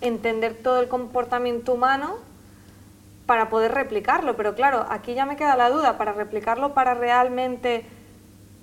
entender 0.00 0.54
todo 0.54 0.80
el 0.80 0.88
comportamiento 0.88 1.74
humano 1.74 2.18
para 3.26 3.48
poder 3.48 3.72
replicarlo. 3.72 4.36
Pero 4.36 4.54
claro, 4.54 4.86
aquí 4.88 5.14
ya 5.14 5.26
me 5.26 5.36
queda 5.36 5.56
la 5.56 5.70
duda, 5.70 5.98
para 5.98 6.12
replicarlo, 6.12 6.74
para 6.74 6.94
realmente 6.94 7.84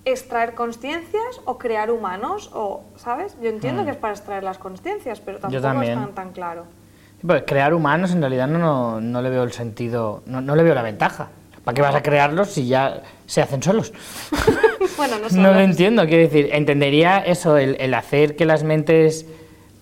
extraer 0.06 0.54
conciencias 0.54 1.41
o 1.45 1.58
crear 1.58 1.91
humanos, 1.91 2.50
o, 2.54 2.84
¿sabes? 2.95 3.36
Yo 3.41 3.50
entiendo 3.50 3.84
hmm. 3.84 3.86
que 3.86 3.91
es 3.91 3.98
para 3.98 4.13
extraer 4.13 4.43
las 4.43 4.58
conciencias, 4.58 5.19
pero 5.19 5.39
tampoco 5.39 5.82
es 5.82 5.93
tan, 5.93 6.13
tan 6.13 6.32
claro. 6.32 6.65
Pues 7.26 7.43
crear 7.45 7.74
humanos 7.74 8.12
en 8.12 8.22
realidad 8.22 8.48
no, 8.48 9.02
no, 9.02 9.22
le 9.22 9.30
veo 9.30 9.43
el 9.43 9.52
sentido, 9.52 10.24
no, 10.26 10.39
no, 10.39 10.56
le 10.56 10.63
veo 10.63 10.74
la 10.74 10.82
ventaja. 10.82 11.28
¿Para 11.65 11.76
qué 11.76 11.82
vas 11.82 11.95
a 11.95 12.02
crearlos 12.02 12.50
si 12.50 12.67
ya 12.67 13.02
se 13.26 13.41
hacen 13.41 13.62
solos? 13.62 13.91
bueno, 14.98 15.17
no, 15.19 15.28
no 15.32 15.54
lo 15.54 15.60
entiendo, 15.60 16.06
quiero 16.08 16.24
decir, 16.24 16.50
entendería 16.54 17.19
eso, 17.19 17.58
el, 17.58 17.76
el 17.80 17.93
hacer 17.93 18.38
que 18.38 18.45
las 18.45 18.63
mentes 18.63 19.26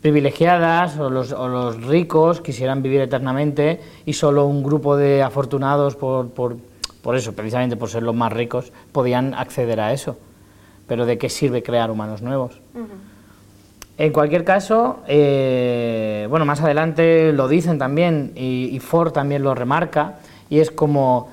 privilegiadas 0.01 0.97
o 0.99 1.09
los, 1.09 1.31
o 1.31 1.47
los, 1.47 1.83
ricos 1.83 2.41
quisieran 2.41 2.81
vivir 2.81 3.01
eternamente 3.01 3.81
y 4.05 4.13
solo 4.13 4.45
un 4.45 4.63
grupo 4.63 4.95
de 4.95 5.23
afortunados 5.23 5.95
por, 5.95 6.29
por, 6.29 6.57
por, 7.01 7.15
eso, 7.15 7.33
precisamente 7.33 7.75
por 7.75 7.89
ser 7.89 8.03
los 8.03 8.15
más 8.15 8.31
ricos, 8.31 8.71
podían 8.91 9.33
acceder 9.33 9.79
a 9.79 9.93
eso. 9.93 10.17
Pero 10.87 11.05
¿de 11.05 11.17
qué 11.17 11.29
sirve 11.29 11.63
crear 11.63 11.91
humanos 11.91 12.21
nuevos? 12.21 12.61
En 13.97 14.13
cualquier 14.13 14.43
caso, 14.43 14.99
eh, 15.07 16.27
bueno, 16.29 16.45
más 16.45 16.61
adelante 16.61 17.33
lo 17.33 17.47
dicen 17.47 17.79
también 17.79 18.31
y, 18.35 18.79
Ford 18.79 19.11
también 19.11 19.41
lo 19.41 19.55
remarca, 19.55 20.19
y 20.49 20.59
es 20.59 20.69
como 20.69 21.29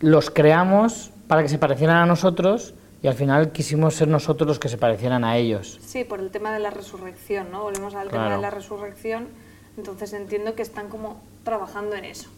los 0.00 0.30
creamos 0.30 1.10
para 1.28 1.42
que 1.42 1.48
se 1.48 1.56
parecieran 1.56 1.96
a 1.96 2.06
nosotros 2.06 2.74
y 3.04 3.06
al 3.06 3.14
final 3.14 3.52
quisimos 3.52 3.94
ser 3.94 4.08
nosotros 4.08 4.48
los 4.48 4.58
que 4.58 4.70
se 4.70 4.78
parecieran 4.78 5.24
a 5.24 5.36
ellos. 5.36 5.78
Sí, 5.84 6.04
por 6.04 6.20
el 6.20 6.30
tema 6.30 6.54
de 6.54 6.58
la 6.58 6.70
resurrección, 6.70 7.50
¿no? 7.52 7.62
Volvemos 7.62 7.94
al 7.94 8.08
tema 8.08 8.34
de 8.34 8.40
la 8.40 8.48
resurrección, 8.48 9.28
entonces 9.76 10.14
entiendo 10.14 10.54
que 10.54 10.62
están 10.62 10.88
como 10.88 11.20
trabajando 11.44 11.96
en 11.96 12.06
eso. 12.06 12.30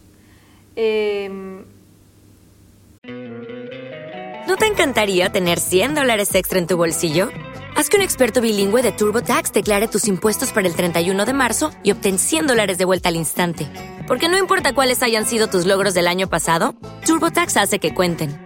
Em, 0.74 1.62
¿No 4.48 4.56
te 4.56 4.66
encantaría 4.66 5.30
tener 5.30 5.60
100 5.60 5.94
dólares 5.94 6.34
extra 6.34 6.58
en 6.58 6.66
tu 6.66 6.76
bolsillo? 6.76 7.28
Haz 7.76 7.88
que 7.88 7.98
un 7.98 8.02
experto 8.02 8.40
bilingüe 8.40 8.82
de 8.82 8.90
TurboTax 8.90 9.52
declare 9.52 9.86
tus 9.86 10.08
impuestos 10.08 10.50
para 10.50 10.66
el 10.66 10.74
31 10.74 11.26
de 11.26 11.32
marzo 11.32 11.70
y 11.84 11.92
obtén 11.92 12.18
100 12.18 12.48
dólares 12.48 12.76
de 12.76 12.86
vuelta 12.86 13.08
al 13.08 13.14
instante. 13.14 13.68
Porque 14.08 14.28
no 14.28 14.36
importa 14.36 14.74
cuáles 14.74 15.04
hayan 15.04 15.26
sido 15.26 15.46
tus 15.46 15.64
logros 15.64 15.94
del 15.94 16.08
año 16.08 16.28
pasado, 16.28 16.74
TurboTax 17.06 17.56
hace 17.56 17.78
que 17.78 17.94
cuenten. 17.94 18.45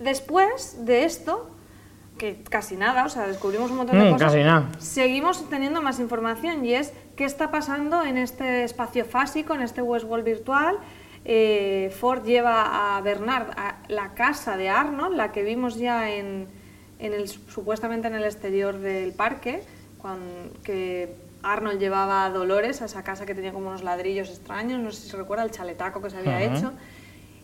Después 0.00 0.84
de 0.84 1.04
esto, 1.04 1.48
que 2.18 2.42
casi 2.42 2.76
nada, 2.76 3.04
o 3.04 3.08
sea, 3.08 3.28
descubrimos 3.28 3.70
un 3.70 3.76
montón 3.76 3.98
de 3.98 4.06
mm, 4.06 4.12
cosas. 4.12 4.32
Casi 4.32 4.42
nada. 4.42 4.68
Seguimos 4.80 5.48
teniendo 5.48 5.80
más 5.80 6.00
información 6.00 6.64
y 6.64 6.74
es 6.74 6.92
qué 7.14 7.24
está 7.24 7.52
pasando 7.52 8.04
en 8.04 8.18
este 8.18 8.64
espacio 8.64 9.04
fásico, 9.04 9.54
en 9.54 9.62
este 9.62 9.80
Westworld 9.80 10.24
virtual 10.24 10.78
eh, 11.24 11.94
Ford 11.98 12.24
lleva 12.24 12.96
a 12.96 13.00
Bernard 13.02 13.50
a 13.56 13.76
la 13.88 14.14
casa 14.14 14.56
de 14.56 14.68
Arnold, 14.68 15.16
la 15.16 15.32
que 15.32 15.42
vimos 15.42 15.76
ya 15.76 16.10
en, 16.10 16.48
el, 16.98 17.28
supuestamente 17.28 18.08
en 18.08 18.14
el 18.14 18.24
exterior 18.24 18.78
del 18.78 19.12
parque, 19.12 19.62
cuando, 19.98 20.50
que 20.64 21.14
Arnold 21.42 21.78
llevaba 21.78 22.24
a 22.24 22.30
Dolores 22.30 22.80
a 22.80 22.86
esa 22.86 23.02
casa 23.02 23.26
que 23.26 23.34
tenía 23.34 23.52
como 23.52 23.68
unos 23.68 23.82
ladrillos 23.82 24.30
extraños, 24.30 24.80
no 24.80 24.90
sé 24.92 25.02
si 25.02 25.10
se 25.10 25.16
recuerda 25.16 25.44
el 25.44 25.50
chaletaco 25.50 26.00
que 26.00 26.10
se 26.10 26.18
había 26.18 26.42
hecho. 26.42 26.72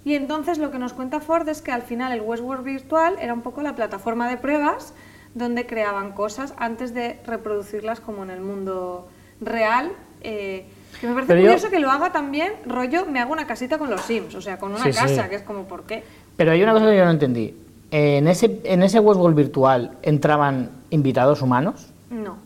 Y 0.06 0.14
entonces 0.14 0.58
lo 0.58 0.70
que 0.70 0.78
nos 0.78 0.92
cuenta 0.92 1.18
Ford 1.18 1.48
es 1.48 1.60
que 1.60 1.72
al 1.72 1.82
final 1.82 2.12
el 2.12 2.20
Westworld 2.20 2.62
virtual 2.62 3.16
era 3.20 3.34
un 3.34 3.42
poco 3.42 3.60
la 3.60 3.74
plataforma 3.74 4.30
de 4.30 4.36
pruebas 4.36 4.94
donde 5.34 5.66
creaban 5.66 6.12
cosas 6.12 6.54
antes 6.58 6.94
de 6.94 7.18
reproducirlas 7.26 7.98
como 7.98 8.22
en 8.22 8.30
el 8.30 8.40
mundo 8.40 9.08
real. 9.40 9.90
Eh, 10.20 10.64
que 11.00 11.08
me 11.08 11.14
parece 11.14 11.34
curioso 11.34 11.70
que 11.70 11.80
lo 11.80 11.90
haga 11.90 12.12
también, 12.12 12.52
rollo, 12.66 13.04
me 13.06 13.18
hago 13.18 13.32
una 13.32 13.48
casita 13.48 13.78
con 13.78 13.90
los 13.90 14.00
Sims, 14.02 14.36
o 14.36 14.40
sea, 14.40 14.60
con 14.60 14.72
una 14.72 14.84
casa, 14.92 15.28
que 15.28 15.34
es 15.34 15.42
como, 15.42 15.64
¿por 15.64 15.82
qué? 15.82 16.04
Pero 16.36 16.52
hay 16.52 16.62
una 16.62 16.72
cosa 16.72 16.86
que 16.86 16.96
yo 16.96 17.04
no 17.04 17.10
entendí. 17.10 17.56
¿En 17.90 18.28
ese, 18.28 18.60
en 18.62 18.84
ese 18.84 19.00
Westworld 19.00 19.36
virtual 19.36 19.98
entraban 20.02 20.70
invitados 20.90 21.42
humanos? 21.42 21.88
No. 22.10 22.36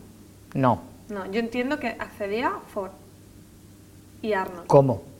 No. 0.55 0.81
No, 1.09 1.31
yo 1.31 1.39
entiendo 1.39 1.79
que 1.79 1.89
accedía 1.89 2.53
Ford 2.73 2.91
y 4.23 4.33
Arnold. 4.33 4.65
¿Cómo? 4.65 5.10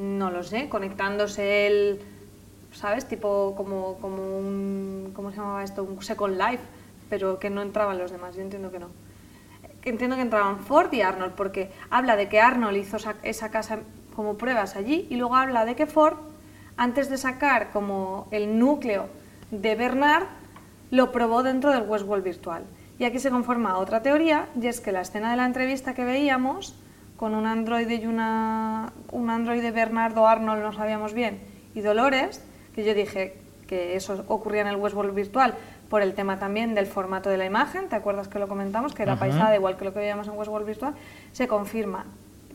No 0.00 0.30
lo 0.30 0.42
sé, 0.42 0.70
conectándose 0.70 1.66
él, 1.66 2.00
¿sabes? 2.72 3.06
Tipo 3.06 3.54
como, 3.54 3.98
como 4.00 4.38
un, 4.38 5.12
¿cómo 5.14 5.30
se 5.30 5.36
llamaba 5.36 5.62
esto? 5.62 5.84
Un 5.84 6.02
Second 6.02 6.38
Life, 6.38 6.64
pero 7.10 7.38
que 7.38 7.50
no 7.50 7.60
entraban 7.60 7.98
los 7.98 8.10
demás, 8.10 8.34
yo 8.34 8.40
entiendo 8.40 8.70
que 8.70 8.78
no 8.78 8.88
entiendo 9.84 10.16
que 10.16 10.22
entraban 10.22 10.60
Ford 10.60 10.92
y 10.92 11.02
Arnold, 11.02 11.32
porque 11.34 11.70
habla 11.90 12.16
de 12.16 12.28
que 12.28 12.40
Arnold 12.40 12.76
hizo 12.76 12.96
esa 13.22 13.50
casa 13.50 13.80
como 14.14 14.36
pruebas 14.36 14.76
allí 14.76 15.06
y 15.10 15.16
luego 15.16 15.36
habla 15.36 15.64
de 15.64 15.74
que 15.74 15.86
Ford, 15.86 16.16
antes 16.76 17.08
de 17.08 17.18
sacar 17.18 17.70
como 17.70 18.26
el 18.30 18.58
núcleo 18.58 19.06
de 19.50 19.74
Bernard, 19.74 20.24
lo 20.90 21.12
probó 21.12 21.42
dentro 21.42 21.72
del 21.72 21.88
Westworld 21.88 22.24
virtual. 22.24 22.64
Y 22.98 23.04
aquí 23.04 23.18
se 23.18 23.30
conforma 23.30 23.78
otra 23.78 24.02
teoría, 24.02 24.48
y 24.60 24.66
es 24.66 24.80
que 24.80 24.92
la 24.92 25.00
escena 25.00 25.30
de 25.30 25.36
la 25.36 25.46
entrevista 25.46 25.94
que 25.94 26.04
veíamos, 26.04 26.74
con 27.20 27.34
un 27.34 27.44
androide 27.44 27.96
y 27.96 28.06
una, 28.06 28.94
un 29.12 29.28
androide 29.28 29.72
Bernardo 29.72 30.26
Arnold, 30.26 30.62
no 30.62 30.72
sabíamos 30.72 31.12
bien, 31.12 31.38
y 31.74 31.82
Dolores, 31.82 32.42
que 32.74 32.82
yo 32.82 32.94
dije 32.94 33.36
que 33.68 33.94
eso 33.94 34.24
ocurría 34.26 34.62
en 34.62 34.68
el 34.68 34.76
Westworld 34.76 35.14
virtual, 35.14 35.52
por 35.90 36.00
el 36.00 36.14
tema 36.14 36.38
también 36.38 36.74
del 36.74 36.86
formato 36.86 37.28
de 37.28 37.36
la 37.36 37.44
imagen, 37.44 37.90
¿te 37.90 37.96
acuerdas 37.96 38.28
que 38.28 38.38
lo 38.38 38.48
comentamos? 38.48 38.94
Que 38.94 39.02
era 39.02 39.16
paisada, 39.16 39.54
igual 39.54 39.76
que 39.76 39.84
lo 39.84 39.92
que 39.92 39.98
veíamos 39.98 40.28
en 40.28 40.38
Westworld 40.38 40.66
Virtual, 40.66 40.94
se 41.32 41.46
confirma. 41.46 42.06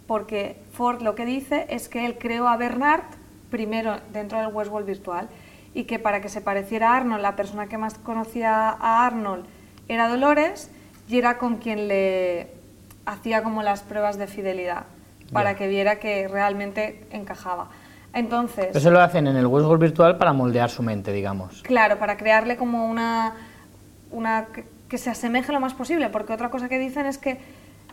Porque 0.08 0.58
Ford 0.72 1.04
lo 1.04 1.14
que 1.14 1.26
dice 1.26 1.68
es 1.70 1.88
que 1.88 2.04
él 2.08 2.18
creó 2.18 2.48
a 2.48 2.58
Bernard 2.58 3.04
primero 3.52 3.98
dentro 4.14 4.40
del 4.40 4.48
Westworld 4.48 4.88
Virtual 4.88 5.30
y 5.76 5.84
que 5.84 6.00
para 6.00 6.22
que 6.22 6.30
se 6.30 6.42
pareciera 6.42 6.94
a 6.94 6.98
Arnold, 6.98 7.22
la 7.22 7.36
persona 7.36 7.68
que 7.68 7.78
más 7.78 8.00
conocía 8.00 8.70
a 8.70 9.06
Arnold 9.06 9.46
era 9.88 10.08
Dolores 10.08 10.72
y 11.08 11.20
era 11.20 11.38
con 11.38 11.58
quien 11.58 11.88
le 11.88 12.55
hacía 13.06 13.44
como 13.44 13.64
las 13.64 13.82
pruebas 13.82 14.18
de 14.18 14.28
fidelidad 14.28 14.84
para 15.32 15.56
que 15.56 15.68
viera 15.68 15.98
que 15.98 16.28
realmente 16.28 17.06
encajaba. 17.12 17.70
Entonces, 18.14 18.76
Eso 18.76 18.92
lo 18.92 19.02
hacen 19.02 19.28
en 19.28 19.36
el 19.36 19.46
Westworld 19.46 19.82
virtual 19.82 20.18
para 20.18 20.32
moldear 20.32 20.70
su 20.70 20.84
mente, 20.84 21.12
digamos. 21.12 21.62
Claro, 21.64 22.00
para 22.00 22.16
crearle 22.16 22.56
como 22.56 22.86
una, 22.86 23.34
una 24.12 24.46
que, 24.54 24.66
que 24.88 24.98
se 24.98 25.10
asemeje 25.10 25.52
lo 25.52 25.60
más 25.60 25.74
posible, 25.74 26.10
porque 26.10 26.32
otra 26.32 26.50
cosa 26.50 26.70
que 26.70 26.80
dicen 26.80 27.06
es 27.06 27.18
que 27.18 27.40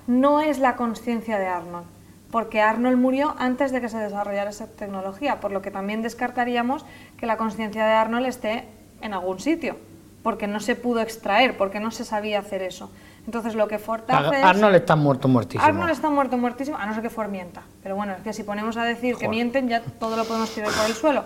no 0.07 0.41
es 0.41 0.59
la 0.59 0.77
conciencia 0.77 1.39
de 1.39 1.47
Arnold, 1.47 1.87
porque 2.31 2.61
Arnold 2.61 2.99
murió 2.99 3.35
antes 3.39 3.73
de 3.73 3.81
que 3.81 3.89
se 3.89 3.99
desarrollara 3.99 4.51
esa 4.51 4.67
tecnología, 4.67 5.41
por 5.41 5.51
lo 5.51 5.63
que 5.63 5.71
también 5.71 6.03
descartaríamos 6.03 6.85
que 7.19 7.27
la 7.27 7.37
conciencia 7.37 7.85
de 7.85 7.93
Arnold 7.93 8.27
esté 8.27 8.69
en 9.01 9.15
algún 9.15 9.41
sitio, 9.41 9.77
porque 10.23 10.47
no 10.47 10.61
se 10.61 10.77
pudo 10.77 11.01
extraer, 11.01 11.57
porque 11.57 11.81
no 11.81 11.91
se 11.91 12.05
sabía 12.05 12.39
hacer 12.39 12.63
eso. 12.63 12.91
Entonces 13.27 13.55
lo 13.55 13.69
que 13.69 13.79
Ford 13.79 14.03
hace 14.09 14.39
es... 14.39 14.45
Arnold 14.45 14.75
está 14.75 14.97
muerto, 14.97 15.29
muertísimo. 15.29 15.65
Arnold 15.65 15.91
está 15.91 16.11
muerto, 16.11 16.37
muertísimo, 16.37 16.77
a 16.77 16.87
no 16.87 16.95
ser 16.95 17.03
que 17.03 17.11
Ford 17.11 17.29
mienta. 17.29 17.63
Pero 17.83 17.95
bueno, 17.95 18.15
es 18.15 18.23
que 18.23 18.33
si 18.33 18.43
ponemos 18.43 18.77
a 18.77 18.85
decir 18.85 19.17
que 19.17 19.29
mienten, 19.29 19.69
ya 19.69 19.81
todo 19.81 20.17
lo 20.17 20.25
podemos 20.25 20.53
tirar 20.53 20.71
por 20.73 20.87
el 20.87 20.95
suelo. 20.95 21.25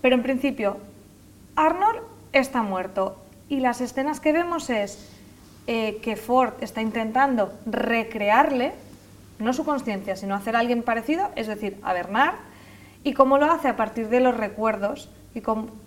Pero 0.00 0.14
en 0.14 0.22
principio, 0.22 0.78
Arnold 1.56 2.00
está 2.32 2.62
muerto. 2.62 3.18
Y 3.48 3.60
las 3.60 3.82
escenas 3.82 4.20
que 4.20 4.32
vemos 4.32 4.70
es 4.70 5.10
eh, 5.66 5.98
que 6.02 6.16
Ford 6.16 6.54
está 6.60 6.80
intentando 6.80 7.52
recrearle, 7.66 8.72
no 9.38 9.52
su 9.52 9.64
conciencia, 9.64 10.16
sino 10.16 10.34
hacer 10.34 10.56
a 10.56 10.60
alguien 10.60 10.82
parecido, 10.82 11.28
es 11.36 11.46
decir, 11.46 11.78
a 11.82 11.92
Bernard. 11.92 12.36
Y 13.02 13.12
cómo 13.12 13.36
lo 13.36 13.52
hace 13.52 13.68
a 13.68 13.76
partir 13.76 14.08
de 14.08 14.20
los 14.20 14.34
recuerdos. 14.34 15.10
Y, 15.34 15.42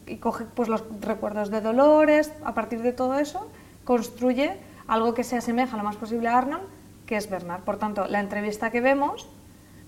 y 0.06 0.18
coge 0.18 0.46
pues, 0.54 0.70
los 0.70 0.84
recuerdos 1.02 1.50
de 1.50 1.62
Dolores, 1.62 2.32
a 2.46 2.54
partir 2.54 2.84
de 2.84 2.92
todo 2.92 3.18
eso, 3.18 3.50
construye 3.86 4.58
algo 4.88 5.14
que 5.14 5.24
se 5.24 5.38
asemeja 5.38 5.78
lo 5.78 5.84
más 5.84 5.96
posible 5.96 6.28
a 6.28 6.38
Arnold, 6.38 6.64
que 7.06 7.18
es 7.18 7.30
Bernard. 7.30 7.62
Por 7.62 7.78
tanto, 7.78 8.08
la 8.08 8.20
entrevista 8.20 8.72
que 8.72 8.82
vemos 8.82 9.28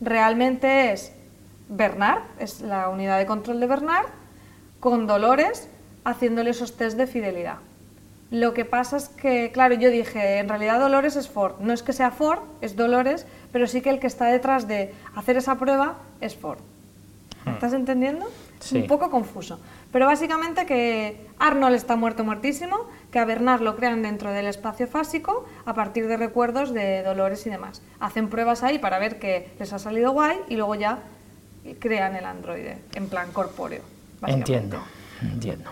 realmente 0.01 0.91
es 0.91 1.13
Bernard, 1.69 2.21
es 2.39 2.61
la 2.61 2.89
unidad 2.89 3.17
de 3.19 3.25
control 3.25 3.59
de 3.59 3.67
Bernard, 3.67 4.07
con 4.79 5.07
Dolores 5.07 5.69
haciéndole 6.03 6.51
esos 6.51 6.77
test 6.77 6.97
de 6.97 7.07
fidelidad. 7.07 7.57
Lo 8.31 8.53
que 8.53 8.63
pasa 8.63 8.97
es 8.97 9.09
que, 9.09 9.51
claro, 9.51 9.75
yo 9.75 9.89
dije, 9.89 10.37
en 10.37 10.49
realidad 10.49 10.79
Dolores 10.79 11.15
es 11.15 11.27
Ford. 11.27 11.55
No 11.59 11.73
es 11.73 11.81
que 11.81 11.93
sea 11.93 12.11
Ford, 12.11 12.39
es 12.61 12.75
Dolores, 12.75 13.25
pero 13.51 13.65
sí 13.65 13.81
que 13.81 13.89
el 13.89 13.99
que 13.99 14.07
está 14.07 14.25
detrás 14.25 14.67
de 14.67 14.93
hacer 15.15 15.37
esa 15.37 15.55
prueba 15.55 15.95
es 16.21 16.35
Ford. 16.35 16.59
¿Me 17.45 17.53
¿Estás 17.53 17.73
entendiendo? 17.73 18.29
Sí. 18.59 18.81
Un 18.81 18.87
poco 18.87 19.09
confuso. 19.09 19.59
Pero 19.91 20.05
básicamente 20.05 20.65
que 20.67 21.27
Arnold 21.39 21.75
está 21.75 21.95
muerto 21.95 22.23
muertísimo, 22.23 22.87
que 23.11 23.19
a 23.19 23.25
Bernard 23.25 23.61
lo 23.61 23.75
crean 23.75 24.01
dentro 24.03 24.31
del 24.31 24.45
espacio 24.47 24.87
fásico 24.87 25.45
a 25.65 25.73
partir 25.73 26.07
de 26.07 26.15
recuerdos 26.17 26.73
de 26.73 27.01
Dolores 27.03 27.45
y 27.47 27.49
demás. 27.49 27.81
Hacen 27.99 28.29
pruebas 28.29 28.63
ahí 28.63 28.77
para 28.79 28.99
ver 28.99 29.17
que 29.19 29.51
les 29.59 29.73
ha 29.73 29.79
salido 29.79 30.11
guay 30.11 30.37
y 30.47 30.55
luego 30.55 30.75
ya 30.75 30.99
crean 31.79 32.15
el 32.15 32.25
androide 32.25 32.77
en 32.93 33.07
plan 33.09 33.31
corpóreo. 33.31 33.81
Entiendo, 34.27 34.77
entiendo. 35.21 35.69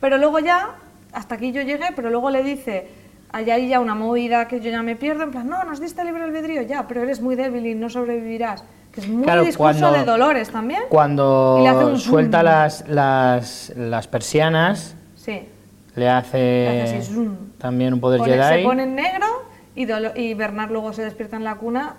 Pero 0.00 0.16
luego 0.18 0.38
ya, 0.38 0.70
hasta 1.12 1.34
aquí 1.34 1.52
yo 1.52 1.62
llegué, 1.62 1.86
pero 1.94 2.10
luego 2.10 2.30
le 2.30 2.42
dice, 2.42 2.88
allá 3.32 3.54
hay 3.54 3.68
ya 3.68 3.78
una 3.80 3.94
movida 3.94 4.48
que 4.48 4.60
yo 4.60 4.70
ya 4.70 4.82
me 4.82 4.96
pierdo, 4.96 5.24
en 5.24 5.30
plan, 5.30 5.48
no, 5.48 5.62
nos 5.64 5.78
diste 5.80 6.04
libre 6.04 6.22
albedrío 6.24 6.62
ya, 6.62 6.88
pero 6.88 7.02
eres 7.02 7.20
muy 7.20 7.36
débil 7.36 7.66
y 7.66 7.74
no 7.74 7.90
sobrevivirás. 7.90 8.64
Que 8.92 9.00
es 9.00 9.08
muy 9.08 9.22
Claro, 9.24 9.42
discurso 9.42 9.78
cuando- 9.80 9.98
de 9.98 10.04
Dolores 10.04 10.50
también. 10.50 10.82
Cuando 10.88 11.58
suelta 11.98 12.38
zoom. 12.38 12.44
las, 12.46 12.88
las, 12.88 13.72
las 13.76 14.08
persianas, 14.08 14.96
Sí. 15.16 15.48
Le 15.96 16.08
hace, 16.08 16.38
Le 16.38 16.82
hace 16.82 16.96
así, 16.98 17.12
zoom. 17.14 17.36
también 17.58 17.92
un 17.94 18.00
poder 18.00 18.18
Pone- 18.20 18.32
Jedi. 18.36 18.58
se 18.62 18.66
pone 18.68 18.82
en 18.84 18.94
negro 18.94 19.26
y, 19.74 19.86
y 20.20 20.34
Bernard 20.34 20.70
luego 20.70 20.92
se 20.92 21.02
despierta 21.04 21.36
en 21.36 21.44
la 21.44 21.56
cuna 21.56 21.94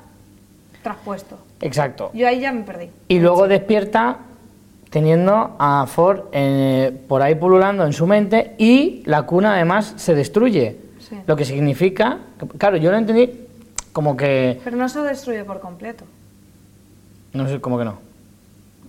traspuesto. 0.82 1.38
Exacto. 1.62 2.12
Yo 2.14 2.28
ahí 2.28 2.40
ya 2.42 2.52
me 2.52 2.64
perdí. 2.64 2.90
Y 3.08 3.20
luego 3.20 3.48
despierta 3.48 4.18
teniendo 4.90 5.56
a 5.58 5.86
Ford 5.88 6.26
eh, 6.34 6.92
por 7.08 7.22
ahí 7.22 7.36
pululando 7.36 7.86
en 7.86 7.94
su 7.94 8.06
mente 8.06 8.54
y 8.58 9.02
la 9.06 9.24
cuna 9.24 9.56
además 9.56 9.94
se 9.98 10.14
destruye. 10.14 10.78
Sí. 11.00 11.16
Lo 11.26 11.36
que 11.36 11.46
significa, 11.46 12.20
claro, 12.58 12.78
yo 12.78 12.92
lo 12.92 12.98
entendí 12.98 13.30
como 13.92 14.18
que, 14.18 14.60
Pero 14.64 14.76
no 14.78 14.90
se 14.90 15.00
destruye 15.02 15.44
por 15.44 15.60
completo. 15.60 16.06
no 17.34 17.48
sé, 17.48 17.60
como 17.62 17.78
que 17.78 17.86
no. 17.86 17.98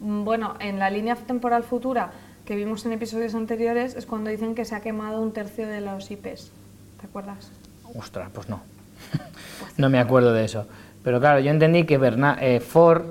Mm, 0.01 0.25
Bueno, 0.25 0.55
en 0.61 0.79
la 0.79 0.91
línea 0.91 1.15
temporal 1.17 1.63
futura 1.63 2.11
que 2.47 2.57
vimos 2.57 2.85
en 2.87 2.93
episodios 2.93 3.35
anteriores 3.35 3.95
es 3.97 4.07
cuando 4.07 4.31
dicen 4.31 4.55
que 4.55 4.65
se 4.65 4.75
ha 4.75 4.81
quemado 4.81 5.21
un 5.21 5.33
tercio 5.33 5.67
de 5.67 5.81
los 5.81 6.11
IPs. 6.11 6.51
¿Te 7.01 7.07
acuerdas? 7.07 7.51
Ostras, 7.99 8.29
pues 8.35 8.49
no. 8.49 8.61
no 9.79 9.89
me 9.89 9.99
acuerdo 9.99 10.33
de 10.33 10.45
eso. 10.45 10.67
Pero 11.03 11.21
claro, 11.21 11.41
yo 11.41 11.51
entendí 11.51 11.85
que 11.85 11.99
Berna- 11.99 12.37
eh, 12.41 12.61
Ford, 12.61 13.03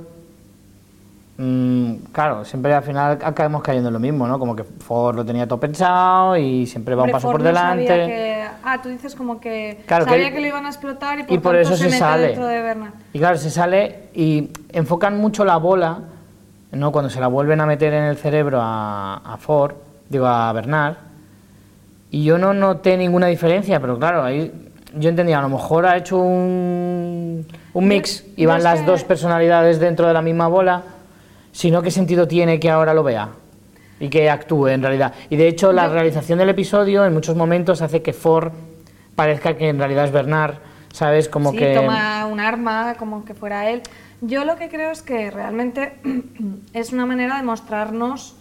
mm, 1.38 1.94
claro, 2.12 2.46
siempre 2.46 2.74
al 2.74 2.84
final 2.84 3.20
acabamos 3.24 3.64
cayendo 3.64 3.90
en 3.90 3.94
lo 3.94 4.00
mismo, 4.00 4.28
¿no? 4.28 4.38
Como 4.40 4.56
que 4.56 4.64
Ford 4.64 5.16
lo 5.16 5.26
tenía 5.26 5.48
todo 5.48 5.60
pensado 5.60 6.38
y 6.38 6.66
siempre 6.68 6.96
va 6.96 7.04
un 7.04 7.12
paso 7.12 7.28
Ford 7.30 7.42
por 7.42 7.52
no 7.52 7.56
sabía 7.60 7.84
delante. 7.92 8.14
que- 8.14 8.34
Ah, 8.66 8.82
tú 8.82 8.90
dices 8.90 9.14
como 9.16 9.40
que 9.42 9.84
Claro, 9.88 10.06
que 10.06 10.12
sabía 10.12 10.28
él- 10.28 10.34
que, 10.34 10.40
lo 10.42 10.48
iban 10.48 10.66
a 10.66 10.70
explotar 10.70 11.20
y 11.20 11.24
por, 11.24 11.34
y 11.34 11.38
por 11.40 11.54
tanto 11.56 11.68
eso 11.70 11.76
se, 11.78 11.86
mete 11.86 11.98
sale. 11.98 12.28
dentro 12.28 12.46
de 12.46 12.62
Bernard. 12.62 12.94
Y 13.14 13.20
claro, 13.20 13.38
se 13.38 13.50
sale 13.50 14.10
y 14.14 14.50
enfocan 14.72 15.18
mucho 15.18 15.44
la 15.44 15.58
bola, 15.58 16.00
¿no? 16.74 16.92
Cuando 16.92 17.10
se 17.10 17.20
la 17.20 17.28
vuelven 17.28 17.62
a 17.62 17.66
meter 17.66 17.94
en 17.94 18.04
el 18.04 18.18
cerebro 18.18 18.60
a, 18.62 19.18
a 19.18 19.38
Ford, 19.38 19.76
digo 20.10 20.26
a 20.26 20.52
Bernard, 20.54 20.96
y 22.12 22.24
yo 22.24 22.38
no 22.38 22.54
noté 22.54 22.98
ninguna 22.98 23.28
diferencia, 23.28 23.80
pero 23.80 23.98
claro, 23.98 24.24
ahí 24.24 24.52
yo 24.96 25.10
entendía, 25.10 25.40
a 25.40 25.42
lo 25.42 25.50
mejor 25.50 25.86
ha 25.86 25.98
hecho 25.98 26.18
un, 26.18 27.46
un 27.74 27.88
mix 27.88 28.24
y 28.36 28.46
van 28.46 28.62
las 28.64 28.86
dos 28.86 29.04
personalidades 29.04 29.80
dentro 29.80 30.08
de 30.08 30.14
la 30.14 30.22
misma 30.22 30.48
bola, 30.48 30.84
sino 31.52 31.82
qué 31.82 31.92
sentido 31.92 32.28
tiene 32.28 32.60
que 32.60 32.70
ahora 32.70 32.94
lo 32.94 33.04
vea 33.04 33.30
y 34.00 34.10
que 34.10 34.30
actúe 34.30 34.68
en 34.68 34.82
realidad. 34.82 35.14
Y 35.30 35.38
de 35.38 35.48
hecho, 35.48 35.72
la 35.72 35.88
realización 35.88 36.40
del 36.40 36.50
episodio 36.50 37.06
en 37.06 37.14
muchos 37.14 37.36
momentos 37.36 37.82
hace 37.82 38.02
que 38.02 38.14
Ford 38.14 38.52
parezca 39.16 39.56
que 39.56 39.70
en 39.70 39.78
realidad 39.80 40.06
es 40.06 40.12
Bernard, 40.12 40.56
¿sabes? 40.92 41.30
Como 41.30 41.52
sí, 41.52 41.58
que... 41.58 41.74
toma 41.74 42.26
un 42.28 42.40
arma 42.40 42.96
como 43.00 43.26
que 43.26 43.34
fuera 43.34 43.70
él. 43.70 43.82
Yo 44.22 44.46
lo 44.46 44.56
que 44.56 44.70
creo 44.70 44.92
es 44.92 45.02
que 45.02 45.32
realmente 45.32 46.00
es 46.74 46.94
una 46.94 47.06
manera 47.06 47.38
de 47.38 47.44
mostrarnos 47.44 48.36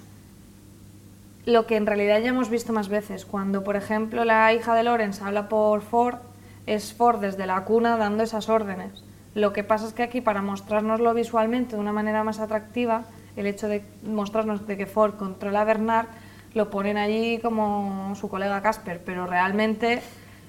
lo 1.45 1.67
que 1.67 1.77
en 1.77 1.87
realidad 1.87 2.21
ya 2.21 2.29
hemos 2.29 2.51
visto 2.51 2.73
más 2.73 2.89
veces. 2.89 3.25
Cuando, 3.25 3.65
por 3.65 3.77
ejemplo, 3.77 4.25
la 4.25 4.53
hija 4.53 4.75
de 4.75 4.85
Lawrence 4.85 5.23
habla 5.25 5.49
por 5.49 5.83
Ford, 5.83 6.19
es 6.67 6.95
Ford 6.95 7.21
desde 7.21 7.47
la 7.47 7.65
cuna 7.65 7.97
dando 7.97 8.23
esas 8.23 8.49
órdenes. 8.49 9.05
Lo 9.35 9.53
que 9.53 9.65
pasa 9.65 9.87
es 9.87 9.95
que 9.95 10.03
aquí, 10.03 10.21
para 10.21 10.43
mostrárnoslo 10.43 11.15
visualmente 11.15 11.75
de 11.75 11.81
una 11.81 11.93
manera 11.93 12.23
más 12.23 12.39
atractiva, 12.39 13.05
el 13.37 13.47
hecho 13.47 13.67
de 13.67 13.83
mostrarnos 14.05 14.67
de 14.67 14.77
que 14.77 14.87
Ford 14.87 15.15
controla 15.15 15.63
a 15.63 15.65
Bernard, 15.65 16.07
lo 16.55 16.71
ponen 16.71 16.99
allí 16.99 17.39
como 17.39 18.15
su 18.15 18.29
colega 18.29 18.61
Casper, 18.61 19.03
pero 19.05 19.27
realmente 19.27 20.03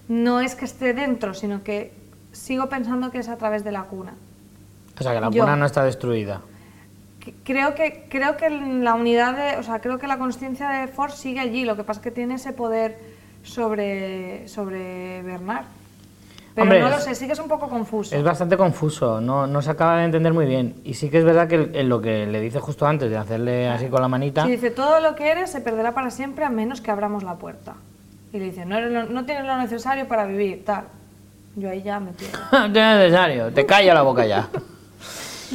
no 0.09 0.41
es 0.41 0.55
que 0.55 0.65
esté 0.65 0.93
dentro, 0.93 1.34
sino 1.34 1.63
que 1.63 1.93
sigo 2.34 2.67
pensando 2.67 3.09
que 3.09 3.19
es 3.19 3.30
a 3.30 3.38
través 3.38 3.63
de 3.63 3.71
la 3.71 3.84
cuna. 3.84 4.13
O 4.99 5.03
sea, 5.03 5.13
que 5.13 5.19
la 5.21 5.29
Yo. 5.29 5.55
no 5.55 5.65
está 5.65 5.83
destruida. 5.83 6.41
Creo 7.45 7.73
que, 7.73 8.05
creo 8.09 8.35
que 8.37 8.49
la 8.49 8.93
unidad 8.95 9.35
de, 9.35 9.57
o 9.57 9.63
sea, 9.63 9.79
creo 9.79 9.97
que 9.97 10.07
la 10.07 10.17
conciencia 10.17 10.69
de 10.69 10.87
Ford 10.87 11.11
sigue 11.11 11.39
allí, 11.39 11.63
lo 11.63 11.75
que 11.77 11.83
pasa 11.83 11.99
es 12.01 12.03
que 12.03 12.11
tiene 12.11 12.35
ese 12.35 12.51
poder 12.51 12.97
sobre, 13.43 14.47
sobre 14.49 15.21
Bernard. 15.23 15.65
Pero 16.55 16.63
Hombre, 16.65 16.81
no 16.81 16.89
lo 16.89 16.99
sé, 16.99 17.15
sí 17.15 17.25
que 17.25 17.33
es 17.33 17.39
un 17.39 17.47
poco 17.47 17.67
confuso. 17.67 18.15
Es 18.15 18.23
bastante 18.23 18.55
confuso, 18.57 19.19
no, 19.19 19.47
no 19.47 19.61
se 19.63 19.71
acaba 19.71 19.97
de 19.97 20.05
entender 20.05 20.33
muy 20.33 20.45
bien. 20.45 20.75
Y 20.83 20.93
sí 20.93 21.09
que 21.09 21.17
es 21.19 21.23
verdad 21.25 21.47
que 21.47 21.55
el- 21.55 21.75
en 21.75 21.89
lo 21.89 21.99
que 22.01 22.27
le 22.27 22.39
dice 22.41 22.59
justo 22.59 22.85
antes 22.85 23.09
de 23.09 23.17
hacerle 23.17 23.67
así 23.69 23.87
con 23.87 24.01
la 24.01 24.07
manita, 24.07 24.43
Sí, 24.45 24.51
dice, 24.51 24.69
todo 24.69 24.99
lo 24.99 25.15
que 25.15 25.31
eres 25.31 25.49
se 25.51 25.61
perderá 25.61 25.93
para 25.93 26.11
siempre 26.11 26.45
a 26.45 26.49
menos 26.49 26.79
que 26.81 26.91
abramos 26.91 27.23
la 27.23 27.35
puerta. 27.35 27.73
Y 28.33 28.37
le 28.37 28.45
dice, 28.45 28.65
no, 28.65 28.77
eres 28.77 28.91
lo- 28.91 29.05
no 29.05 29.25
tienes 29.25 29.45
lo 29.45 29.57
necesario 29.57 30.07
para 30.07 30.25
vivir, 30.25 30.63
tal. 30.63 30.83
Yo 31.55 31.69
ahí 31.69 31.81
ya 31.81 31.99
me 31.99 32.11
pierdo. 32.11 32.37
no 32.51 32.65
es 32.65 32.73
necesario, 32.73 33.51
te 33.51 33.65
calla 33.65 33.93
la 33.93 34.01
boca 34.03 34.25
ya. 34.25 34.49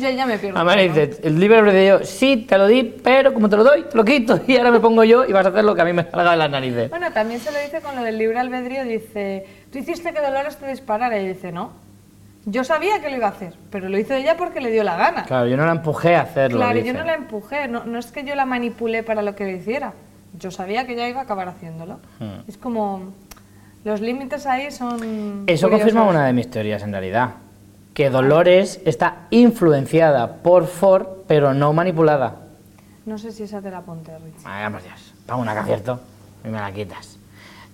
Ahí 0.05 0.17
ya 0.17 0.27
me 0.27 0.39
pierdo. 0.39 0.59
Además 0.59 0.77
le 0.77 0.89
dice, 0.89 1.21
el 1.23 1.39
libre 1.39 1.59
albedrío, 1.59 2.05
sí, 2.05 2.47
te 2.49 2.59
lo 2.59 2.67
di, 2.67 2.83
pero 2.83 3.35
como 3.35 3.49
te 3.49 3.57
lo 3.57 3.65
doy, 3.65 3.85
te 3.85 3.97
lo 3.97 4.05
quito 4.05 4.41
y 4.47 4.57
ahora 4.57 4.71
me 4.71 4.81
pongo 4.81 5.05
yo 5.05 5.25
y 5.25 5.33
vas 5.33 5.47
a 5.47 5.51
hacer 5.51 5.65
lo 5.65 5.75
que 5.75 5.83
a 5.83 5.85
mí 5.85 5.93
me 5.93 6.05
salga 6.11 6.33
de 6.33 6.37
las 6.37 6.51
narices. 6.51 6.91
Bueno, 6.91 7.13
también 7.13 7.41
se 7.41 7.53
lo 7.53 7.59
dice 7.59 7.81
con 7.81 7.97
lo 7.97 8.03
del 8.03 8.19
libre 8.19 8.39
albedrío, 8.39 8.85
dice, 8.85 9.47
tú 9.73 9.79
hiciste 9.79 10.13
que 10.13 10.21
Dolores 10.21 10.57
te 10.57 10.69
disparara 10.69 11.19
y 11.19 11.29
dice, 11.29 11.53
no. 11.53 11.73
Yo 12.45 12.65
sabía 12.65 13.01
que 13.03 13.11
lo 13.11 13.17
iba 13.17 13.27
a 13.27 13.31
hacer, 13.31 13.55
pero 13.71 13.91
lo 13.91 13.99
hizo 13.99 14.15
ella 14.15 14.37
porque 14.39 14.61
le 14.61 14.71
dio 14.71 14.83
la 14.83 14.97
gana. 14.97 15.25
Claro, 15.25 15.47
yo 15.49 15.57
no 15.57 15.67
la 15.67 15.73
empujé 15.73 16.17
a 16.17 16.23
hacerlo. 16.23 16.59
Claro, 16.59 16.75
dice. 16.75 16.87
yo 16.87 16.95
no 16.95 17.05
la 17.05 17.15
empujé, 17.15 17.69
no, 17.69 17.85
no 17.85 17.99
es 17.99 18.07
que 18.11 18.25
yo 18.25 18.35
la 18.35 18.47
manipulé 18.47 19.03
para 19.03 19.21
lo 19.21 19.35
que 19.35 19.45
lo 19.45 19.51
hiciera. 19.51 19.93
Yo 20.39 20.51
sabía 20.51 20.87
que 20.87 20.95
ya 20.95 21.09
iba 21.09 21.21
a 21.21 21.25
acabar 21.25 21.49
haciéndolo. 21.49 22.01
Hmm. 22.19 22.49
Es 22.49 22.57
como... 22.57 23.13
Los 23.85 24.01
límites 24.01 24.47
ahí 24.47 24.71
son... 24.71 25.45
Eso 25.47 25.69
curiosos. 25.69 25.71
confirma 25.71 26.05
una 26.05 26.27
de 26.27 26.33
mis 26.33 26.51
teorías 26.51 26.83
en 26.83 26.93
realidad. 26.93 27.31
Que 27.99 28.11
Dolores 28.11 28.81
está 28.85 29.27
influenciada 29.31 30.35
por 30.35 30.69
Ford, 30.69 31.05
pero 31.27 31.53
no 31.53 31.73
manipulada. 31.73 32.37
No 33.07 33.19
sé 33.19 33.33
si 33.33 33.43
esa 33.43 33.61
te 33.61 33.73
la 33.73 33.79
apunté, 33.79 34.17
Rich. 34.19 34.45
Vaya 34.45 34.71
por 34.71 34.85
Dios, 34.85 35.15
pago 35.27 35.43
una 35.43 35.53
que 35.53 35.59
acierto 35.59 35.99
y 36.45 36.49
me 36.49 36.61
la 36.61 36.71
quitas. 36.71 37.19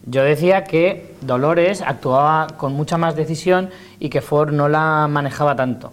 Yo 0.06 0.22
decía 0.22 0.64
que 0.64 1.14
Dolores 1.20 1.82
actuaba 1.82 2.46
con 2.56 2.72
mucha 2.72 2.96
más 2.96 3.16
decisión 3.16 3.68
y 3.98 4.08
que 4.08 4.22
Ford 4.22 4.50
no 4.50 4.70
la 4.70 5.08
manejaba 5.10 5.56
tanto. 5.56 5.92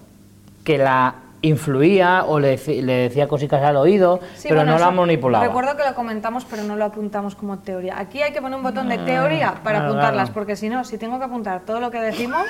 Que 0.64 0.78
la 0.78 1.16
influía 1.42 2.24
o 2.26 2.40
le, 2.40 2.56
decía 2.56 3.28
cositas 3.28 3.62
al 3.62 3.76
oído, 3.76 4.22
Sí, 4.38 4.48
pero 4.48 4.62
bueno, 4.62 4.72
no 4.72 4.80
la 4.80 4.92
manipulaba. 4.92 5.46
Recuerdo 5.46 5.76
que 5.76 5.84
lo 5.84 5.94
comentamos, 5.94 6.46
pero 6.46 6.64
no 6.64 6.78
lo 6.78 6.86
apuntamos 6.86 7.36
como 7.36 7.58
teoría. 7.58 8.00
Aquí 8.00 8.22
hay 8.22 8.32
que 8.32 8.42
poner 8.42 8.56
un 8.56 8.64
botón 8.64 8.88
de 8.88 8.98
teoría 8.98 9.56
para 9.56 9.80
claro, 9.80 9.88
apuntarlas, 9.88 10.30
claro. 10.30 10.34
porque 10.34 10.56
si 10.56 10.70
no, 10.70 10.86
si 10.86 10.98
tengo 10.98 11.20
que 11.20 11.26
apuntar 11.26 11.64
todo 11.66 11.82
lo 11.82 11.92
que 11.92 12.00
decimos... 12.00 12.46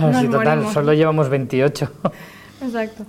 Claro, 0.00 0.12
nos 0.12 0.22
sí, 0.22 0.28
total, 0.28 0.46
morimos. 0.56 0.72
solo 0.74 0.92
llevamos 0.92 1.28
28. 1.28 1.92
Exacto. 2.62 3.04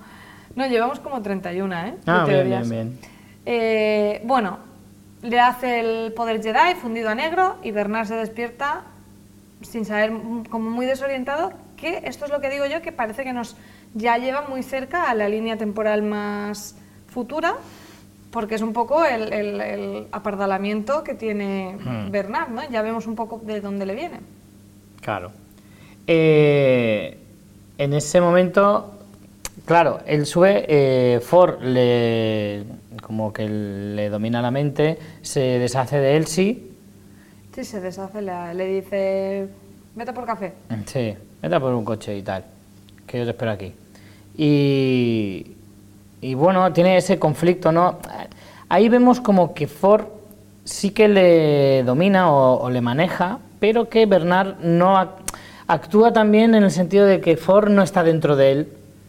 No, 0.56 0.68
llevamos 0.68 1.00
como 1.00 1.22
31, 1.22 1.76
¿eh? 1.76 1.96
ah, 2.08 2.26
bien, 2.28 2.48
bien, 2.50 2.70
bien. 2.70 3.00
Eh, 3.46 4.22
bueno, 4.26 4.60
le 5.22 5.39
hace 5.39 5.80
el 5.80 6.14
poder 6.14 6.42
Jedi 6.44 6.76
fundido 6.82 7.10
a 7.10 7.16
negro 7.16 7.56
y 7.64 7.72
Bernard 7.72 8.08
se 8.08 8.16
despierta 8.16 8.82
sin 9.62 9.86
saber, 9.86 10.12
mm, 10.12 10.46
como 10.46 10.70
muy 10.70 10.86
desorientado, 10.86 11.54
que 11.78 12.02
esto 12.06 12.26
es 12.26 12.32
lo 12.32 12.39
que 12.42 12.50
digo 12.50 12.66
yo, 12.66 12.82
que 12.82 12.92
parece 12.92 13.24
que 13.24 13.34
nos 13.34 13.56
ya 13.94 14.18
lleva 14.18 14.44
muy 14.48 14.64
cerca 14.64 15.10
a 15.10 15.16
la 15.16 15.28
línea 15.30 15.58
temporal 15.58 16.02
más 16.04 16.76
futura, 17.08 17.56
porque 18.32 18.56
es 18.56 18.62
un 18.62 18.72
poco 18.74 19.04
el, 19.06 19.32
el- 19.34 19.62
el 19.62 20.08
apardalamiento 20.12 21.04
que 21.04 21.14
tiene 21.14 21.78
Hmm. 21.84 22.12
Bernard, 22.12 22.50
¿no? 22.50 22.62
Ya 22.70 22.82
vemos 22.82 23.06
un 23.08 23.16
poco 23.16 23.39
de 23.44 23.60
dónde 23.62 23.86
le 23.86 23.96
viene. 23.96 24.20
Claro. 25.02 25.32
Eh, 26.08 27.18
en 27.78 27.93
ese 27.93 28.22
momento, 28.22 28.91
claro, 29.66 29.99
él 30.06 30.26
sube, 30.26 30.66
eh, 30.68 31.20
Ford 31.22 31.62
le, 31.62 32.64
como 33.02 33.32
que 33.34 33.47
le 33.47 34.10
domina 34.10 34.41
la 34.41 34.52
mente, 34.52 34.97
se 35.22 35.39
deshace 35.60 35.97
de 35.97 36.18
Elsie, 36.18 36.72
Sí, 37.54 37.66
se 37.66 37.82
deshace, 37.82 38.22
le, 38.22 38.54
le 38.54 38.66
dice, 38.66 39.47
vete 39.95 40.14
por 40.14 40.26
café. 40.26 40.54
sí, 40.86 41.14
vete 41.41 41.60
por 41.60 41.74
un 41.74 41.84
coche 41.84 42.18
y 42.18 42.22
tal, 42.22 42.45
que 43.06 43.18
yo 43.18 43.24
te 43.26 43.32
espero 43.32 43.52
aquí. 43.52 43.74
Y, 44.38 45.52
y 46.22 46.34
bueno, 46.34 46.72
tiene 46.72 46.95
ese 46.97 47.20
conflicto, 47.20 47.72
¿no? 47.74 47.99
Ahí 48.70 48.88
vemos 48.88 49.20
como 49.20 49.54
que 49.54 49.68
Ford 49.68 50.06
sí 50.64 50.91
que 50.91 51.10
le 51.10 51.84
domina 51.84 52.32
o, 52.32 52.62
o 52.62 52.70
le 52.70 52.80
maneja, 52.80 53.39
pero 53.60 53.89
que 53.89 54.06
Bernard 54.06 54.60
no 54.62 54.97
actúa 55.74 56.12
también 56.14 56.56
en 56.56 56.64
el 56.64 56.72
sentido 56.72 57.06
de 57.06 57.22
que 57.22 57.38
Ford 57.38 57.70
no 57.70 57.82
está 57.84 58.04
dentro 58.04 58.36
de 58.36 58.52
él, 58.52 58.68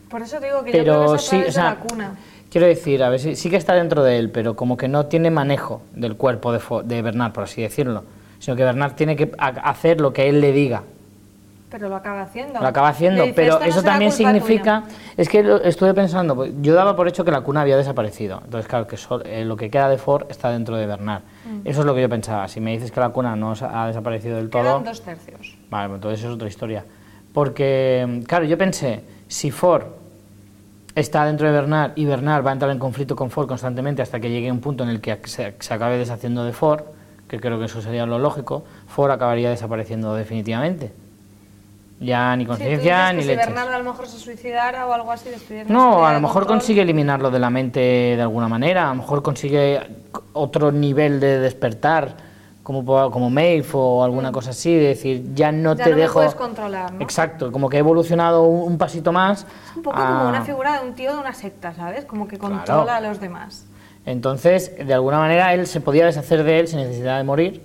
Por 0.09 0.23
eso 0.23 0.41
digo 0.41 0.63
que 0.65 0.73
yo 0.73 0.83
creo 0.83 0.85
pero 0.85 1.11
que 1.13 1.17
es 1.17 1.27
a 1.27 1.31
sí, 1.31 1.45
o 1.49 1.53
sea, 1.53 1.65
la 1.65 1.77
cuna. 1.77 2.15
quiero 2.51 2.67
decir, 2.67 3.03
a 3.03 3.09
ver, 3.09 3.19
sí, 3.21 3.37
sí 3.37 3.51
que 3.51 3.57
está 3.57 3.75
dentro 3.75 4.03
de 4.05 4.19
él, 4.19 4.31
pero 4.31 4.55
como 4.57 4.77
que 4.77 4.89
no 4.89 5.07
tiene 5.07 5.31
manejo 5.31 5.83
del 5.95 6.17
cuerpo 6.17 6.53
de, 6.53 6.61
de 6.85 7.03
Bernard, 7.03 7.33
por 7.33 7.45
así 7.45 7.63
decirlo, 7.63 8.05
sino 8.39 8.57
que 8.57 8.65
Bernard 8.65 8.93
tiene 8.95 9.17
que 9.17 9.33
ha- 9.39 9.49
hacer 9.49 10.01
lo 10.01 10.13
que 10.13 10.29
él 10.29 10.41
le 10.41 10.53
diga. 10.53 10.83
Pero 11.73 11.89
lo 11.89 11.97
acaba 11.97 12.23
haciendo. 12.23 12.61
Lo 12.61 12.66
acaba 12.68 12.89
haciendo, 12.91 13.23
dice, 13.23 13.35
pero 13.35 13.55
"Esto 13.55 13.64
no 13.64 13.70
eso 13.70 13.83
también 13.83 14.12
significa, 14.12 14.83
tuya". 14.83 14.97
es 15.16 15.29
que 15.29 15.43
lo 15.43 15.57
estuve 15.62 15.95
pensando, 15.95 16.37
pues, 16.37 16.53
yo 16.61 16.75
daba 16.75 16.95
por 16.95 17.09
hecho 17.09 17.25
que 17.25 17.31
la 17.33 17.41
cuna 17.41 17.62
había 17.62 17.77
desaparecido, 17.79 18.43
entonces 18.45 18.68
claro, 18.68 18.87
que 18.87 18.97
sol- 18.99 19.23
eh, 19.27 19.45
lo 19.45 19.57
que 19.57 19.70
queda 19.70 19.89
de 19.89 19.99
Ford 19.99 20.27
está 20.29 20.51
dentro 20.51 20.77
de 20.77 20.87
Bernard. 20.87 21.23
Mm. 21.47 21.61
Eso 21.66 21.81
es 21.81 21.87
lo 21.87 21.95
que 21.95 22.03
yo 22.03 22.09
pensaba, 22.09 22.47
si 22.47 22.61
me 22.61 22.73
dices 22.73 22.93
que 22.93 23.01
la 23.01 23.09
cuna 23.09 23.35
no 23.35 23.55
ha 23.61 23.87
desaparecido 23.89 24.37
del 24.37 24.51
todo, 24.51 24.62
Quedan 24.62 24.85
dos 24.85 25.01
tercios. 25.03 25.57
vale, 25.70 25.89
pues 25.89 25.97
entonces 25.97 26.25
es 26.25 26.31
otra 26.31 26.47
historia. 26.49 26.85
Porque, 27.33 28.23
claro, 28.29 28.45
yo 28.45 28.59
pensé, 28.59 29.03
si 29.27 29.51
Ford 29.51 29.85
está 30.95 31.25
dentro 31.25 31.47
de 31.47 31.53
Bernard 31.55 31.93
y 31.97 32.05
Bernard 32.05 32.45
va 32.45 32.51
a 32.51 32.53
entrar 32.53 32.70
en 32.70 32.79
conflicto 32.79 33.16
con 33.16 33.31
Ford 33.31 33.49
constantemente 33.49 34.03
hasta 34.03 34.20
que 34.20 34.29
llegue 34.31 34.53
un 34.53 34.61
punto 34.61 34.85
en 34.85 34.91
el 34.91 35.01
que 35.01 35.18
se, 35.25 35.55
se 35.59 35.73
acabe 35.75 35.97
deshaciendo 35.97 36.45
de 36.45 36.53
Ford, 36.53 36.83
que 37.29 37.41
creo 37.41 37.59
que 37.59 37.64
eso 37.64 37.81
sería 37.81 38.05
lo 38.05 38.18
lógico, 38.18 38.64
Ford 38.87 39.11
acabaría 39.11 39.49
desapareciendo 39.49 40.14
definitivamente. 40.14 40.93
Ya 42.03 42.34
ni 42.36 42.44
conciencia 42.46 43.12
ni 43.12 43.18
que 43.18 43.22
si 43.22 43.28
leches. 43.28 43.46
Bernardo 43.46 43.74
a 43.74 43.78
lo 43.78 43.84
mejor 43.84 44.07
se 44.09 44.18
suicidara 44.18 44.86
o 44.86 44.92
algo 44.92 45.12
así, 45.12 45.30
No, 45.68 46.05
a 46.07 46.12
lo 46.12 46.20
mejor 46.20 46.42
control. 46.42 46.59
consigue 46.59 46.82
eliminarlo 46.82 47.30
de 47.30 47.38
la 47.38 47.48
mente 47.50 47.80
de 47.80 48.20
alguna 48.22 48.48
manera, 48.48 48.86
a 48.86 48.94
lo 48.94 48.96
mejor 49.03 49.22
consigue 49.22 49.80
otro 50.32 50.72
nivel 50.72 51.20
de 51.20 51.38
despertar, 51.38 52.16
como, 52.62 52.84
como 53.11 53.28
Maeve 53.30 53.66
o 53.72 54.05
alguna 54.05 54.30
cosa 54.32 54.50
así, 54.50 54.72
de 54.74 54.88
decir, 54.88 55.34
ya 55.34 55.50
no 55.53 55.74
Mm. 55.74 55.78
Ya 55.78 55.84
te 55.84 55.90
no 55.90 55.96
me 55.96 56.03
dejo... 56.03 56.14
puedes 56.14 56.34
controlar, 56.34 56.92
¿no? 56.92 57.00
Exacto, 57.03 57.50
como 57.53 57.68
que 57.68 57.76
he 57.76 57.80
evolucionado 57.80 58.44
un, 58.44 58.72
un 58.72 58.78
pasito 58.78 59.12
más. 59.12 59.42
Es 59.70 59.76
un 59.76 59.82
poco 59.82 59.96
a- 59.98 60.07
como 60.09 60.28
una 60.28 60.42
figura 60.42 60.80
de 60.80 60.86
un 60.88 60.94
tío 60.94 61.12
de 61.14 61.18
una 61.20 61.32
secta, 61.34 61.74
¿sabes? 61.74 62.05
Como 62.05 62.26
que 62.28 62.38
controla 62.38 62.96
a 62.96 63.00
los 63.00 63.20
demás. 63.20 63.66
Entonces, 64.07 64.72
de 64.84 64.94
alguna 64.94 65.18
manera, 65.18 65.55
él 65.55 65.66
se 65.66 65.80
podía 65.80 66.05
deshacer 66.07 66.42
de 66.44 66.61
él 66.61 66.68
sin 66.68 66.78
necesidad 66.80 67.18
de 67.18 67.24
morir. 67.24 67.62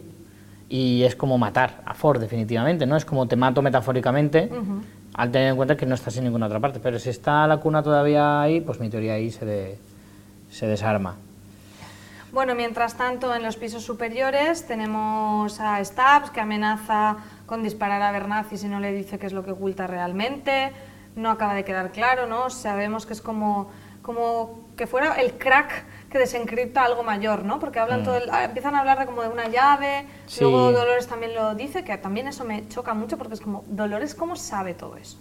Y 0.70 1.03
es 1.03 1.15
como 1.15 1.38
matar 1.38 1.82
a 1.86 1.93
Ford, 1.93 2.20
definitivamente, 2.20 2.86
¿no? 2.86 2.97
Es 2.97 3.05
como 3.05 3.28
te 3.28 3.36
mato 3.36 3.61
metafóricamente, 3.61 4.49
al 5.13 5.32
tener 5.32 5.49
en 5.49 5.55
cuenta 5.55 5.78
que 5.78 5.86
no 5.86 5.95
estás 5.95 6.18
en 6.18 6.26
ninguna 6.26 6.47
otra 6.47 6.59
parte. 6.59 6.80
Pero 6.82 6.99
si 6.99 7.09
está 7.09 7.47
la 7.47 7.57
cuna 7.57 7.82
todavía 7.82 8.41
ahí, 8.41 8.59
pues 8.61 8.80
mi 8.80 8.89
teoría 8.89 9.13
ahí 9.13 9.32
se, 9.32 9.45
de- 9.45 9.80
se 10.51 10.68
desarma. 10.68 11.15
Bueno, 12.34 12.53
mientras 12.55 12.95
tanto, 12.95 13.34
en 13.34 13.41
los 13.43 13.55
pisos 13.55 13.84
superiores 13.84 14.68
tenemos 14.68 15.59
a 15.61 15.84
Stubbs 15.84 16.30
que 16.32 16.41
amenaza 16.41 17.15
con 17.45 17.63
disparar 17.63 18.01
a 18.01 18.11
Bernazzi 18.11 18.57
si 18.57 18.68
no 18.68 18.82
le 18.82 18.91
dice 18.91 19.18
qué 19.18 19.28
es 19.28 19.34
lo 19.34 19.45
que 19.45 19.51
oculta 19.51 19.88
realmente. 19.88 20.74
No 21.15 21.32
acaba 21.32 21.53
de 21.55 21.63
quedar 21.63 21.91
claro, 21.93 22.28
¿no? 22.28 22.49
Sabemos 22.49 23.05
que 23.05 23.13
es 23.13 23.22
como, 23.22 23.70
como 24.01 24.59
que 24.76 24.86
fuera 24.86 25.13
el 25.15 25.34
crack 25.38 25.86
que 26.18 26.22
desencripta 26.22 26.84
algo 26.84 27.03
mayor, 27.03 27.43
¿no? 27.45 27.59
Porque 27.59 27.80
hablan 27.80 28.03
todo 28.03 28.18
el- 28.18 28.30
ah, 28.32 28.43
empiezan 28.45 28.74
a 28.76 28.80
hablar 28.80 28.97
de 28.99 29.05
como 29.05 29.22
de 29.22 29.30
una 29.30 29.47
llave, 29.47 30.03
Mm. 30.03 30.07
Sí. 30.30 30.41
luego 30.41 30.72
Dolores 30.72 31.07
también 31.07 31.34
lo 31.36 31.53
dice, 31.55 31.84
que 31.84 31.97
también 31.97 32.28
eso 32.28 32.43
me 32.43 32.68
choca 32.68 32.93
mucho 32.93 33.18
porque 33.18 33.36
es 33.36 33.41
como, 33.41 33.63
Dolores, 33.68 34.15
¿cómo 34.15 34.36
sabe 34.36 34.74
todo 34.74 34.97
eso? 34.97 35.18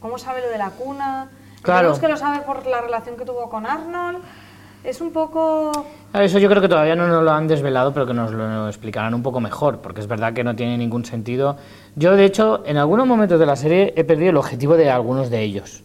¿Cómo 0.00 0.18
sabe 0.18 0.40
lo 0.42 0.48
de 0.48 0.58
la 0.58 0.70
cuna? 0.70 1.28
Claro. 1.62 1.88
Entendemos 1.88 1.98
que 1.98 2.08
lo 2.08 2.16
sabe 2.16 2.44
por 2.44 2.64
la 2.66 2.80
relación 2.80 3.16
que 3.16 3.24
tuvo 3.24 3.48
con 3.50 3.66
Arnold. 3.66 4.18
Es 4.84 5.00
un 5.00 5.10
poco... 5.12 5.72
Eso 6.14 6.38
yo 6.38 6.48
creo 6.48 6.62
que 6.62 6.68
todavía 6.68 6.94
no 6.94 7.08
nos 7.08 7.24
lo 7.24 7.32
han 7.32 7.48
desvelado, 7.48 7.92
pero 7.92 8.06
que 8.06 8.14
nos 8.14 8.30
lo 8.30 8.68
explicarán 8.68 9.14
un 9.14 9.22
poco 9.22 9.40
mejor, 9.40 9.78
porque 9.80 10.00
es 10.00 10.06
verdad 10.06 10.32
que 10.32 10.44
no 10.44 10.54
tiene 10.54 10.78
ningún 10.78 11.04
sentido. 11.04 11.56
Yo, 11.96 12.14
de 12.14 12.24
hecho, 12.24 12.62
en 12.66 12.76
algunos 12.76 13.04
momentos 13.04 13.40
de 13.40 13.46
la 13.46 13.56
serie 13.56 13.92
he 13.96 14.04
perdido 14.04 14.30
el 14.30 14.36
objetivo 14.36 14.76
de 14.76 14.88
algunos 14.90 15.28
de 15.28 15.40
ellos. 15.42 15.82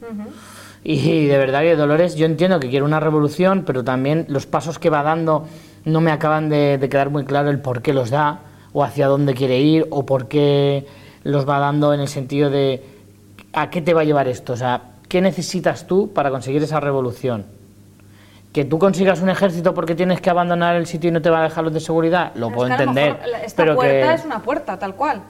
Y 0.83 1.25
de 1.27 1.37
verdad 1.37 1.61
que 1.61 1.75
Dolores, 1.75 2.15
yo 2.15 2.25
entiendo 2.25 2.59
que 2.59 2.69
quiere 2.69 2.83
una 2.85 2.99
revolución, 2.99 3.63
pero 3.65 3.83
también 3.83 4.25
los 4.29 4.45
pasos 4.47 4.79
que 4.79 4.89
va 4.89 5.03
dando 5.03 5.45
no 5.85 6.01
me 6.01 6.11
acaban 6.11 6.49
de, 6.49 6.77
de 6.77 6.89
quedar 6.89 7.09
muy 7.09 7.23
claro 7.25 7.49
el 7.49 7.59
por 7.59 7.81
qué 7.81 7.93
los 7.93 8.09
da, 8.09 8.39
o 8.73 8.83
hacia 8.83 9.07
dónde 9.07 9.33
quiere 9.33 9.59
ir, 9.59 9.85
o 9.91 10.05
por 10.05 10.27
qué 10.27 10.87
los 11.23 11.47
va 11.47 11.59
dando 11.59 11.93
en 11.93 11.99
el 11.99 12.07
sentido 12.07 12.49
de 12.49 12.83
a 13.53 13.69
qué 13.69 13.81
te 13.81 13.93
va 13.93 14.01
a 14.01 14.03
llevar 14.05 14.27
esto. 14.27 14.53
O 14.53 14.57
sea, 14.57 14.81
¿qué 15.07 15.21
necesitas 15.21 15.85
tú 15.85 16.11
para 16.13 16.29
conseguir 16.31 16.63
esa 16.63 16.79
revolución? 16.79 17.45
Que 18.53 18.65
tú 18.65 18.79
consigas 18.79 19.21
un 19.21 19.29
ejército 19.29 19.73
porque 19.73 19.93
tienes 19.95 20.19
que 20.19 20.29
abandonar 20.29 20.75
el 20.75 20.85
sitio 20.87 21.09
y 21.09 21.13
no 21.13 21.21
te 21.21 21.29
va 21.29 21.39
a 21.39 21.43
dejar 21.43 21.63
los 21.63 21.73
de 21.73 21.79
seguridad, 21.79 22.31
lo 22.35 22.49
puedo 22.51 22.67
que 22.67 22.73
entender. 22.83 23.17
la- 23.29 23.43
esta 23.43 23.63
pero 23.63 23.75
puerta 23.75 24.07
que... 24.09 24.13
es 24.15 24.25
una 24.25 24.39
puerta, 24.39 24.77
tal 24.79 24.95
cual. 24.95 25.21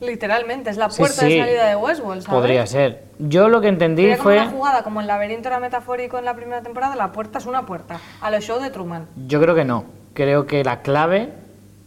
Literalmente, 0.00 0.70
es 0.70 0.76
la 0.76 0.88
puerta 0.88 1.22
sí, 1.22 1.34
de 1.34 1.40
salida 1.40 1.68
de 1.68 1.76
Westworld, 1.76 2.22
¿sabes? 2.22 2.40
Podría 2.40 2.66
ser. 2.66 3.04
Yo 3.18 3.48
lo 3.48 3.60
que 3.60 3.68
entendí 3.68 4.02
Sería 4.02 4.16
como 4.16 4.30
fue... 4.30 4.38
una 4.38 4.50
jugada, 4.50 4.82
como 4.82 5.00
el 5.00 5.06
laberinto 5.06 5.48
era 5.48 5.60
metafórico 5.60 6.18
en 6.18 6.24
la 6.24 6.34
primera 6.34 6.62
temporada, 6.62 6.96
la 6.96 7.12
puerta 7.12 7.38
es 7.38 7.46
una 7.46 7.66
puerta. 7.66 8.00
A 8.20 8.30
los 8.30 8.42
shows 8.42 8.62
de 8.62 8.70
Truman. 8.70 9.06
Yo 9.26 9.40
creo 9.40 9.54
que 9.54 9.64
no. 9.64 9.84
Creo 10.14 10.46
que 10.46 10.64
la 10.64 10.80
clave 10.80 11.28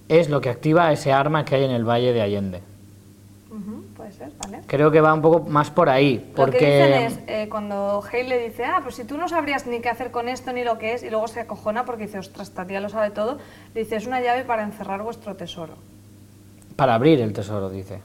es 0.10 0.30
lo 0.30 0.42
que 0.42 0.50
activa 0.50 0.92
ese 0.92 1.12
arma 1.12 1.44
que 1.44 1.56
hay 1.56 1.64
en 1.64 1.72
el 1.72 1.84
Valle 1.84 2.14
de 2.14 2.22
Allende. 2.22 2.62
Puede 3.96 4.12
ser, 4.12 4.32
¿vale? 4.40 4.62
Creo 4.68 4.92
que 4.92 5.00
va 5.00 5.14
un 5.14 5.22
poco 5.22 5.48
más 5.48 5.70
por 5.70 5.88
ahí, 5.88 6.18
Lo 6.18 6.24
que 6.24 6.34
porque 6.34 6.58
dicen 6.58 6.94
es, 7.04 7.20
eh, 7.28 7.48
cuando 7.50 8.04
Hale 8.12 8.24
le 8.24 8.50
dice, 8.50 8.66
ah, 8.66 8.80
pues 8.82 8.96
si 8.96 9.06
tú 9.06 9.18
no 9.18 9.30
sabrías 9.30 9.68
ni 9.68 9.80
qué 9.80 9.90
hacer 9.90 10.12
con 10.12 10.28
esto 10.28 10.52
ni 10.52 10.64
lo 10.64 10.78
que 10.78 10.94
es, 10.94 11.04
y 11.04 11.10
luego 11.10 11.28
se 11.28 11.42
acojona 11.42 11.86
porque 11.86 12.08
dice, 12.08 12.18
ostras, 12.20 12.50
esta 12.50 12.66
tía 12.66 12.82
lo 12.82 12.90
sabe 12.90 13.12
todo, 13.12 13.38
le 13.74 13.82
dice, 13.82 13.96
es 13.96 14.08
una 14.08 14.20
llave 14.20 14.44
para 14.44 14.64
encerrar 14.64 15.04
vuestro 15.04 15.36
tesoro. 15.36 15.76
Para 16.76 16.96
abrir 16.96 17.20
el 17.22 17.34
tesoro, 17.34 17.70
dice. 17.70 18.00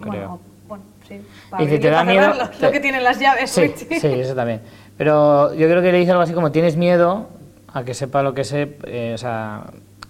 Creo. 0.00 0.10
Bueno, 0.12 0.40
bueno, 0.68 0.84
sí. 1.06 1.20
Para 1.50 1.64
Dice, 1.64 1.76
abrirlo 1.76 1.80
¿te 1.80 1.86
y 1.88 1.90
da 1.90 2.04
miedo? 2.04 2.48
Te- 2.58 2.66
Lo 2.66 2.72
que 2.72 2.80
tienen 2.80 3.04
las 3.04 3.18
llaves. 3.18 3.50
Sí, 3.50 3.68
sí, 3.76 4.06
eso 4.06 4.34
también. 4.34 4.60
Pero 4.96 5.54
yo 5.54 5.68
creo 5.68 5.82
que 5.82 5.92
le 5.92 5.98
dice 5.98 6.10
algo 6.10 6.22
así 6.22 6.32
como 6.32 6.52
tienes 6.52 6.76
miedo 6.76 7.28
a 7.72 7.84
que 7.84 7.94
sepa 7.94 8.22
lo 8.22 8.34
que 8.34 8.44
sé, 8.44 8.76
eh, 8.84 9.12
o 9.14 9.18
sea, 9.18 9.64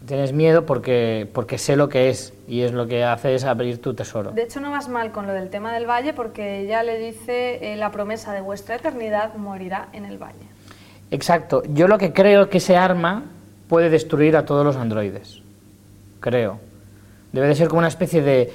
tienes 0.07 0.33
miedo 0.33 0.67
porque, 0.67 1.29
porque 1.33 1.59
sé 1.59 1.77
lo 1.77 1.89
que 1.89 2.09
es 2.11 2.33
y 2.49 2.63
es 2.63 2.73
lo 2.73 2.87
que 2.89 3.05
hace 3.05 3.35
es 3.35 3.45
abrir 3.45 3.81
tu 3.81 3.95
tesoro. 3.95 4.33
De 4.33 4.43
hecho, 4.43 4.61
no 4.61 4.71
vas 4.71 4.89
mal 4.89 5.13
con 5.13 5.27
lo 5.27 5.33
del 5.33 5.51
tema 5.51 5.73
del 5.73 5.87
valle 5.89 6.13
porque 6.13 6.61
ella 6.61 6.83
le 6.83 6.99
dice, 6.99 7.73
eh, 7.73 7.77
la 7.77 7.91
promesa 7.93 8.33
de 8.33 8.41
vuestra 8.41 8.77
eternidad 8.77 9.35
morirá 9.35 9.89
en 9.93 10.05
el 10.07 10.19
valle. 10.19 10.35
Exacto. 11.11 11.63
Yo 11.75 11.87
lo 11.87 11.99
que 11.99 12.13
creo 12.13 12.49
que 12.49 12.59
ese 12.59 12.77
arma 12.77 13.25
puede 13.69 13.91
destruir 13.91 14.37
a 14.37 14.45
todos 14.45 14.65
los 14.65 14.77
androides. 14.77 15.43
Creo. 16.21 16.59
Debe 17.33 17.47
de 17.49 17.55
ser 17.55 17.69
como 17.69 17.79
una 17.79 17.89
especie 17.89 18.23
de, 18.23 18.53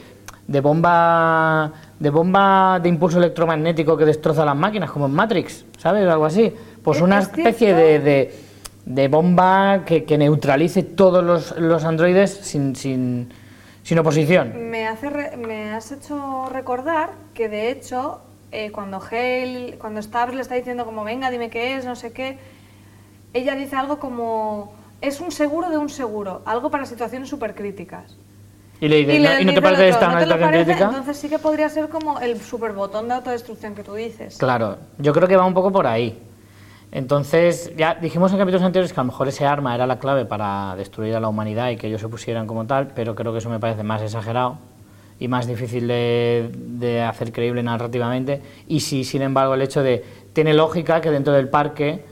de 0.48 0.62
bomba 0.62 1.72
de 2.00 2.10
bomba 2.10 2.80
de 2.82 2.90
impulso 2.90 3.18
electromagnético 3.20 3.96
que 3.96 4.04
destroza 4.06 4.44
las 4.44 4.56
máquinas, 4.56 4.92
como 4.92 5.06
en 5.06 5.14
Matrix, 5.14 5.66
¿sabes? 5.78 6.08
Algo 6.08 6.26
así. 6.26 6.54
Pues 6.84 6.98
Es- 6.98 7.04
una 7.04 7.20
es 7.20 7.26
especie 7.28 7.74
de, 7.74 8.00
de, 8.00 8.36
de 8.86 9.08
bomba 9.08 9.84
que, 9.86 10.04
que 10.04 10.18
neutralice 10.18 10.84
todos 10.84 11.24
los, 11.24 11.58
los 11.58 11.84
androides 11.86 12.32
sin, 12.32 12.76
sin, 12.76 13.30
sin 13.84 13.98
oposición. 14.00 14.70
Me, 14.70 14.88
hace 14.88 15.10
re- 15.10 15.38
me 15.38 15.72
has 15.72 15.92
hecho 15.94 16.50
recordar 16.52 17.12
que 17.34 17.48
de 17.48 17.72
hecho 17.72 18.20
eh, 18.52 18.72
cuando 18.72 19.00
Hale, 19.00 19.78
cuando 19.80 20.02
Stabs 20.02 20.36
le 20.36 20.42
está 20.42 20.56
diciendo 20.56 20.86
como 20.86 21.04
venga, 21.06 21.32
dime 21.32 21.50
qué 21.50 21.76
es, 21.78 21.86
no 21.86 21.96
sé 21.96 22.12
qué, 22.12 22.38
ella 23.34 23.56
dice 23.56 23.76
algo 23.78 24.00
como 24.00 24.74
es 25.02 25.22
un 25.22 25.32
seguro 25.32 25.70
de 25.70 25.78
un 25.78 25.90
seguro, 25.90 26.42
algo 26.46 26.70
para 26.72 26.86
situaciones 26.86 27.30
súper 27.30 27.56
críticas. 27.56 28.18
Y 28.82 28.88
le 28.88 28.98
dice, 28.98 29.20
le 29.20 29.46
¿no, 29.46 29.52
¿y 29.52 29.56
te 29.56 29.62
parece 29.62 29.90
esta 29.90 30.08
¿no 30.08 30.14
una 30.14 30.24
situación 30.24 30.52
crítica? 30.52 30.86
Entonces 30.86 31.18
sí 31.18 31.30
que 31.30 31.40
podría 31.40 31.70
ser 31.70 31.90
como 31.90 32.20
el 32.20 32.40
super 32.42 32.74
botón 32.74 33.08
de 33.08 33.16
autodestrucción 33.16 33.74
que 33.74 33.84
tú 33.84 33.94
dices. 33.94 34.38
Claro, 34.38 34.78
yo 34.98 35.14
creo 35.14 35.28
que 35.28 35.38
va 35.38 35.46
un 35.46 35.54
poco 35.54 35.72
por 35.72 35.88
ahí. 35.88 36.20
Entonces, 36.92 37.74
ya 37.76 37.96
dijimos 37.96 38.32
en 38.32 38.38
capítulos 38.38 38.64
anteriores 38.64 38.94
que 38.94 39.00
a 39.00 39.04
lo 39.04 39.08
mejor 39.08 39.28
ese 39.28 39.46
arma 39.46 39.76
era 39.76 39.86
la 39.86 40.00
clave 40.00 40.26
para 40.26 40.76
destruir 40.78 41.16
a 41.16 41.20
la 41.20 41.28
humanidad 41.28 41.70
y 41.70 41.78
que 41.78 41.88
ellos 41.88 42.00
se 42.00 42.08
pusieran 42.08 42.48
como 42.48 42.66
tal, 42.66 42.90
pero 42.96 43.16
creo 43.16 43.32
que 43.34 43.40
eso 43.40 43.50
me 43.50 43.60
parece 43.60 43.84
más 43.84 44.02
exagerado 44.02 44.60
y 45.20 45.28
más 45.28 45.48
difícil 45.48 45.88
de, 45.88 46.52
de 46.54 47.02
hacer 47.02 47.32
creíble 47.32 47.64
narrativamente. 47.64 48.42
Y 48.68 48.82
sí, 48.82 49.04
sin 49.04 49.22
embargo, 49.22 49.54
el 49.56 49.62
hecho 49.62 49.84
de. 49.84 50.04
Tiene 50.34 50.54
lógica 50.54 51.00
que 51.00 51.12
dentro 51.12 51.34
del 51.34 51.48
parque 51.48 52.04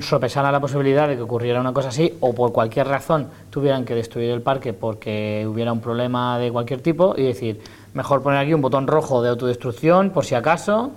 sopesara 0.00 0.50
la 0.50 0.60
posibilidad 0.60 1.08
de 1.08 1.16
que 1.16 1.22
ocurriera 1.22 1.60
una 1.60 1.72
cosa 1.72 1.88
así 1.88 2.16
o 2.20 2.34
por 2.34 2.52
cualquier 2.52 2.88
razón 2.88 3.28
tuvieran 3.50 3.84
que 3.84 3.94
destruir 3.94 4.30
el 4.30 4.42
parque 4.42 4.72
porque 4.72 5.46
hubiera 5.48 5.72
un 5.72 5.80
problema 5.80 6.38
de 6.38 6.50
cualquier 6.50 6.80
tipo 6.80 7.14
y 7.16 7.24
decir, 7.24 7.60
mejor 7.94 8.22
poner 8.22 8.40
aquí 8.40 8.54
un 8.54 8.60
botón 8.60 8.86
rojo 8.86 9.22
de 9.22 9.30
autodestrucción 9.30 10.10
por 10.10 10.24
si 10.24 10.34
acaso 10.34 10.90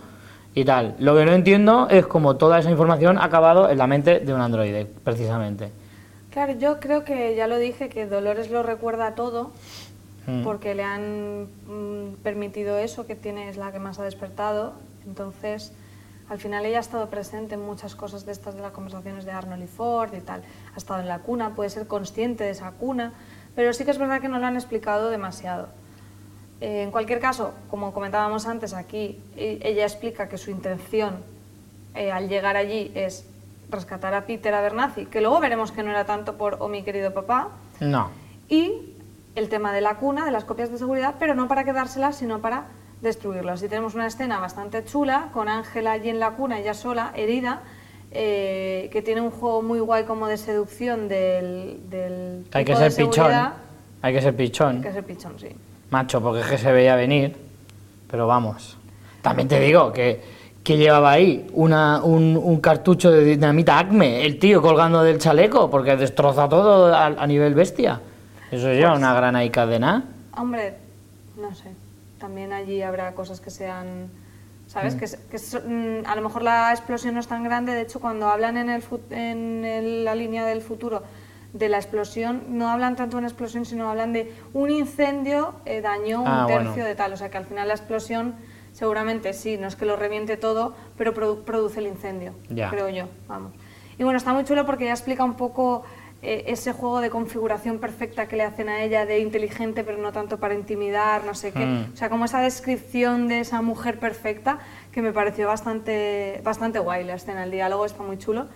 y 0.56 0.66
tal. 0.66 0.96
Lo 1.00 1.16
que 1.16 1.26
no 1.26 1.34
entiendo 1.34 1.88
es 1.90 2.06
cómo 2.08 2.36
toda 2.36 2.60
esa 2.60 2.72
información 2.72 3.18
ha 3.18 3.26
acabado 3.26 3.70
en 3.70 3.78
la 3.78 3.88
mente 3.88 4.20
de 4.20 4.34
un 4.34 4.42
androide, 4.42 4.86
precisamente. 5.04 5.72
Claro, 6.32 6.54
yo 6.54 6.80
creo 6.80 7.04
que 7.04 7.36
ya 7.36 7.48
lo 7.48 7.58
dije, 7.58 7.90
que 7.90 8.08
Dolores 8.08 8.50
lo 8.50 8.64
recuerda 8.64 9.14
todo, 9.14 9.52
Mm. 10.26 10.44
porque 10.44 10.74
le 10.74 10.84
han 10.84 11.44
mm, 11.44 12.16
permitido 12.24 12.78
eso, 12.78 13.06
que 13.06 13.16
tiene, 13.16 13.50
es 13.50 13.58
la 13.58 13.72
que 13.72 13.80
más 13.80 14.00
ha 14.00 14.04
despertado. 14.04 14.74
Entonces, 15.06 15.74
al 16.30 16.40
final 16.40 16.66
ella 16.66 16.78
ha 16.78 16.82
estado 16.82 17.10
presente 17.10 17.56
en 17.56 17.62
muchas 17.66 17.96
cosas 17.96 18.26
de 18.26 18.32
estas 18.32 18.56
de 18.56 18.62
las 18.62 18.72
conversaciones 18.72 19.26
de 19.26 19.32
Arnold 19.32 19.64
y 19.64 19.68
Ford 19.68 20.14
y 20.14 20.22
tal. 20.22 20.42
Ha 20.74 20.78
estado 20.78 21.00
en 21.02 21.08
la 21.08 21.20
cuna, 21.20 21.56
puede 21.56 21.70
ser 21.70 21.88
consciente 21.88 22.44
de 22.44 22.52
esa 22.52 22.72
cuna, 22.72 23.14
pero 23.56 23.74
sí 23.74 23.86
que 23.86 23.92
es 23.92 23.98
verdad 23.98 24.22
que 24.22 24.30
no 24.30 24.40
lo 24.40 24.46
han 24.46 24.56
explicado 24.56 25.10
demasiado. 25.10 25.68
Eh, 26.62 26.84
en 26.84 26.92
cualquier 26.92 27.20
caso, 27.20 27.54
como 27.70 27.94
comentábamos 27.94 28.48
antes 28.48 28.74
aquí, 28.74 29.20
e- 29.36 29.60
ella 29.64 29.84
explica 29.84 30.30
que 30.30 30.38
su 30.38 30.50
intención 30.50 31.18
eh, 31.94 32.12
al 32.12 32.30
llegar 32.30 32.56
allí 32.56 32.92
es 32.96 33.26
rescatar 33.70 34.14
a 34.14 34.26
Peter 34.26 34.54
Abernathy, 34.54 35.06
que 35.08 35.20
luego 35.22 35.40
veremos 35.40 35.72
que 35.72 35.84
no 35.84 35.92
era 35.92 36.06
tanto 36.06 36.38
por 36.38 36.58
oh 36.60 36.68
mi 36.70 36.84
querido 36.84 37.14
papá, 37.14 37.50
No. 37.80 38.10
y 38.48 38.94
el 39.36 39.50
tema 39.50 39.74
de 39.74 39.82
la 39.82 39.96
cuna, 39.96 40.26
de 40.26 40.32
las 40.32 40.46
copias 40.46 40.70
de 40.72 40.78
seguridad, 40.78 41.16
pero 41.20 41.34
no 41.36 41.48
para 41.48 41.64
quedárselas, 41.64 42.16
sino 42.16 42.40
para 42.40 42.66
destruirlas. 43.04 43.62
Y 43.62 43.68
tenemos 43.68 43.94
una 43.94 44.08
escena 44.08 44.40
bastante 44.40 44.84
chula 44.86 45.30
con 45.34 45.48
Ángela 45.50 45.92
allí 45.92 46.10
en 46.10 46.20
la 46.20 46.32
cuna, 46.32 46.60
ella 46.60 46.74
sola, 46.74 47.12
herida, 47.16 47.62
eh, 48.12 48.90
que 48.92 49.02
tiene 49.02 49.22
un 49.22 49.30
juego 49.32 49.62
muy 49.62 49.80
guay 49.80 50.06
como 50.06 50.28
de 50.28 50.38
seducción 50.38 51.08
del, 51.08 51.80
del 51.90 52.46
Hay 52.54 52.66
que 52.66 52.76
de 52.76 52.90
ser 52.90 53.06
pichón. 53.06 53.32
Hay 54.02 54.14
que 54.14 54.22
ser 54.22 54.30
Hay 54.32 54.38
pichón. 54.38 54.82
que 54.82 54.92
ser 54.94 55.04
pichón, 55.04 55.34
sí. 55.40 55.50
Macho, 55.92 56.22
porque 56.22 56.42
es 56.42 56.48
que 56.48 56.58
se 56.58 56.72
veía 56.72 56.96
venir. 56.96 57.36
Pero 58.10 58.26
vamos. 58.28 58.78
También 59.22 59.48
te 59.48 59.60
digo 59.60 59.92
que, 59.92 60.22
que 60.64 60.78
llevaba 60.78 61.12
ahí 61.12 61.48
una, 61.54 62.04
un, 62.04 62.38
un 62.42 62.60
cartucho 62.62 63.10
de 63.12 63.24
dinamita 63.24 63.80
Acme, 63.80 64.26
el 64.26 64.38
tío 64.40 64.62
colgando 64.62 65.02
del 65.04 65.18
chaleco, 65.20 65.70
porque 65.70 65.96
destroza 65.96 66.48
todo 66.48 66.94
a, 66.94 67.06
a 67.06 67.28
nivel 67.28 67.54
bestia. 67.56 68.00
Eso 68.52 68.72
lleva 68.72 68.94
una 68.94 69.14
grana 69.14 69.44
y 69.44 69.50
cadena. 69.50 70.04
Hombre, 70.38 70.76
no 71.38 71.54
sé. 71.56 71.70
También 72.24 72.54
allí 72.54 72.82
habrá 72.82 73.14
cosas 73.16 73.42
que 73.42 73.50
sean. 73.50 74.10
¿Sabes? 74.68 74.96
Que, 74.96 75.08
se- 75.08 75.20
que 75.30 75.38
so- 75.40 75.60
mm, 75.60 76.06
a 76.06 76.16
lo 76.16 76.22
mejor 76.22 76.42
la 76.42 76.72
explosión 76.72 77.14
no 77.16 77.20
es 77.20 77.28
tan 77.28 77.44
grande. 77.44 77.74
De 77.74 77.82
hecho, 77.82 78.00
cuando 78.00 78.30
hablan 78.30 78.56
en, 78.56 78.70
el, 78.70 78.82
en 79.10 79.66
el- 79.66 80.06
la 80.06 80.16
línea 80.16 80.46
del 80.46 80.62
futuro 80.62 81.04
de 81.52 81.68
la 81.68 81.76
explosión, 81.80 82.44
no 82.48 82.70
hablan 82.70 82.96
tanto 82.96 83.18
de 83.18 83.20
una 83.20 83.28
explosión, 83.28 83.66
sino 83.66 83.90
hablan 83.90 84.14
de 84.14 84.34
un 84.54 84.70
incendio 84.72 85.54
eh, 85.66 85.82
dañó 85.82 86.22
un 86.22 86.28
Ah, 86.30 86.46
tercio 86.48 86.70
bueno. 86.72 86.86
de 86.86 86.96
tal. 86.96 87.12
O 87.12 87.18
sea 87.18 87.30
que 87.30 87.36
al 87.38 87.46
final 87.46 87.68
la 87.68 87.74
explosión, 87.74 88.36
seguramente 88.72 89.34
sí, 89.34 89.58
no 89.58 89.68
es 89.68 89.76
que 89.76 89.84
lo 89.86 89.98
reviente 89.98 90.38
todo, 90.38 90.74
pero 90.98 91.14
produ- 91.14 91.44
produce 91.44 91.82
el 91.82 91.88
incendio, 91.88 92.34
Ya. 92.50 92.70
creo 92.70 92.88
yo. 92.88 93.10
Vamos. 93.28 93.52
Y 94.00 94.04
bueno, 94.06 94.16
está 94.18 94.32
muy 94.32 94.46
chulo 94.46 94.66
porque 94.66 94.86
ya 94.86 94.92
explica 94.92 95.26
un 95.26 95.34
poco 95.36 95.84
eh, 96.26 96.46
ese 96.48 96.72
juego 96.72 97.02
de 97.02 97.10
configuración 97.10 97.80
perfecta 97.80 98.30
que 98.30 98.38
le 98.38 98.44
hacen 98.44 98.70
a 98.70 98.82
ella, 98.82 99.06
de 99.06 99.20
inteligente 99.20 99.84
pero 99.84 99.98
no 99.98 100.14
tanto 100.14 100.40
para 100.40 100.54
intimidar, 100.54 101.26
no 101.26 101.36
sé 101.36 101.52
qué. 101.52 101.66
Mm. 101.66 101.92
O 101.94 101.98
sea, 101.98 102.10
como 102.10 102.24
esa 102.24 102.40
descripción 102.40 103.28
de 103.28 103.42
esa 103.42 103.62
mujer 103.62 104.00
perfecta 104.00 104.60
que 104.94 105.02
me 105.02 105.12
pareció 105.12 105.48
bastante, 105.48 106.40
bastante 106.42 106.80
guay 106.80 107.04
la 107.04 107.16
escena, 107.16 107.44
el 107.44 107.52
diálogo 107.52 107.86
está 107.86 108.04
muy 108.04 108.18
chulo. 108.18 108.48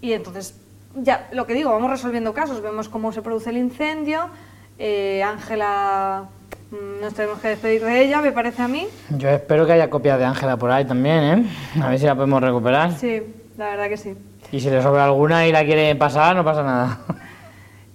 Y 0.00 0.12
entonces, 0.12 0.56
ya, 0.96 1.28
lo 1.30 1.46
que 1.46 1.54
digo, 1.54 1.70
vamos 1.70 1.88
resolviendo 1.88 2.34
casos, 2.34 2.60
vemos 2.60 2.88
cómo 2.88 3.12
se 3.12 3.22
produce 3.22 3.50
el 3.50 3.58
incendio, 3.58 4.28
eh, 4.76 5.22
Ángela, 5.22 6.24
mm, 6.72 7.00
nos 7.00 7.14
tenemos 7.14 7.38
que 7.38 7.46
despedir 7.46 7.84
de 7.84 8.02
ella, 8.02 8.20
me 8.20 8.32
parece 8.32 8.60
a 8.60 8.66
mí. 8.66 8.88
Yo 9.10 9.28
espero 9.28 9.66
que 9.66 9.74
haya 9.74 9.88
copias 9.88 10.18
de 10.18 10.24
Ángela 10.24 10.56
por 10.56 10.72
ahí 10.72 10.84
también, 10.84 11.22
¿eh? 11.22 11.80
A 11.80 11.90
ver 11.90 12.00
si 12.00 12.06
la 12.06 12.16
podemos 12.16 12.42
recuperar. 12.42 12.90
Sí, 12.98 13.22
la 13.56 13.66
verdad 13.66 13.88
que 13.88 13.96
sí. 13.96 14.16
Y 14.52 14.60
si 14.60 14.70
le 14.70 14.80
sobra 14.82 15.04
alguna 15.06 15.46
y 15.46 15.52
la 15.52 15.64
quiere 15.64 15.94
pasar, 15.96 16.36
no 16.36 16.44
pasa 16.44 16.62
nada. 16.62 17.00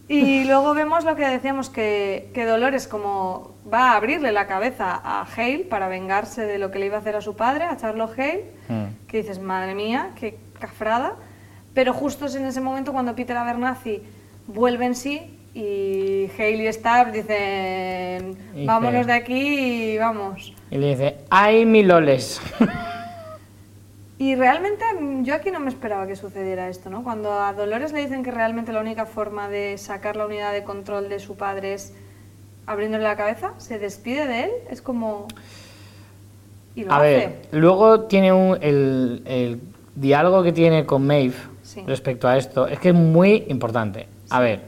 Y 0.10 0.45
luego 0.45 0.74
vemos 0.74 1.03
lo 1.03 1.18
que 1.18 1.28
decíamos, 1.28 1.70
que, 1.70 2.30
que 2.34 2.45
Dolores 2.45 2.88
como 2.88 3.51
va 3.72 3.91
a 3.91 3.97
abrirle 3.97 4.32
la 4.32 4.47
cabeza 4.47 4.93
a 5.03 5.24
Hale 5.36 5.66
para 5.70 5.89
vengarse 5.89 6.45
de 6.45 6.58
lo 6.60 6.72
que 6.72 6.80
le 6.80 6.86
iba 6.86 6.95
a 6.95 6.99
hacer 7.01 7.18
a 7.18 7.22
su 7.22 7.36
padre, 7.36 7.66
a 7.66 7.76
Charlotte 7.76 8.18
Hale, 8.18 8.45
Mm. 8.70 9.05
que 9.10 9.18
dices, 9.18 9.39
madre 9.41 9.76
mía, 9.76 10.12
qué 10.18 10.38
cafrada. 10.62 11.16
Pero 11.74 11.91
justo 11.91 12.26
es 12.28 12.36
en 12.36 12.45
ese 12.45 12.62
momento 12.62 12.93
cuando 12.93 13.16
Peter 13.18 13.36
Abernathy 13.36 14.01
vuelve 14.47 14.86
en 14.86 14.95
sí 14.95 15.38
y 15.53 16.30
Hale 16.39 16.70
y 16.70 16.72
Stab 16.72 17.12
dicen, 17.12 18.38
Dice- 18.53 18.66
vámonos 18.66 19.08
de 19.08 19.14
aquí 19.14 19.93
y 19.93 19.97
vamos. 19.97 20.53
Y 20.72 20.78
le 20.78 20.88
dice, 20.91 21.18
¡ay, 21.30 21.66
mi 21.66 21.84
loles! 21.84 22.41
Y 24.20 24.36
realmente 24.36 24.84
mm, 24.99 25.24
yo 25.24 25.36
aquí 25.36 25.51
no 25.51 25.59
me 25.59 25.70
esperaba 25.70 26.07
que 26.07 26.15
sucediera 26.15 26.70
esto, 26.70 26.89
¿no? 26.89 27.03
Cuando 27.03 27.34
a 27.34 27.53
Dolores 27.53 27.91
le 27.93 27.99
dicen 28.01 28.24
que 28.24 28.32
realmente 28.32 28.74
la 28.74 28.82
única 28.82 29.05
forma 29.05 29.47
de 29.49 29.78
sacar 29.78 30.15
la 30.15 30.26
unidad 30.26 30.53
de 30.53 30.63
control 30.63 31.07
de 31.09 31.20
su 31.20 31.36
padre 31.36 31.74
es 31.74 31.93
abriéndole 32.65 33.03
la 33.03 33.15
cabeza, 33.15 33.53
se 33.57 33.80
despide 33.80 34.28
de 34.28 34.43
él, 34.45 34.51
es 34.70 34.82
como... 34.82 35.28
Y 36.76 36.84
lo 36.84 36.91
A 36.93 36.97
hace. 36.97 37.03
ver, 37.05 37.36
luego 37.51 38.01
tiene 38.01 38.34
un, 38.34 38.57
el, 38.61 39.22
el 39.26 39.61
diálogo 39.95 40.43
que 40.43 40.51
tiene 40.51 40.86
con 40.86 41.05
Maeve 41.05 41.36
Sí. 41.63 41.84
respecto 41.86 42.28
a 42.30 42.38
esto, 42.38 42.65
es 42.68 42.80
que 42.80 42.89
es 42.89 42.95
muy 42.95 43.43
importante. 43.49 44.07
A 44.30 44.39
ver, 44.39 44.61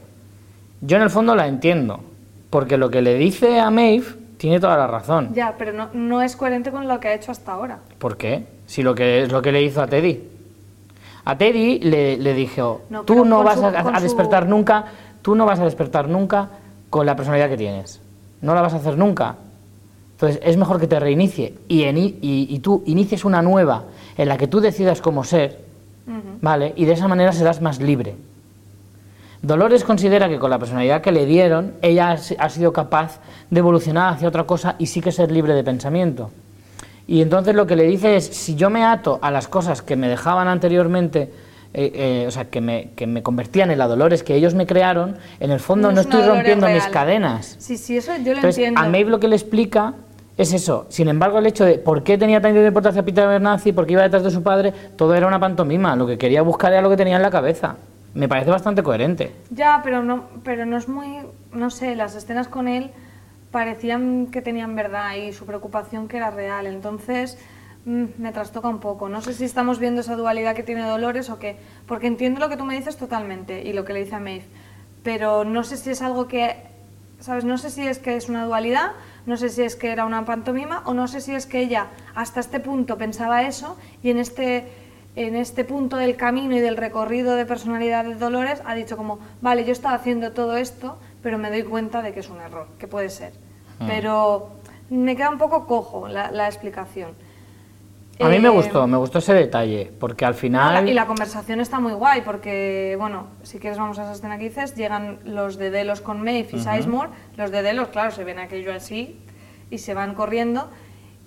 yo 0.82 0.96
en 0.98 1.02
el 1.02 1.10
fondo 1.10 1.34
la 1.34 1.46
entiendo, 1.46 2.00
porque 2.50 2.76
lo 2.76 2.90
que 2.90 3.00
le 3.00 3.14
dice 3.14 3.58
a 3.58 3.70
Maeve 3.70 4.06
tiene 4.36 4.60
toda 4.60 4.76
la 4.76 4.86
razón. 4.86 5.30
Ya, 5.34 5.54
pero 5.58 5.72
no, 5.72 5.88
no 5.94 6.20
es 6.22 6.36
coherente 6.36 6.70
con 6.70 6.88
lo 6.88 7.00
que 7.00 7.08
ha 7.08 7.14
hecho 7.14 7.32
hasta 7.32 7.52
ahora. 7.52 7.78
¿Por 7.98 8.16
qué? 8.16 8.44
Si 8.70 8.84
lo 8.84 8.94
que 8.94 9.22
es 9.22 9.32
lo 9.32 9.42
que 9.42 9.50
le 9.50 9.62
hizo 9.64 9.82
a 9.82 9.88
Teddy. 9.88 10.20
A 11.24 11.36
Teddy 11.36 11.80
le, 11.80 12.16
le 12.18 12.34
dijo, 12.34 12.82
No, 12.88 13.02
tú 13.02 13.24
no 13.24 13.42
vas 13.42 13.58
su- 13.58 13.66
a, 13.66 13.82
su- 13.98 14.02
despertar 14.04 14.46
nunca, 14.46 14.84
tú 15.22 15.34
no 15.34 15.44
vas 15.44 15.58
a 15.58 15.64
despertar 15.64 16.08
nunca 16.08 16.50
con 16.88 17.04
la 17.04 17.16
personalidad 17.16 17.48
que 17.48 17.56
tienes. 17.56 18.00
No 18.42 18.54
la 18.54 18.62
vas 18.62 18.72
a 18.74 18.76
hacer 18.76 18.96
nunca. 18.96 19.34
Entonces 20.12 20.40
es 20.44 20.56
mejor 20.56 20.78
que 20.78 20.86
te 20.86 21.00
reinicie 21.00 21.54
y, 21.66 21.80
eni- 21.82 22.14
y, 22.20 22.46
y 22.48 22.58
tú 22.60 22.84
inicies 22.86 23.24
una 23.24 23.42
nueva 23.42 23.86
en 24.16 24.28
la 24.28 24.36
que 24.38 24.46
tú 24.46 24.60
decidas 24.60 25.00
cómo 25.00 25.24
ser, 25.24 25.58
¿vale? 26.40 26.72
Y 26.76 26.84
de 26.84 26.92
esa 26.92 27.08
manera 27.08 27.32
serás 27.32 27.60
más 27.60 27.80
libre. 27.80 28.14
Dolores 29.42 29.82
considera 29.84 30.28
que 30.28 30.38
con 30.38 30.50
la 30.50 30.58
personalidad 30.60 31.00
que 31.00 31.10
le 31.10 31.26
dieron, 31.26 31.72
ella 31.82 32.16
ha 32.38 32.48
sido 32.50 32.72
capaz 32.72 33.18
de 33.50 33.58
evolucionar 33.58 34.12
hacia 34.14 34.28
otra 34.28 34.44
cosa 34.44 34.76
y 34.78 34.86
sí 34.86 35.00
que 35.00 35.10
ser 35.10 35.32
libre 35.32 35.54
de 35.54 35.64
pensamiento. 35.64 36.30
Y 37.10 37.22
entonces 37.22 37.56
lo 37.56 37.66
que 37.66 37.74
le 37.74 37.82
dice 37.88 38.14
es, 38.14 38.24
si 38.24 38.54
yo 38.54 38.70
me 38.70 38.84
ato 38.84 39.18
a 39.20 39.32
las 39.32 39.48
cosas 39.48 39.82
que 39.82 39.96
me 39.96 40.06
dejaban 40.06 40.46
anteriormente, 40.46 41.32
eh, 41.74 41.90
eh, 41.92 42.24
o 42.28 42.30
sea, 42.30 42.44
que 42.44 42.60
me, 42.60 42.90
que 42.94 43.08
me 43.08 43.24
convertían 43.24 43.72
en 43.72 43.78
la 43.78 43.88
Dolores 43.88 44.22
que 44.22 44.36
ellos 44.36 44.54
me 44.54 44.64
crearon, 44.64 45.16
en 45.40 45.50
el 45.50 45.58
fondo 45.58 45.90
no, 45.90 46.02
estoy 46.02 46.22
rompiendo 46.22 46.68
mis 46.68 46.86
cadenas. 46.86 47.56
Sí, 47.58 47.78
sí, 47.78 47.96
eso 47.96 48.12
yo 48.18 48.30
lo 48.30 48.36
Entonces, 48.36 48.58
entiendo. 48.58 48.80
a 48.80 48.88
Maeve 48.88 49.10
lo 49.10 49.18
que 49.18 49.26
le 49.26 49.34
explica 49.34 49.94
es 50.38 50.52
eso. 50.52 50.86
Sin 50.88 51.08
embargo, 51.08 51.40
el 51.40 51.46
hecho 51.46 51.64
de 51.64 51.78
por 51.78 52.04
qué 52.04 52.16
tenía 52.16 52.40
tanta 52.40 52.64
importancia 52.64 53.02
Peter 53.04 53.24
Abernathy, 53.24 53.72
por 53.72 53.86
qué 53.86 53.94
iba 53.94 54.02
detrás 54.02 54.22
de 54.22 54.30
su 54.30 54.44
padre, 54.44 54.72
todo 54.94 55.12
era 55.16 55.26
una 55.26 55.40
pantomima. 55.40 55.96
Lo 55.96 56.06
que 56.06 56.16
quería 56.16 56.42
buscar 56.42 56.72
era 56.72 56.80
lo 56.80 56.90
que 56.90 56.96
tenía 56.96 57.16
en 57.16 57.22
la 57.22 57.30
cabeza. 57.32 57.74
me 58.14 58.28
parece 58.28 58.52
bastante 58.52 58.84
coherente. 58.84 59.32
Ya, 59.50 59.80
pero 59.82 60.04
no, 60.04 60.26
pero 60.44 60.64
no 60.64 60.76
es 60.76 60.88
muy, 60.88 61.22
no 61.52 61.70
sé, 61.70 61.96
las 61.96 62.14
escenas 62.14 62.46
con 62.46 62.68
él 62.68 62.92
parecían 63.50 64.28
que 64.28 64.42
tenían 64.42 64.76
verdad 64.76 65.14
y 65.16 65.32
su 65.32 65.46
preocupación 65.46 66.08
que 66.08 66.16
era 66.16 66.30
real, 66.30 66.66
entonces 66.66 67.38
mm, 67.84 68.04
me 68.18 68.32
trastoca 68.32 68.68
un 68.68 68.80
poco. 68.80 69.08
No 69.08 69.22
sé 69.22 69.34
si 69.34 69.44
estamos 69.44 69.78
viendo 69.78 70.00
esa 70.00 70.16
dualidad 70.16 70.54
que 70.54 70.62
tiene 70.62 70.82
Dolores 70.82 71.30
o 71.30 71.38
qué, 71.38 71.56
porque 71.86 72.06
entiendo 72.06 72.40
lo 72.40 72.48
que 72.48 72.56
tú 72.56 72.64
me 72.64 72.76
dices 72.76 72.96
totalmente 72.96 73.62
y 73.62 73.72
lo 73.72 73.84
que 73.84 73.92
le 73.92 74.04
dice 74.04 74.16
a 74.16 74.20
Maeve, 74.20 74.44
pero 75.02 75.44
no 75.44 75.64
sé 75.64 75.76
si 75.76 75.90
es 75.90 76.02
algo 76.02 76.28
que, 76.28 76.56
¿sabes? 77.18 77.44
No 77.44 77.58
sé 77.58 77.70
si 77.70 77.86
es 77.86 77.98
que 77.98 78.16
es 78.16 78.28
una 78.28 78.44
dualidad, 78.44 78.92
no 79.26 79.36
sé 79.36 79.48
si 79.48 79.62
es 79.62 79.76
que 79.76 79.90
era 79.90 80.04
una 80.04 80.24
pantomima 80.24 80.82
o 80.86 80.94
no 80.94 81.08
sé 81.08 81.20
si 81.20 81.34
es 81.34 81.46
que 81.46 81.60
ella 81.60 81.88
hasta 82.14 82.40
este 82.40 82.60
punto 82.60 82.98
pensaba 82.98 83.42
eso 83.42 83.76
y 84.02 84.10
en 84.10 84.18
este 84.18 84.68
en 85.16 85.34
este 85.34 85.64
punto 85.64 85.96
del 85.96 86.16
camino 86.16 86.56
y 86.56 86.60
del 86.60 86.76
recorrido 86.76 87.34
de 87.34 87.44
personalidad 87.44 88.04
de 88.04 88.14
Dolores 88.14 88.62
ha 88.64 88.74
dicho 88.74 88.96
como, 88.96 89.18
vale, 89.40 89.64
yo 89.64 89.72
estaba 89.72 89.94
haciendo 89.94 90.32
todo 90.32 90.56
esto, 90.56 90.98
pero 91.22 91.38
me 91.38 91.50
doy 91.50 91.62
cuenta 91.64 92.02
de 92.02 92.12
que 92.12 92.20
es 92.20 92.28
un 92.30 92.40
error, 92.40 92.66
que 92.78 92.86
puede 92.88 93.08
ser. 93.10 93.32
Mm. 93.78 93.86
Pero 93.86 94.50
me 94.90 95.16
queda 95.16 95.30
un 95.30 95.38
poco 95.38 95.66
cojo 95.66 96.08
la, 96.08 96.30
la 96.30 96.46
explicación. 96.46 97.12
A 98.20 98.28
mí 98.28 98.38
me 98.38 98.48
Eh, 98.48 98.50
gustó, 98.50 98.86
me 98.86 98.98
gustó 98.98 99.18
ese 99.18 99.32
detalle, 99.32 99.90
porque 99.98 100.26
al 100.26 100.34
final... 100.34 100.86
y 100.86 100.92
la 100.92 101.06
conversación 101.06 101.58
está 101.60 101.80
muy 101.80 101.92
guay 101.94 102.20
porque, 102.20 102.94
bueno, 102.98 103.28
si 103.42 103.58
quieres 103.58 103.78
vamos 103.78 103.98
a 103.98 104.02
esa 104.02 104.12
escena 104.12 104.36
que 104.36 104.44
dices, 104.44 104.74
llegan 104.74 105.20
los 105.24 105.56
de 105.56 105.70
Delos 105.70 106.02
con 106.02 106.20
Maeve 106.22 106.48
y 106.52 106.58
Sizemore, 106.58 107.08
los 107.38 107.50
de 107.50 107.62
Delos, 107.62 107.88
claro, 107.88 108.10
se 108.10 108.24
ven 108.24 108.38
aquello 108.38 108.74
así 108.74 109.18
y 109.70 109.78
se 109.78 109.94
van 109.94 110.14
corriendo, 110.14 110.68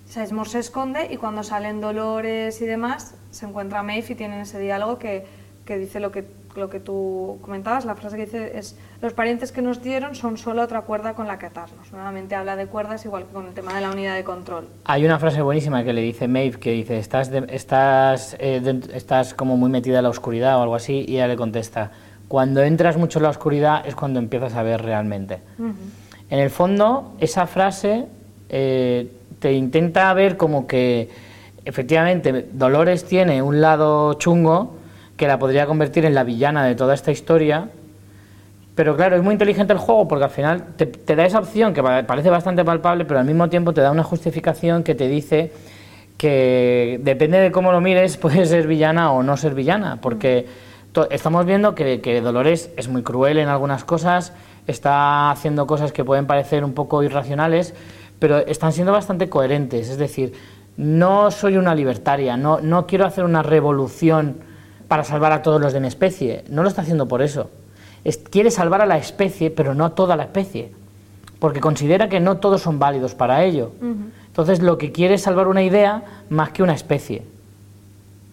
Sizemore 0.06 0.50
se 0.50 0.60
esconde 0.60 1.08
y 1.10 1.16
cuando 1.16 1.42
salen 1.42 1.80
Dolores 1.80 2.60
y 2.60 2.66
demás, 2.66 3.16
se 3.32 3.46
encuentra 3.46 3.82
Maeve 3.82 4.06
y 4.10 4.14
tienen 4.14 4.38
ese 4.40 4.60
diálogo 4.60 4.98
que, 4.98 5.26
que 5.64 5.78
dice 5.78 5.98
lo 5.98 6.12
que, 6.12 6.24
lo 6.56 6.70
que 6.70 6.80
tú 6.80 7.38
comentabas, 7.42 7.84
la 7.84 7.94
frase 7.94 8.16
que 8.16 8.24
dice 8.26 8.58
es, 8.58 8.76
los 9.02 9.12
parientes 9.12 9.52
que 9.52 9.60
nos 9.62 9.82
dieron 9.82 10.14
son 10.14 10.36
solo 10.38 10.62
otra 10.62 10.82
cuerda 10.82 11.14
con 11.14 11.26
la 11.26 11.38
que 11.38 11.46
atarnos. 11.46 11.92
Nuevamente 11.92 12.34
habla 12.34 12.56
de 12.56 12.66
cuerdas 12.66 13.04
igual 13.04 13.24
que 13.24 13.32
con 13.32 13.46
el 13.46 13.54
tema 13.54 13.74
de 13.74 13.80
la 13.80 13.90
unidad 13.90 14.14
de 14.14 14.24
control. 14.24 14.66
Hay 14.84 15.04
una 15.04 15.18
frase 15.18 15.42
buenísima 15.42 15.82
que 15.84 15.92
le 15.92 16.00
dice 16.00 16.28
Maeve, 16.28 16.58
que 16.58 16.72
dice, 16.72 16.98
estás, 16.98 17.30
de- 17.30 17.46
estás, 17.50 18.36
eh, 18.38 18.80
estás 18.94 19.34
como 19.34 19.56
muy 19.56 19.70
metida 19.70 19.98
en 19.98 20.04
la 20.04 20.10
oscuridad 20.10 20.58
o 20.58 20.62
algo 20.62 20.74
así, 20.76 21.04
y 21.08 21.14
ella 21.16 21.28
le 21.28 21.36
contesta, 21.36 21.90
cuando 22.28 22.62
entras 22.62 22.96
mucho 22.96 23.18
en 23.18 23.24
la 23.24 23.30
oscuridad 23.30 23.86
es 23.86 23.94
cuando 23.94 24.18
empiezas 24.18 24.54
a 24.54 24.62
ver 24.62 24.80
realmente. 24.82 25.40
En 26.30 26.38
el 26.38 26.50
fondo, 26.50 27.12
esa 27.20 27.46
frase 27.46 28.06
eh, 28.48 29.10
te 29.38 29.52
intenta 29.52 30.12
ver 30.14 30.36
como 30.36 30.66
que 30.66 31.10
efectivamente 31.64 32.46
Dolores 32.52 33.04
tiene 33.04 33.42
un 33.42 33.60
lado 33.60 34.14
chungo 34.14 34.76
que 35.16 35.28
la 35.28 35.38
podría 35.38 35.66
convertir 35.66 36.04
en 36.04 36.14
la 36.14 36.24
villana 36.24 36.64
de 36.64 36.74
toda 36.74 36.94
esta 36.94 37.12
historia, 37.12 37.68
pero 38.74 38.96
claro, 38.96 39.14
es 39.16 39.22
muy 39.22 39.32
inteligente 39.32 39.72
el 39.72 39.78
juego 39.78 40.08
porque 40.08 40.24
al 40.24 40.30
final 40.30 40.64
te, 40.76 41.14
da 41.14 41.24
esa 41.24 41.38
opción 41.38 41.72
que 41.72 41.82
pa- 41.82 42.02
parece 42.04 42.30
bastante 42.30 42.64
palpable, 42.64 43.04
pero 43.04 43.20
al 43.20 43.26
mismo 43.26 43.48
tiempo 43.48 43.72
te 43.72 43.80
da 43.80 43.90
una 43.92 44.02
justificación 44.02 44.82
que 44.82 44.94
te 44.96 45.06
dice 45.08 45.52
que 46.16 47.00
depende 47.02 47.38
de 47.38 47.52
cómo 47.52 47.72
lo 47.72 47.80
mires, 47.80 48.16
puede 48.18 48.44
ser 48.46 48.66
villana 48.66 49.12
o 49.12 49.22
no 49.22 49.36
ser 49.36 49.54
villana, 49.54 49.98
porque 50.00 50.46
estamos 51.10 51.44
viendo 51.46 51.74
que, 51.74 52.00
que 52.00 52.20
Dolores 52.20 52.70
es 52.76 52.88
muy 52.88 53.02
cruel 53.02 53.38
en 53.38 53.48
algunas 53.48 53.84
cosas, 53.84 54.32
está 54.66 55.30
haciendo 55.30 55.66
cosas 55.66 55.92
que 55.92 56.04
pueden 56.04 56.26
parecer 56.26 56.64
un 56.64 56.72
poco 56.72 57.02
irracionales, 57.02 57.74
pero 58.18 58.38
están 58.38 58.72
siendo 58.72 58.92
bastante 58.92 59.28
coherentes, 59.28 59.88
es 59.90 59.98
decir, 59.98 60.32
no 60.76 61.30
soy 61.30 61.56
una 61.56 61.74
libertaria, 61.74 62.36
no, 62.36 62.60
no 62.60 62.86
quiero 62.86 63.06
hacer 63.06 63.24
una 63.24 63.42
revolución 63.42 64.36
para 64.88 65.04
salvar 65.04 65.32
a 65.32 65.42
todos 65.42 65.60
los 65.60 65.72
de 65.72 65.80
mi 65.80 65.88
especie, 65.88 66.44
no 66.48 66.62
lo 66.62 66.68
está 66.68 66.82
haciendo 66.82 67.06
por 67.08 67.22
eso. 67.22 67.50
Es- 68.04 68.18
quiere 68.18 68.50
salvar 68.50 68.80
a 68.82 68.86
la 68.86 68.98
especie, 68.98 69.50
pero 69.50 69.74
no 69.74 69.84
a 69.84 69.94
toda 69.94 70.16
la 70.16 70.24
especie, 70.24 70.72
porque 71.38 71.60
considera 71.60 72.08
que 72.08 72.20
no 72.20 72.36
todos 72.38 72.62
son 72.62 72.78
válidos 72.78 73.14
para 73.14 73.44
ello. 73.44 73.72
Entonces 74.26 74.60
lo 74.62 74.78
que 74.78 74.92
quiere 74.92 75.14
es 75.14 75.22
salvar 75.22 75.48
una 75.48 75.62
idea 75.62 76.02
más 76.28 76.50
que 76.50 76.62
una 76.62 76.74
especie. 76.74 77.22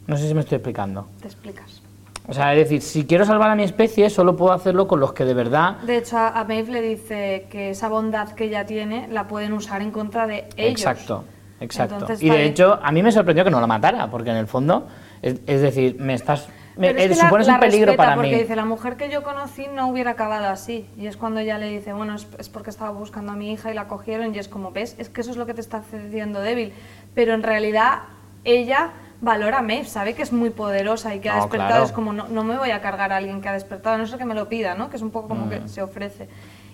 No 0.07 0.17
sé 0.17 0.27
si 0.27 0.33
me 0.33 0.41
estoy 0.41 0.57
explicando. 0.57 1.07
Te 1.21 1.27
explicas. 1.27 1.81
O 2.27 2.33
sea, 2.33 2.53
es 2.53 2.59
decir, 2.59 2.81
si 2.81 3.05
quiero 3.05 3.25
salvar 3.25 3.49
a 3.49 3.55
mi 3.55 3.63
especie, 3.63 4.09
solo 4.09 4.35
puedo 4.35 4.51
hacerlo 4.53 4.87
con 4.87 4.99
los 4.99 5.13
que 5.13 5.25
de 5.25 5.33
verdad... 5.33 5.77
De 5.79 5.97
hecho, 5.97 6.17
a 6.17 6.43
Maeve 6.47 6.71
le 6.71 6.81
dice 6.81 7.47
que 7.49 7.71
esa 7.71 7.89
bondad 7.89 8.29
que 8.29 8.45
ella 8.45 8.65
tiene 8.65 9.07
la 9.09 9.27
pueden 9.27 9.53
usar 9.53 9.81
en 9.81 9.91
contra 9.91 10.27
de 10.27 10.45
ellos. 10.55 10.71
Exacto, 10.81 11.23
exacto. 11.59 11.95
Entonces, 11.95 12.21
y 12.23 12.29
de 12.29 12.45
hecho, 12.45 12.79
a 12.81 12.91
mí 12.91 13.01
me 13.03 13.11
sorprendió 13.11 13.43
que 13.43 13.49
no 13.51 13.59
la 13.59 13.67
matara, 13.67 14.09
porque 14.09 14.29
en 14.29 14.37
el 14.37 14.47
fondo, 14.47 14.87
es, 15.21 15.39
es 15.47 15.61
decir, 15.61 15.97
me 15.99 16.13
estás... 16.13 16.47
Me, 16.77 16.89
es 16.91 16.95
que 17.09 17.15
supones 17.15 17.47
la 17.47 17.55
un 17.55 17.59
peligro 17.59 17.95
para 17.97 18.15
porque 18.15 18.29
mí. 18.31 18.35
dice, 18.39 18.55
la 18.55 18.63
mujer 18.65 18.95
que 18.95 19.09
yo 19.09 19.23
conocí 19.23 19.67
no 19.67 19.87
hubiera 19.89 20.11
acabado 20.11 20.47
así. 20.47 20.87
Y 20.97 21.07
es 21.07 21.17
cuando 21.17 21.41
ella 21.41 21.57
le 21.57 21.69
dice, 21.69 21.91
bueno, 21.93 22.15
es, 22.15 22.27
es 22.39 22.47
porque 22.49 22.69
estaba 22.69 22.91
buscando 22.91 23.33
a 23.33 23.35
mi 23.35 23.51
hija 23.51 23.69
y 23.71 23.73
la 23.73 23.87
cogieron. 23.87 24.33
Y 24.33 24.39
es 24.39 24.47
como, 24.47 24.71
ves, 24.71 24.95
es 24.97 25.09
que 25.09 25.21
eso 25.21 25.31
es 25.31 25.37
lo 25.37 25.45
que 25.45 25.53
te 25.53 25.59
está 25.61 25.77
haciendo 25.79 26.39
débil. 26.41 26.71
Pero 27.13 27.33
en 27.33 27.43
realidad 27.43 27.99
ella 28.45 28.91
valora 29.19 29.59
a 29.59 29.61
Maeve, 29.61 29.85
sabe 29.85 30.13
que 30.15 30.23
es 30.23 30.31
muy 30.31 30.49
poderosa 30.49 31.13
y 31.13 31.19
que 31.19 31.29
ha 31.29 31.35
No, 31.35 31.41
despertado. 31.41 31.69
claro. 31.71 31.85
Es 31.85 31.91
como, 31.91 32.13
no, 32.13 32.27
no 32.29 32.43
me 32.43 32.57
voy 32.57 32.71
a 32.71 32.81
cargar 32.81 33.11
a 33.11 33.17
alguien 33.17 33.41
que 33.41 33.49
ha 33.49 33.53
despertado, 33.53 33.97
no 33.97 34.07
ser 34.07 34.17
que 34.17 34.25
me 34.25 34.33
lo 34.33 34.47
pida, 34.49 34.73
¿no? 34.73 34.89
Que 34.89 34.95
es 34.95 35.01
un 35.03 35.11
poco 35.11 35.27
como 35.27 35.45
Mm. 35.45 35.49
que 35.49 35.67
se 35.67 35.81
ofrece. 35.81 36.29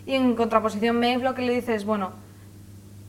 Y 0.05 0.13
en 0.13 0.35
contraposición, 0.35 0.97
Maeve 0.99 1.23
lo 1.23 1.33
que 1.35 1.41
le 1.41 1.53
dice 1.53 1.73
es, 1.75 1.83
bueno, 1.83 2.11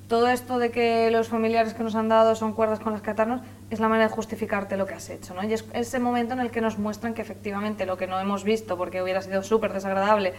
todo 0.09 0.28
esto 0.28 0.59
de 0.59 0.70
que 0.70 1.11
los 1.11 1.28
familiares 1.28 1.74
que 1.74 1.82
nos 1.82 1.94
han 1.94 2.09
dado 2.09 2.34
son 2.34 2.54
cuerdas 2.54 2.80
con 2.80 2.92
las 2.94 3.02
que 3.02 3.11
atarnos 3.11 3.42
es 3.70 3.78
la 3.78 3.88
manera 3.88 4.09
de 4.09 4.14
justificarte 4.14 4.76
lo 4.78 4.86
que 4.86 4.94
has 4.94 5.11
hecho, 5.11 5.34
¿no? 5.34 5.44
Y 5.44 5.52
es 5.52 5.66
ese 5.74 5.98
momento 5.98 6.32
en 6.34 6.40
el 6.40 6.50
que 6.50 6.61
nos 6.62 6.78
muestran 6.78 7.12
que 7.12 7.20
efectivamente 7.22 7.84
lo 7.84 7.98
que 7.98 8.06
no 8.06 8.18
hemos 8.18 8.42
visto, 8.42 8.78
porque 8.78 9.02
hubiera 9.02 9.20
sido 9.20 9.42
súper 9.42 9.72
desagradable, 9.74 10.32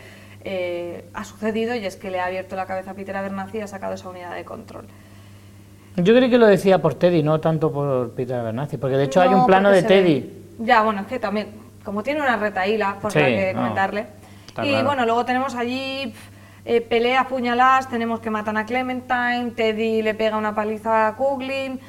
eh, 0.44 1.06
ha 1.14 1.24
sucedido 1.24 1.76
y 1.76 1.86
es 1.86 1.98
que 1.98 2.10
le 2.10 2.20
ha 2.20 2.26
abierto 2.26 2.56
la 2.56 2.66
cabeza 2.66 2.92
a 2.92 2.94
Peter 2.96 3.16
Abernathy 3.16 3.60
y 3.60 3.62
ha 3.62 3.68
sacado 3.68 3.94
esa 3.94 4.10
unidad 4.10 4.34
de 4.34 4.44
control. 4.44 4.86
Yo 5.98 6.16
creo 6.16 6.30
que 6.30 6.38
lo 6.38 6.48
decía 6.48 6.82
por 6.82 6.96
Teddy, 6.96 7.22
no 7.22 7.40
tanto 7.40 7.72
por 7.72 8.12
Peter 8.14 8.38
Abernathy, 8.38 8.78
porque 8.78 8.96
de 8.98 9.04
hecho 9.04 9.22
hay 9.22 9.30
un 9.30 9.46
plano 9.46 9.70
de 9.70 9.82
ve- 9.82 9.88
Teddy. 9.88 10.34
Ya, 10.60 10.82
bueno, 10.82 11.02
es 11.02 11.08
que 11.08 11.20
también, 11.20 11.50
como 11.84 12.02
tiene 12.02 12.22
una 12.22 12.38
retaíla, 12.38 12.98
Sí, 13.10 13.20
hay 13.20 13.36
que 13.36 13.54
no, 13.54 13.60
comentarle. 13.62 14.08
y 14.50 14.52
claro. 14.54 14.86
bueno, 14.88 15.06
luego 15.06 15.26
tenemos 15.26 15.54
allí 15.56 16.14
eh, 16.66 16.82
pelea, 16.82 17.28
puñaladas, 17.28 17.90
tenemos 17.90 18.20
que 18.20 18.30
matan 18.30 18.58
a 18.58 18.66
Clementine, 18.66 19.52
Teddy 19.56 20.02
le 20.02 20.14
pega 20.14 20.38
una 20.38 20.54
paliza 20.56 21.08
a 21.08 21.16
Kuglin. 21.16 21.80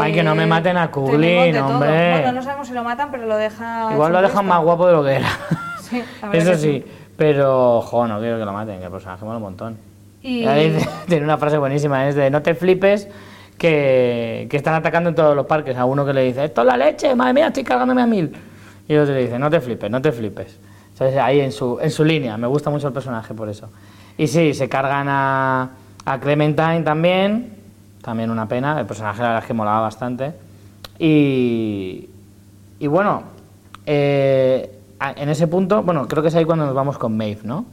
Ay, 0.00 0.12
que 0.14 0.22
no 0.22 0.34
me 0.34 0.46
maten 0.46 0.76
a 0.76 0.90
Kuglin, 0.90 1.56
hombre. 1.58 2.12
Bueno, 2.12 2.32
no 2.32 2.42
sabemos 2.42 2.68
si 2.68 2.74
lo 2.74 2.82
matan, 2.82 3.10
pero 3.10 3.26
lo 3.26 3.36
deja. 3.36 3.90
Igual 3.92 4.12
lo 4.12 4.22
dejan 4.22 4.46
más 4.46 4.62
guapo 4.62 4.86
de 4.86 4.92
lo 4.92 5.04
que 5.04 5.12
era. 5.16 5.28
Sí, 5.82 6.02
la 6.22 6.32
Eso 6.32 6.52
que 6.52 6.56
sí, 6.56 6.84
pero, 7.18 7.82
jo, 7.82 8.06
no 8.08 8.18
quiero 8.18 8.38
que 8.38 8.44
lo 8.46 8.52
maten, 8.54 8.78
que 8.78 8.86
el 8.86 8.90
personaje 8.90 9.22
mola 9.24 9.36
un 9.36 9.42
montón. 9.42 9.76
Y- 10.22 10.44
Tiene 11.06 11.24
una 11.24 11.36
frase 11.36 11.58
buenísima, 11.58 12.08
es 12.08 12.14
de 12.14 12.30
no 12.30 12.40
te 12.40 12.54
flipes 12.54 13.06
que, 13.58 14.46
que 14.50 14.56
están 14.56 14.74
atacando 14.74 15.10
en 15.10 15.14
todos 15.14 15.36
los 15.36 15.44
parques. 15.46 15.76
A 15.76 15.84
uno 15.84 16.06
que 16.06 16.14
le 16.14 16.22
dice, 16.22 16.44
esto 16.44 16.62
es 16.62 16.66
la 16.66 16.78
leche, 16.78 17.14
madre 17.14 17.34
mía, 17.34 17.46
estoy 17.48 17.64
cargándome 17.64 18.00
a 18.00 18.06
mil. 18.06 18.34
Y 18.88 18.94
el 18.94 19.00
otro 19.00 19.12
le 19.14 19.20
dice, 19.20 19.38
no 19.38 19.50
te 19.50 19.60
flipes, 19.60 19.90
no 19.90 20.00
te 20.00 20.10
flipes. 20.12 20.58
Ahí 21.20 21.40
en 21.40 21.52
su, 21.52 21.78
en 21.80 21.90
su 21.90 22.04
línea, 22.04 22.36
me 22.38 22.46
gusta 22.46 22.70
mucho 22.70 22.86
el 22.88 22.94
personaje 22.94 23.34
por 23.34 23.48
eso. 23.48 23.68
Y 24.16 24.26
sí, 24.26 24.54
se 24.54 24.68
cargan 24.68 25.08
a, 25.08 25.70
a 26.04 26.20
Clementine 26.20 26.82
también, 26.82 27.54
también 28.02 28.30
una 28.30 28.46
pena, 28.46 28.78
el 28.80 28.86
personaje 28.86 29.20
la 29.22 29.28
verdad 29.28 29.42
es 29.42 29.46
que 29.48 29.54
molaba 29.54 29.80
bastante. 29.80 30.32
Y, 30.98 32.08
y 32.78 32.86
bueno, 32.86 33.24
eh, 33.86 34.70
en 35.16 35.28
ese 35.28 35.46
punto, 35.48 35.82
bueno, 35.82 36.06
creo 36.06 36.22
que 36.22 36.28
es 36.28 36.34
ahí 36.34 36.44
cuando 36.44 36.64
nos 36.66 36.74
vamos 36.74 36.96
con 36.98 37.16
Maeve, 37.16 37.40
¿no? 37.44 37.64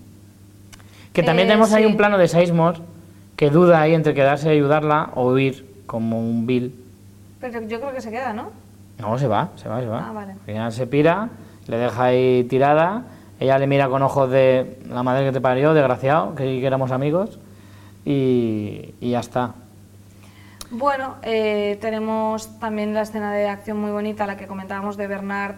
Que 1.13 1.23
también 1.23 1.47
Eh, 1.47 1.51
tenemos 1.51 1.71
ahí 1.73 1.83
sí. 1.83 1.89
un 1.89 1.97
plano 1.97 2.17
de 2.17 2.27
Sizemore 2.27 2.79
que 3.35 3.49
duda 3.49 3.81
ahí 3.81 3.93
entre 3.93 4.13
quedarse 4.13 4.47
y 4.47 4.57
ayudarla 4.57 5.11
o 5.15 5.31
huir 5.31 5.83
como 5.85 6.19
un 6.19 6.45
Bill. 6.47 6.73
Pero 7.39 7.61
yo 7.67 7.79
creo 7.79 7.93
que 7.93 8.01
se 8.01 8.09
queda, 8.11 8.33
¿no? 8.33 8.49
No, 8.99 9.17
se 9.17 9.27
va, 9.27 9.49
se 9.55 9.67
va, 9.67 9.79
se 9.81 9.87
va. 9.87 10.07
Ah, 10.09 10.11
vale. 10.11 10.33
Al 10.33 10.39
final 10.39 10.71
se 10.71 10.87
pira, 10.87 11.29
le 11.67 11.77
deja 11.77 12.03
ahí 12.03 12.43
tirada, 12.49 13.03
ella 13.41 13.57
le 13.57 13.65
mira 13.65 13.89
con 13.89 14.03
ojos 14.03 14.29
de 14.29 14.77
la 14.87 15.01
madre 15.01 15.25
que 15.25 15.31
te 15.31 15.41
parió, 15.41 15.73
desgraciado, 15.73 16.35
que, 16.35 16.63
éramos 16.63 16.91
amigos, 16.91 17.39
y, 18.05 18.93
ya 19.01 19.19
está. 19.19 19.55
Bueno, 20.69 21.15
eh, 21.23 21.79
tenemos 21.81 22.59
también 22.59 22.93
la 22.93 23.01
escena 23.01 23.33
de 23.33 23.47
acción 23.47 23.79
muy 23.79 23.89
bonita, 23.89 24.27
la 24.27 24.37
que 24.37 24.45
comentábamos 24.45 24.95
de 24.95 25.07
Bernard 25.07 25.55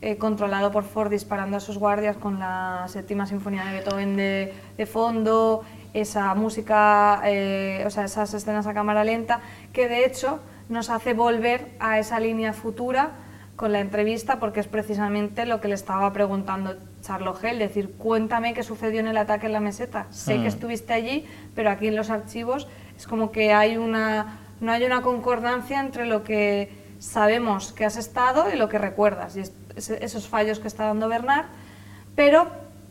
eh, 0.00 0.16
controlado 0.16 0.72
por 0.72 0.84
Ford 0.84 1.10
disparando 1.10 1.58
a 1.58 1.60
sus 1.60 1.76
guardias 1.76 2.16
con 2.16 2.38
la 2.38 2.86
séptima 2.88 3.26
sinfonía 3.26 3.66
de 3.66 3.72
Beethoven 3.72 4.16
de, 4.16 4.54
de 4.78 4.86
fondo, 4.86 5.64
esa 5.92 6.34
música, 6.34 7.20
eh, 7.26 7.84
o 7.86 7.90
sea, 7.90 8.04
esas 8.04 8.32
escenas 8.32 8.66
a 8.66 8.72
cámara 8.72 9.04
lenta, 9.04 9.40
que 9.74 9.86
de 9.86 10.06
hecho 10.06 10.40
nos 10.70 10.88
hace 10.88 11.12
volver 11.12 11.72
a 11.78 11.98
esa 11.98 12.20
línea 12.20 12.54
futura 12.54 13.10
con 13.58 13.72
la 13.72 13.80
entrevista 13.80 14.38
porque 14.38 14.60
es 14.60 14.68
precisamente 14.68 15.44
lo 15.44 15.60
que 15.60 15.68
le 15.68 15.74
estaba 15.74 16.10
preguntando 16.12 16.76
Charlo 17.08 17.32
Gel, 17.32 17.58
decir, 17.58 17.94
cuéntame 17.96 18.52
qué 18.52 18.62
sucedió 18.62 19.00
en 19.00 19.06
el 19.06 19.16
ataque 19.16 19.46
en 19.46 19.54
la 19.54 19.60
meseta. 19.60 20.06
Sé 20.10 20.36
Mm. 20.36 20.42
que 20.42 20.48
estuviste 20.48 20.92
allí, 20.92 21.24
pero 21.54 21.70
aquí 21.70 21.86
en 21.88 21.96
los 21.96 22.10
archivos 22.10 22.68
es 22.98 23.06
como 23.06 23.32
que 23.32 23.54
hay 23.54 23.78
una, 23.78 24.40
no 24.60 24.72
hay 24.72 24.84
una 24.84 25.00
concordancia 25.00 25.80
entre 25.80 26.04
lo 26.04 26.22
que 26.22 26.70
sabemos 26.98 27.72
que 27.72 27.86
has 27.86 27.96
estado 27.96 28.52
y 28.52 28.58
lo 28.58 28.68
que 28.68 28.76
recuerdas. 28.76 29.38
Y 29.38 29.40
es- 29.40 29.52
es- 29.74 29.88
esos 29.88 30.28
fallos 30.28 30.58
que 30.58 30.68
está 30.68 30.84
dando 30.84 31.08
Bernard, 31.08 31.46
pero 32.14 32.46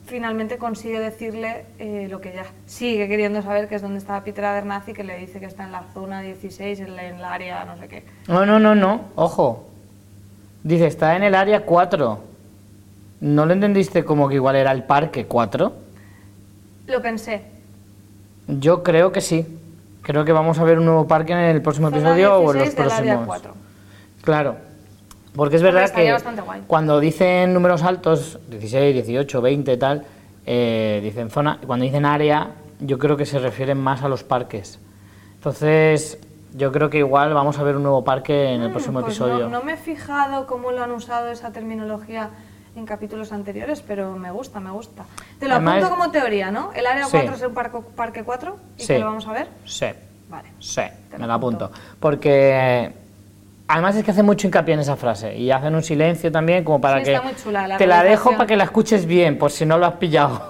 finalmente 0.07 0.57
consigue 0.57 0.99
decirle 0.99 1.65
eh, 1.77 2.07
lo 2.09 2.19
que 2.19 2.33
ya 2.33 2.45
sigue 2.65 3.07
queriendo 3.07 3.43
saber, 3.43 3.67
que 3.67 3.75
es 3.75 3.83
dónde 3.83 3.99
estaba 3.99 4.23
Peter 4.23 4.45
Abernathy, 4.45 4.93
que 4.93 5.03
le 5.03 5.15
dice 5.19 5.39
que 5.39 5.45
está 5.45 5.63
en 5.63 5.71
la 5.73 5.83
zona 5.93 6.21
16, 6.21 6.79
en, 6.79 6.95
la, 6.95 7.05
en 7.05 7.21
área 7.23 7.65
no 7.65 7.77
sé 7.77 7.87
qué. 7.87 8.03
No, 8.27 8.47
no, 8.47 8.57
no, 8.57 8.73
no, 8.73 9.01
ojo. 9.15 9.67
Dice, 10.63 10.87
está 10.87 11.15
en 11.15 11.21
el 11.21 11.35
área 11.35 11.61
4. 11.65 12.23
¿No 13.19 13.45
lo 13.45 13.53
entendiste 13.53 14.03
como 14.05 14.27
que 14.29 14.35
igual 14.35 14.55
era 14.55 14.71
el 14.71 14.83
parque 14.83 15.25
4? 15.25 15.73
Lo 16.87 17.01
pensé. 17.01 17.41
Yo 18.47 18.83
creo 18.83 19.11
que 19.11 19.21
sí. 19.21 19.45
Creo 20.03 20.23
que 20.23 20.31
vamos 20.31 20.59
a 20.59 20.63
ver 20.63 20.79
un 20.79 20.85
nuevo 20.85 21.07
parque 21.07 21.33
en 21.33 21.39
el 21.39 21.61
próximo 21.61 21.89
Zona 21.89 21.99
episodio 21.99 22.35
o 22.35 22.39
en 22.53 22.59
los 22.59 22.63
16 22.63 22.75
del 22.75 22.91
área 22.91 23.13
próximos. 23.15 23.27
4. 23.27 23.53
Claro. 24.23 24.55
Porque 25.35 25.57
es 25.57 25.61
verdad 25.61 25.89
que 25.91 26.15
cuando 26.65 26.99
dicen 26.99 27.53
números 27.53 27.83
altos, 27.83 28.39
16, 28.49 28.93
18, 28.93 29.41
20 29.41 29.73
y 29.73 29.77
tal, 29.77 30.05
eh, 30.45 30.99
dicen 31.03 31.29
zona, 31.29 31.59
cuando 31.67 31.83
dicen 31.83 32.05
área, 32.05 32.51
yo 32.79 32.97
creo 32.97 33.17
que 33.17 33.25
se 33.25 33.37
refieren 33.37 33.77
más 33.77 34.01
a 34.01 34.09
los 34.09 34.23
parques. 34.23 34.79
Entonces, 35.35 36.17
yo 36.55 36.71
creo 36.71 36.89
que 36.89 36.99
igual 36.99 37.33
vamos 37.33 37.59
a 37.59 37.63
ver 37.63 37.75
un 37.75 37.83
nuevo 37.83 38.03
parque 38.03 38.53
en 38.53 38.61
el 38.61 38.69
Mm, 38.69 38.71
próximo 38.71 39.01
pues 39.01 39.11
episodio. 39.13 39.49
No, 39.49 39.59
no 39.59 39.63
me 39.63 39.73
he 39.73 39.77
fijado 39.77 40.47
cómo 40.47 40.71
lo 40.71 40.83
han 40.83 40.91
usado 40.91 41.29
esa 41.29 41.51
terminología 41.51 42.29
en 42.77 42.85
capítulos 42.85 43.31
anteriores, 43.31 43.81
pero 43.85 44.15
me 44.15 44.31
gusta, 44.31 44.59
me 44.59 44.71
gusta. 44.71 45.03
Te 45.39 45.47
lo 45.47 45.55
Además- 45.55 45.77
apunto 45.83 45.95
como 45.97 46.11
teoría, 46.11 46.51
¿no? 46.51 46.71
El 46.73 46.85
área 46.85 47.05
Sí. 47.05 47.11
4 47.11 47.35
es 47.35 47.41
un 47.41 47.53
parque, 47.53 47.77
parque 47.95 48.23
4 48.23 48.57
y 48.77 48.81
Sí. 48.81 48.87
que 48.93 48.99
lo 48.99 49.07
vamos 49.07 49.27
a 49.27 49.33
ver. 49.33 49.47
Sí, 49.65 49.87
Vale. 50.29 50.49
sí, 50.59 50.81
Te 51.09 51.17
me 51.17 51.25
lo 51.27 51.33
apunto. 51.33 51.65
apunto. 51.65 51.81
Porque 51.99 52.91
además 53.67 53.95
es 53.95 54.03
que 54.03 54.11
hace 54.11 54.23
mucho 54.23 54.47
hincapié 54.47 54.75
en 54.75 54.81
esa 54.81 54.95
frase 54.95 55.35
y 55.35 55.49
hacen 55.51 55.73
un 55.75 55.83
silencio 55.83 56.31
también 56.31 56.63
como 56.63 56.79
para 56.79 56.99
Sí, 56.99 57.05
que 57.05 57.13
está 57.15 57.25
muy 57.25 57.35
chula 57.35 57.67
la 57.67 57.77
te 57.77 57.87
la 57.87 58.03
dejo 58.03 58.31
para 58.33 58.45
que 58.45 58.55
la 58.55 58.65
escuches 58.65 59.05
bien, 59.05 59.37
por 59.37 59.51
si 59.51 59.65
no 59.65 59.77
lo 59.77 59.85
has 59.87 59.93
pillado. 59.95 60.47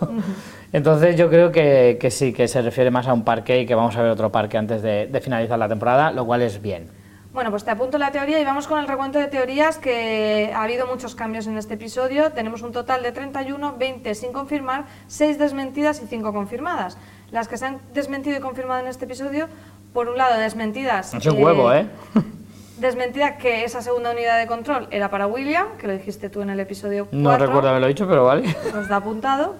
Entonces 0.73 1.15
yo 1.15 1.30
creo 1.30 1.49
que, 1.51 1.97
que 1.99 2.11
sí, 2.11 2.34
que 2.34 2.47
se 2.49 2.61
refiere 2.61 2.91
más 2.91 3.07
a 3.07 3.13
un 3.13 3.23
parque 3.23 3.61
y 3.61 3.65
que 3.65 3.73
vamos 3.73 3.95
a 3.95 4.01
ver 4.01 4.11
otro 4.11 4.32
parque 4.34 4.57
antes 4.57 4.82
de, 4.82 5.07
de 5.07 5.21
finalizar 5.21 5.57
la 5.57 5.69
temporada, 5.69 6.11
lo 6.11 6.25
cual 6.25 6.41
es 6.41 6.61
bien. 6.61 6.89
Bueno, 7.38 7.52
pues 7.52 7.64
te 7.64 7.70
apunto 7.70 8.00
la 8.00 8.12
teoría 8.12 8.42
y 8.42 8.44
vamos 8.44 8.66
con 8.66 8.80
el 8.80 8.88
recuento 8.88 9.20
de 9.20 9.28
teorías 9.28 9.78
que 9.78 10.52
ha 10.56 10.64
habido 10.64 10.88
muchos 10.88 11.14
cambios 11.14 11.46
en 11.46 11.56
este 11.56 11.76
episodio. 11.76 12.32
Tenemos 12.32 12.64
un 12.64 12.72
total 12.72 13.04
de 13.04 13.12
31, 13.12 13.76
20 13.78 14.16
sin 14.16 14.34
confirmar, 14.34 14.86
6 15.06 15.38
desmentidas 15.38 16.02
y 16.02 16.08
5 16.08 16.34
confirmadas. 16.34 16.98
Las 17.30 17.48
que 17.48 17.58
se 17.58 17.68
han 17.68 17.80
desmentido 17.94 18.38
y 18.38 18.40
confirmado 18.40 18.82
en 18.82 18.88
este 18.88 19.06
episodio, 19.06 19.50
por 19.94 20.08
un 20.08 20.18
lado 20.18 20.40
desmentidas... 20.40 21.14
Es 21.14 21.28
un 21.28 21.44
huevo, 21.44 21.72
¿eh? 21.72 21.86
Desmentida 22.80 23.38
que 23.38 23.66
esa 23.66 23.84
segunda 23.84 24.10
unidad 24.10 24.40
de 24.40 24.48
control 24.48 24.88
era 24.90 25.12
para 25.12 25.28
William, 25.28 25.68
que 25.78 25.86
lo 25.86 25.94
dijiste 25.94 26.32
tú 26.32 26.42
en 26.42 26.50
el 26.50 26.60
episodio 26.60 27.06
4. 27.06 27.20
No 27.20 27.38
recuerdo 27.38 27.70
haberlo 27.70 27.88
dicho, 27.88 28.08
pero 28.08 28.26
vale. 28.26 28.48
Nos 28.74 28.88
da 28.88 28.96
apuntado, 28.96 29.58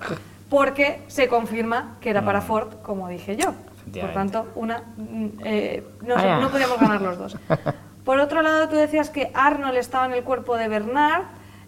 porque 0.50 1.04
se 1.06 1.28
confirma 1.28 1.98
que 2.02 2.10
era 2.10 2.26
para 2.26 2.42
Ford, 2.42 2.70
como 2.82 3.08
dije 3.08 3.36
yo. 3.36 3.54
Por 3.94 4.14
tanto, 4.14 4.48
una, 4.56 4.84
mm, 4.98 5.26
eh, 5.44 5.84
no, 6.06 6.16
Ah, 6.18 6.40
no 6.42 6.50
podíamos 6.50 6.80
ganar 6.80 7.02
los 7.02 7.18
dos. 7.18 7.38
Por 8.04 8.20
otro 8.20 8.42
lado, 8.42 8.70
tú 8.70 8.76
decías 8.76 9.10
que 9.10 9.32
Arnold 9.34 9.78
estaba 9.78 10.06
en 10.06 10.14
el 10.14 10.24
cuerpo 10.24 10.56
de 10.56 10.68
Bernard 10.70 11.24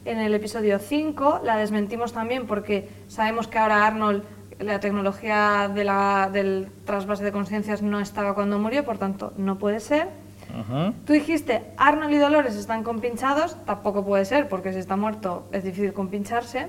en 0.05 0.19
el 0.19 0.33
episodio 0.33 0.79
5. 0.79 1.41
La 1.43 1.57
desmentimos 1.57 2.13
también 2.13 2.47
porque 2.47 2.89
sabemos 3.07 3.47
que 3.47 3.57
ahora 3.57 3.85
Arnold, 3.85 4.23
la 4.59 4.79
tecnología 4.79 5.69
de 5.73 5.83
la, 5.83 6.29
del 6.31 6.69
trasvase 6.85 7.23
de 7.23 7.31
conciencias 7.31 7.81
no 7.81 7.99
estaba 7.99 8.35
cuando 8.35 8.57
murió, 8.59 8.85
por 8.85 8.97
tanto, 8.97 9.33
no 9.37 9.57
puede 9.57 9.79
ser. 9.81 10.07
Ujú. 10.49 10.93
Tú 11.05 11.13
dijiste, 11.13 11.61
Arnold 11.77 12.13
y 12.13 12.17
Dolores 12.17 12.55
están 12.55 12.83
compinchados, 12.83 13.57
tampoco 13.65 14.03
puede 14.05 14.25
ser, 14.25 14.47
porque 14.47 14.71
si 14.73 14.79
está 14.79 14.95
muerto 14.95 15.47
es 15.51 15.63
difícil 15.63 15.93
compincharse. 15.93 16.67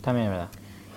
También 0.00 0.26
es 0.26 0.30
verdad. 0.32 0.48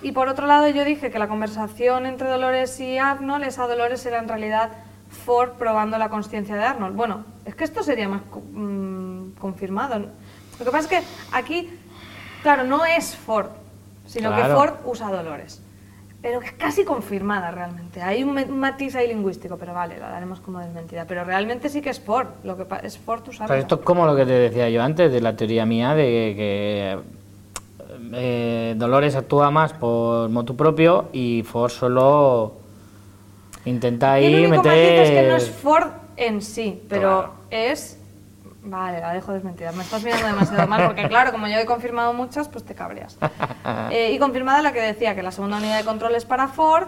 Y 0.02 0.12
por 0.12 0.28
otro 0.28 0.46
lado, 0.46 0.68
yo 0.68 0.84
dije 0.84 1.10
que 1.10 1.18
la 1.18 1.28
conversación 1.28 2.06
entre 2.06 2.28
Dolores 2.28 2.78
y 2.80 2.98
Arnold, 2.98 3.44
esa 3.44 3.68
Dolores 3.68 4.04
era 4.04 4.18
en 4.18 4.28
realidad 4.28 4.70
Ford 5.08 5.52
probando 5.52 5.96
la 5.96 6.08
consciencia 6.08 6.56
de 6.56 6.64
Arnold. 6.64 6.96
Bueno, 6.96 7.24
es 7.44 7.54
que 7.54 7.64
esto 7.64 7.82
sería 7.84 8.08
más 8.08 8.22
mm, 8.52 9.32
confirmado. 9.38 9.98
Lo 9.98 10.64
que 10.64 10.70
pasa 10.70 10.78
es 10.78 10.86
que 10.86 11.02
aquí, 11.32 11.70
claro, 12.42 12.64
no 12.64 12.84
es 12.84 13.16
Ford, 13.16 13.50
sino 14.06 14.34
que. 14.34 14.42
Ford 14.44 14.74
usa 14.84 15.10
Dolores. 15.10 15.62
Pero 16.20 16.40
es 16.40 16.52
casi 16.52 16.84
confirmada 16.84 17.50
realmente. 17.50 18.00
Hay 18.00 18.22
un, 18.22 18.58
matiz 18.58 18.94
ahí 18.94 19.08
lingüístico, 19.08 19.56
pero 19.56 19.74
vale, 19.74 19.98
la 19.98 20.08
daremos 20.08 20.40
como 20.40 20.60
desmentida. 20.60 21.04
Pero 21.04 21.24
realmente 21.24 21.68
sí 21.68 21.80
que 21.80 21.90
es 21.90 21.98
Ford, 21.98 22.28
lo 22.44 22.56
que 22.56 22.64
es 22.84 22.96
Ford 22.96 23.22
usando. 23.28 23.48
Pero 23.48 23.60
esto 23.60 23.74
es 23.76 23.80
como 23.82 24.06
lo 24.06 24.14
que 24.14 24.24
te 24.24 24.32
decía 24.32 24.68
yo 24.70 24.82
antes 24.82 25.12
de 25.12 25.20
la 25.20 25.36
teoría 25.36 25.66
mía 25.66 25.94
de 25.94 26.04
que 26.36 26.98
eh, 28.12 28.74
Dolores 28.76 29.14
actúa 29.16 29.50
más 29.50 29.72
por 29.72 30.28
motu 30.28 30.56
propio 30.56 31.08
y 31.12 31.42
Ford 31.44 31.70
solo 31.70 32.54
intenta 33.64 34.20
Y 34.20 34.26
el 34.26 34.34
ahí 34.34 34.46
único 34.46 34.62
meter... 34.62 35.00
es 35.02 35.10
que 35.10 35.28
no 35.28 35.36
es 35.36 35.50
Ford 35.50 35.88
en 36.16 36.42
sí, 36.42 36.82
pero 36.88 37.00
Claro. 37.00 37.34
es... 37.50 37.98
Vale, 38.64 39.00
la 39.00 39.12
dejo 39.12 39.32
desmentida. 39.32 39.72
Me 39.72 39.82
estás 39.82 40.04
mirando 40.04 40.24
demasiado 40.24 40.68
mal 40.68 40.86
porque, 40.86 41.08
claro, 41.08 41.32
como 41.32 41.48
yo 41.48 41.56
he 41.58 41.66
confirmado 41.66 42.12
muchas, 42.12 42.48
pues 42.48 42.64
te 42.64 42.74
cabreas. 42.74 43.18
Eh, 43.90 44.12
y 44.12 44.18
confirmada 44.18 44.62
la 44.62 44.72
que 44.72 44.80
decía 44.80 45.14
que 45.14 45.22
la 45.22 45.30
segunda 45.32 45.56
unidad 45.58 45.78
de 45.78 45.84
control 45.84 46.14
es 46.14 46.24
para 46.24 46.48
Ford 46.48 46.86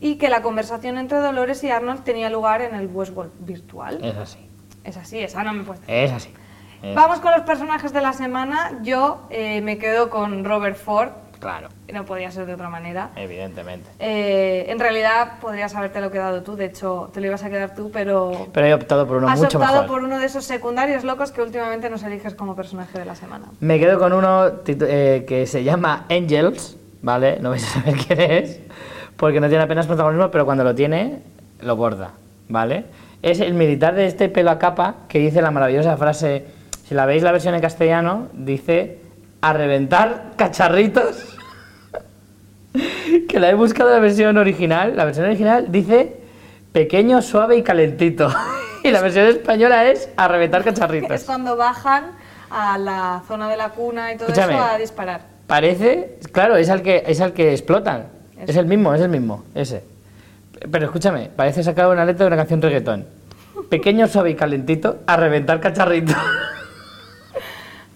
y 0.00 0.16
que 0.16 0.28
la 0.28 0.40
conversación 0.42 0.98
entre 0.98 1.18
Dolores 1.18 1.62
y 1.64 1.70
Arnold 1.70 2.02
tenía 2.04 2.28
lugar 2.30 2.60
en 2.62 2.74
el 2.74 2.86
Westworld 2.86 3.30
virtual. 3.40 3.98
Es 4.02 4.16
así, 4.16 4.38
Es 4.84 4.96
así, 4.96 5.18
esa 5.18 5.42
no 5.44 5.52
me 5.52 5.62
puedes 5.64 5.80
decir. 5.80 5.94
es 5.94 6.12
así. 6.12 6.34
Es- 6.82 6.94
Vamos 6.94 7.20
con 7.20 7.32
los 7.32 7.42
personajes 7.42 7.92
de 7.92 8.00
la 8.00 8.12
semana. 8.12 8.78
Yo 8.82 9.22
eh, 9.30 9.60
me 9.60 9.78
quedo 9.78 10.10
con 10.10 10.44
Robert 10.44 10.76
Ford, 10.76 11.08
Claro, 11.40 11.70
no 11.92 12.04
podía 12.04 12.30
ser 12.30 12.46
de 12.46 12.54
otra 12.54 12.68
manera. 12.68 13.10
evidentemente. 13.16 13.88
Eh, 13.98 14.66
en 14.68 14.78
realidad 14.78 15.40
podrías 15.40 15.74
habértelo 15.74 16.12
quedado 16.12 16.42
tú, 16.44 16.54
de 16.54 16.66
hecho 16.66 17.10
te 17.12 17.20
lo 17.20 17.26
ibas 17.26 17.42
a 17.42 17.50
quedar 17.50 17.74
tú, 17.74 17.90
pero 17.92 18.46
Pero 18.52 18.66
he 18.68 18.72
optado 18.74 19.08
por 19.08 19.16
uno 19.16 19.28
has 19.28 19.40
mucho 19.40 19.58
optado 19.58 19.82
mejor. 19.82 19.88
por 19.88 20.04
uno 20.04 20.20
de 20.20 20.26
esos 20.26 20.44
secundarios 20.44 21.02
locos 21.02 21.32
que 21.32 21.42
últimamente 21.42 21.90
nos 21.90 22.04
eliges 22.04 22.34
como 22.34 22.54
personaje 22.54 22.96
de 22.96 23.04
la 23.04 23.16
semana. 23.16 23.46
Me 23.58 23.80
quedo 23.80 23.98
con 23.98 24.12
uno 24.12 24.52
eh, 24.68 25.24
que 25.26 25.46
se 25.48 25.64
llama 25.64 26.04
Angels, 26.08 26.76
¿vale? 27.02 27.38
No 27.40 27.50
vais 27.50 27.64
a 27.66 27.80
saber 27.80 27.96
quién 28.06 28.20
es, 28.20 28.60
porque 29.16 29.40
no 29.40 29.48
tiene 29.48 29.64
apenas 29.64 29.88
protagonismo, 29.88 30.30
pero 30.30 30.44
cuando 30.44 30.62
lo 30.62 30.76
tiene, 30.76 31.22
lo 31.60 31.74
borda, 31.74 32.12
¿vale? 32.48 32.84
Es 33.20 33.40
el 33.40 33.54
militar 33.54 33.96
de 33.96 34.06
este 34.06 34.28
pelo 34.28 34.52
a 34.52 34.60
capa 34.60 34.94
que 35.08 35.18
dice 35.18 35.42
la 35.42 35.50
maravillosa 35.50 35.96
frase, 35.96 36.44
si 36.92 36.96
la 36.96 37.06
veis 37.06 37.22
la 37.22 37.32
versión 37.32 37.54
en 37.54 37.62
castellano, 37.62 38.28
dice, 38.34 38.98
a 39.40 39.54
reventar 39.54 40.32
cacharritos. 40.36 41.24
que 43.28 43.40
la 43.40 43.48
he 43.48 43.54
buscado 43.54 43.88
en 43.88 43.94
la 43.94 44.00
versión 44.02 44.36
original. 44.36 44.94
La 44.94 45.06
versión 45.06 45.24
original 45.24 45.72
dice, 45.72 46.20
pequeño, 46.72 47.22
suave 47.22 47.56
y 47.56 47.62
calentito. 47.62 48.30
y 48.84 48.90
la 48.90 49.00
versión 49.00 49.24
española 49.24 49.86
es, 49.86 50.10
a 50.18 50.28
reventar 50.28 50.64
cacharritos. 50.64 51.12
Es 51.12 51.24
cuando 51.24 51.56
bajan 51.56 52.10
a 52.50 52.76
la 52.76 53.22
zona 53.26 53.48
de 53.48 53.56
la 53.56 53.70
cuna 53.70 54.12
y 54.12 54.18
todo 54.18 54.28
Escúchame. 54.28 54.52
eso 54.52 54.62
a 54.62 54.76
disparar. 54.76 55.22
Parece, 55.46 56.18
claro, 56.30 56.56
es 56.56 56.68
al 56.68 56.82
que 56.82 57.04
es 57.06 57.22
al 57.22 57.32
que 57.32 57.52
explotan. 57.52 58.08
Eso. 58.36 58.50
Es 58.50 58.56
el 58.58 58.66
mismo, 58.66 58.92
es 58.92 59.00
el 59.00 59.08
mismo, 59.08 59.44
ese. 59.54 59.82
Pero 60.70 60.84
escúchame, 60.84 61.30
parece 61.34 61.62
sacado 61.62 61.90
una 61.90 62.04
letra 62.04 62.26
de 62.26 62.28
una 62.28 62.36
canción 62.36 62.60
reggaetón. 62.60 63.06
Pequeño, 63.70 64.06
suave 64.08 64.32
y 64.32 64.34
calentito, 64.34 64.98
a 65.06 65.16
reventar 65.16 65.58
cacharrito. 65.58 66.12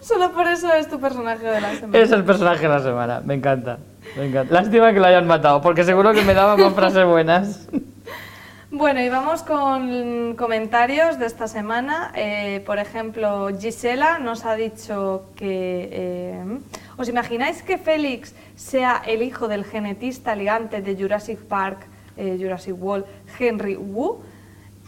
Solo 0.07 0.31
por 0.31 0.47
eso 0.47 0.73
es 0.73 0.89
tu 0.89 1.01
personaje 1.01 1.45
de 1.45 1.61
la 1.61 1.75
semana. 1.75 1.99
es 1.99 2.13
el 2.13 2.23
personaje 2.23 2.63
de 2.63 2.69
la 2.69 2.79
semana, 2.81 3.21
me 3.25 3.35
encanta. 3.35 3.79
Me 4.17 4.27
encanta. 4.27 4.55
Lástima 4.55 4.93
que 4.93 5.01
lo 5.01 5.07
hayan 5.07 5.27
matado, 5.27 5.61
porque 5.61 5.83
seguro 5.83 6.13
que 6.13 6.23
me 6.23 6.33
daba 6.33 6.57
más 6.57 6.73
frases 6.75 7.05
buenas. 7.05 7.69
Bueno, 8.69 9.01
y 9.01 9.09
vamos 9.09 9.43
con 9.45 10.35
comentarios 10.37 11.21
de 11.21 11.27
esta 11.27 11.47
semana. 11.47 12.11
Eh, 12.17 12.63
por 12.67 12.79
ejemplo, 12.81 13.49
Gisela 13.59 14.19
nos 14.19 14.45
ha 14.45 14.57
dicho 14.57 15.31
que... 15.37 15.89
eh, 15.93 16.59
¿Os 16.99 17.09
imagináis 17.09 17.63
que 17.63 17.79
Félix 17.79 18.35
sea 18.57 19.01
el 19.07 19.23
hijo 19.23 19.47
del 19.47 19.65
genetista 19.65 20.35
ligante 20.35 20.83
de 20.83 20.97
Jurassic 20.97 21.39
Park, 21.39 21.87
eh, 22.17 22.37
Jurassic 22.41 22.75
World, 22.79 23.07
Henry 23.39 23.77
Wu? 23.77 24.21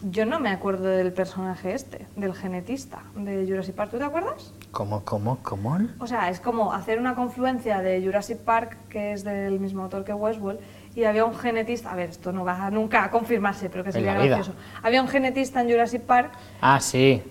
Yo 0.01 0.25
no 0.25 0.39
me 0.39 0.49
acuerdo 0.49 0.85
del 0.87 1.11
personaje 1.11 1.73
este, 1.73 2.05
del 2.15 2.33
genetista 2.33 2.99
de 3.17 3.45
Jurassic 3.45 3.75
Park. 3.75 3.91
¿Tú 3.91 3.97
te 3.97 4.05
acuerdas? 4.05 4.53
¿Cómo, 4.71 5.03
cómo, 5.03 5.39
cómo? 5.43 5.77
O 5.99 6.07
sea, 6.07 6.29
es 6.29 6.39
como 6.39 6.71
hacer 6.73 6.99
una 6.99 7.15
confluencia 7.15 7.81
de 7.81 8.01
Jurassic 8.01 8.37
Park, 8.37 8.77
que 8.89 9.11
es 9.11 9.25
del 9.25 9.59
mismo 9.59 9.83
autor 9.83 10.05
que 10.05 10.13
Westworld, 10.13 10.59
y 10.95 11.03
había 11.03 11.25
un 11.25 11.35
genetista, 11.35 11.91
a 11.91 11.95
ver, 11.95 12.09
esto 12.11 12.31
no 12.31 12.45
va 12.45 12.65
a- 12.67 12.71
nunca 12.71 13.03
a 13.03 13.11
confirmarse, 13.11 13.69
pero 13.69 13.83
que 13.83 13.91
sería 13.91 14.13
gracioso. 14.13 14.53
Había 14.83 15.01
un 15.01 15.09
genetista 15.09 15.61
en 15.61 15.69
Jurassic 15.69 16.01
Park, 16.03 16.31
Ah, 16.61 16.79
sí. 16.79 17.21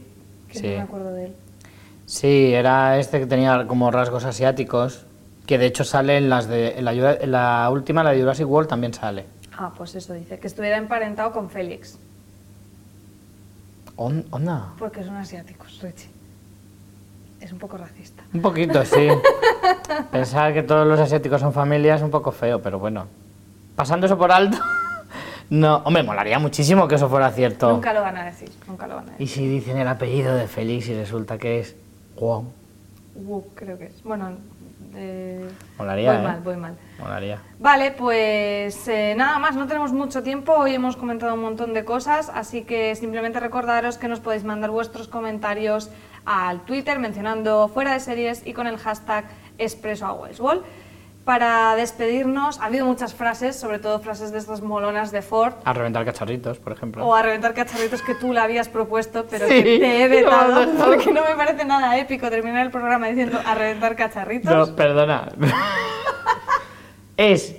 que 0.49 0.59
Sí. 0.59 0.69
no 0.69 0.77
me 0.77 0.83
acuerdo 0.83 1.13
de 1.13 1.25
él. 1.27 1.37
Sí, 2.05 2.53
era 2.53 2.99
este 2.99 3.19
que 3.21 3.27
tenía 3.27 3.67
como 3.67 3.91
rasgos 3.91 4.25
asiáticos, 4.27 5.07
que 5.47 5.57
de 5.57 5.65
hecho 5.67 5.85
sale 5.85 6.19
en 6.19 6.29
las 6.29 6.49
de 6.49 6.79
en 6.79 6.85
la, 6.85 6.93
en 6.93 7.33
la 7.33 7.71
última, 7.73 8.03
la 8.05 8.11
de 8.11 8.21
Jurassic 8.21 8.47
World 8.49 8.69
también 8.69 8.93
sale. 8.93 9.25
Ah, 9.57 9.73
pues 9.77 9.95
eso 9.95 10.13
dice, 10.13 10.39
que 10.39 10.47
estuviera 10.47 10.77
emparentado 10.77 11.33
con 11.33 11.51
Félix, 11.51 11.99
On- 14.01 14.25
Onda. 14.31 14.73
porque 14.79 15.03
son 15.03 15.17
asiáticos, 15.17 15.81
Richie. 15.83 16.09
es 17.41 17.53
un 17.53 17.59
poco 17.59 17.77
racista. 17.77 18.23
Un 18.33 18.41
poquito, 18.41 18.85
sí. 18.85 19.09
Pensar 20.13 20.53
que 20.55 20.63
todos 20.63 20.87
los 20.87 20.99
asiáticos 21.01 21.41
son 21.41 21.53
familia 21.53 21.97
es 21.97 22.03
un 22.03 22.11
poco 22.11 22.31
feo, 22.33 22.63
pero 22.63 22.79
bueno. 22.79 23.07
Pasando 23.75 24.07
eso 24.07 24.17
por 24.17 24.33
alto. 24.33 24.59
No, 25.51 25.77
hombre, 25.87 26.03
molaría 26.03 26.39
muchísimo 26.39 26.87
que 26.87 26.97
eso 26.97 27.09
fuera 27.09 27.31
cierto. 27.31 27.71
Nunca 27.73 27.95
lo 27.95 28.03
van 28.03 28.19
a 28.19 28.25
decir, 28.27 28.51
nunca 28.67 28.87
lo 28.87 28.97
van 28.97 29.09
a 29.09 29.13
decir. 29.13 29.23
Y 29.25 29.27
si 29.29 29.49
dicen 29.49 29.79
el 29.79 29.89
apellido 29.89 30.35
de 30.37 30.47
Félix 30.47 30.89
y 30.89 30.95
resulta 30.95 31.39
que 31.39 31.61
es 31.61 31.75
Wong, 32.21 32.45
Wu, 33.15 33.43
creo 33.55 33.79
que 33.79 33.87
es. 33.87 34.03
Bueno, 34.05 34.33
eh, 34.99 35.49
Molaría, 35.79 36.13
voy 36.13 36.21
¿eh? 36.21 36.25
mal, 36.25 36.41
voy 36.43 36.57
mal. 36.57 36.75
molaría. 36.99 37.39
Vale, 37.61 37.93
pues 37.93 38.89
eh, 38.89 39.15
nada 39.17 39.39
más, 39.39 39.55
no 39.55 39.67
tenemos 39.69 39.93
mucho 39.93 40.25
tiempo, 40.25 40.53
hoy 40.55 40.75
hemos 40.75 40.97
comentado 40.97 41.35
un 41.35 41.41
montón 41.41 41.73
de 41.73 41.85
cosas, 41.85 42.31
así 42.35 42.63
que 42.65 42.97
simplemente 42.97 43.39
recordaros 43.39 43.97
que 43.97 44.09
nos 44.09 44.19
podéis 44.19 44.43
mandar 44.43 44.71
vuestros 44.71 45.07
comentarios 45.07 45.91
al 46.25 46.65
Twitter 46.65 46.99
mencionando 46.99 47.69
fuera 47.69 47.93
de 47.93 48.01
series 48.01 48.45
y 48.45 48.53
con 48.53 48.67
el 48.67 48.77
hashtag 48.77 49.25
Expreso 49.57 50.07
a 50.07 50.13
Westworld. 50.15 50.63
Para 51.29 51.77
despedirnos, 51.77 52.59
ha 52.59 52.65
habido 52.65 52.87
muchas 52.87 53.13
frases, 53.13 53.55
sobre 53.55 53.79
todo 53.79 54.01
frases 54.01 54.33
de 54.33 54.39
estas 54.39 54.63
molonas 54.63 55.13
de 55.13 55.21
Ford, 55.21 55.53
A 55.63 55.75
reventar 55.75 56.03
cacharritos, 56.07 56.59
por 56.59 56.73
ejemplo. 56.73 57.07
o 57.07 57.15
a 57.15 57.21
reventar 57.21 57.53
cacharritos 57.53 58.01
que 58.01 58.15
tú 58.15 58.33
le 58.33 58.41
habías 58.41 58.71
propuesto, 58.71 59.27
pero 59.29 59.47
Sí, 59.47 59.63
que 59.63 59.79
te 59.79 60.03
he 60.05 60.09
vetado 60.23 60.67
porque 60.87 61.13
no 61.13 61.21
me 61.21 61.35
parece 61.37 61.67
nada 61.67 61.99
épico 61.99 62.31
terminar 62.31 62.65
el 62.65 62.73
programa 62.73 63.09
diciendo 63.09 63.39
a 63.45 63.55
reventar 63.55 63.95
cacharritos. 63.95 64.51
No, 64.71 64.75
perdona. 64.75 65.29
es 67.19 67.55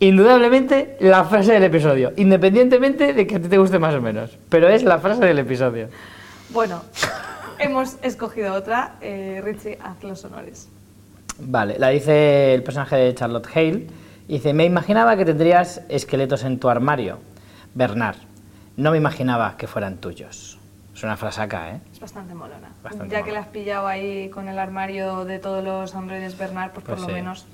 indudablemente 0.00 0.98
la 1.00 1.24
frase 1.24 1.54
del 1.54 1.64
episodio, 1.64 2.12
independientemente 2.16 3.14
de 3.14 3.26
que 3.26 3.36
a 3.36 3.40
ti 3.40 3.48
te 3.48 3.56
guste 3.56 3.78
más 3.78 3.94
o 3.94 4.02
menos. 4.02 4.36
Pero 4.50 4.68
es 4.68 4.82
la 4.82 4.98
frase 4.98 5.24
del 5.24 5.38
episodio. 5.38 5.88
Bueno, 6.50 6.82
hemos 7.58 7.96
escogido 8.02 8.52
otra. 8.52 8.96
Eh, 9.00 9.40
Richie, 9.42 9.78
haz 9.82 10.04
los 10.04 10.22
honores. 10.26 10.68
Vale, 11.38 11.78
la 11.78 11.88
dice 11.88 12.54
el 12.54 12.62
personaje 12.62 12.96
de 12.96 13.14
Charlotte 13.14 13.48
Hale. 13.54 13.86
Dice, 14.28 14.54
me 14.54 14.64
imaginaba 14.64 15.16
que 15.16 15.24
tendrías 15.24 15.82
esqueletos 15.88 16.44
en 16.44 16.58
tu 16.58 16.68
armario. 16.68 17.18
Bernard, 17.74 18.16
no 18.76 18.90
me 18.92 18.96
imaginaba 18.96 19.56
que 19.56 19.66
fueran 19.66 19.96
tuyos. 19.98 20.58
Es 20.94 21.02
una 21.02 21.16
frasaca, 21.16 21.70
¿eh? 21.72 21.80
Es 21.92 21.98
bastante 22.00 22.34
molona. 22.34 22.70
Bastante 22.82 23.12
ya 23.14 23.22
que 23.22 23.32
la 23.32 23.40
has 23.40 23.48
pillado 23.48 23.86
ahí 23.88 24.30
con 24.30 24.48
el 24.48 24.58
armario 24.58 25.24
de 25.24 25.40
todos 25.40 25.62
los 25.64 25.94
androides 25.94 26.38
Bernard, 26.38 26.70
pues, 26.70 26.84
Pues 26.86 26.98
por 27.00 27.06
sí. 27.06 27.10
lo 27.10 27.16
menos 27.18 27.46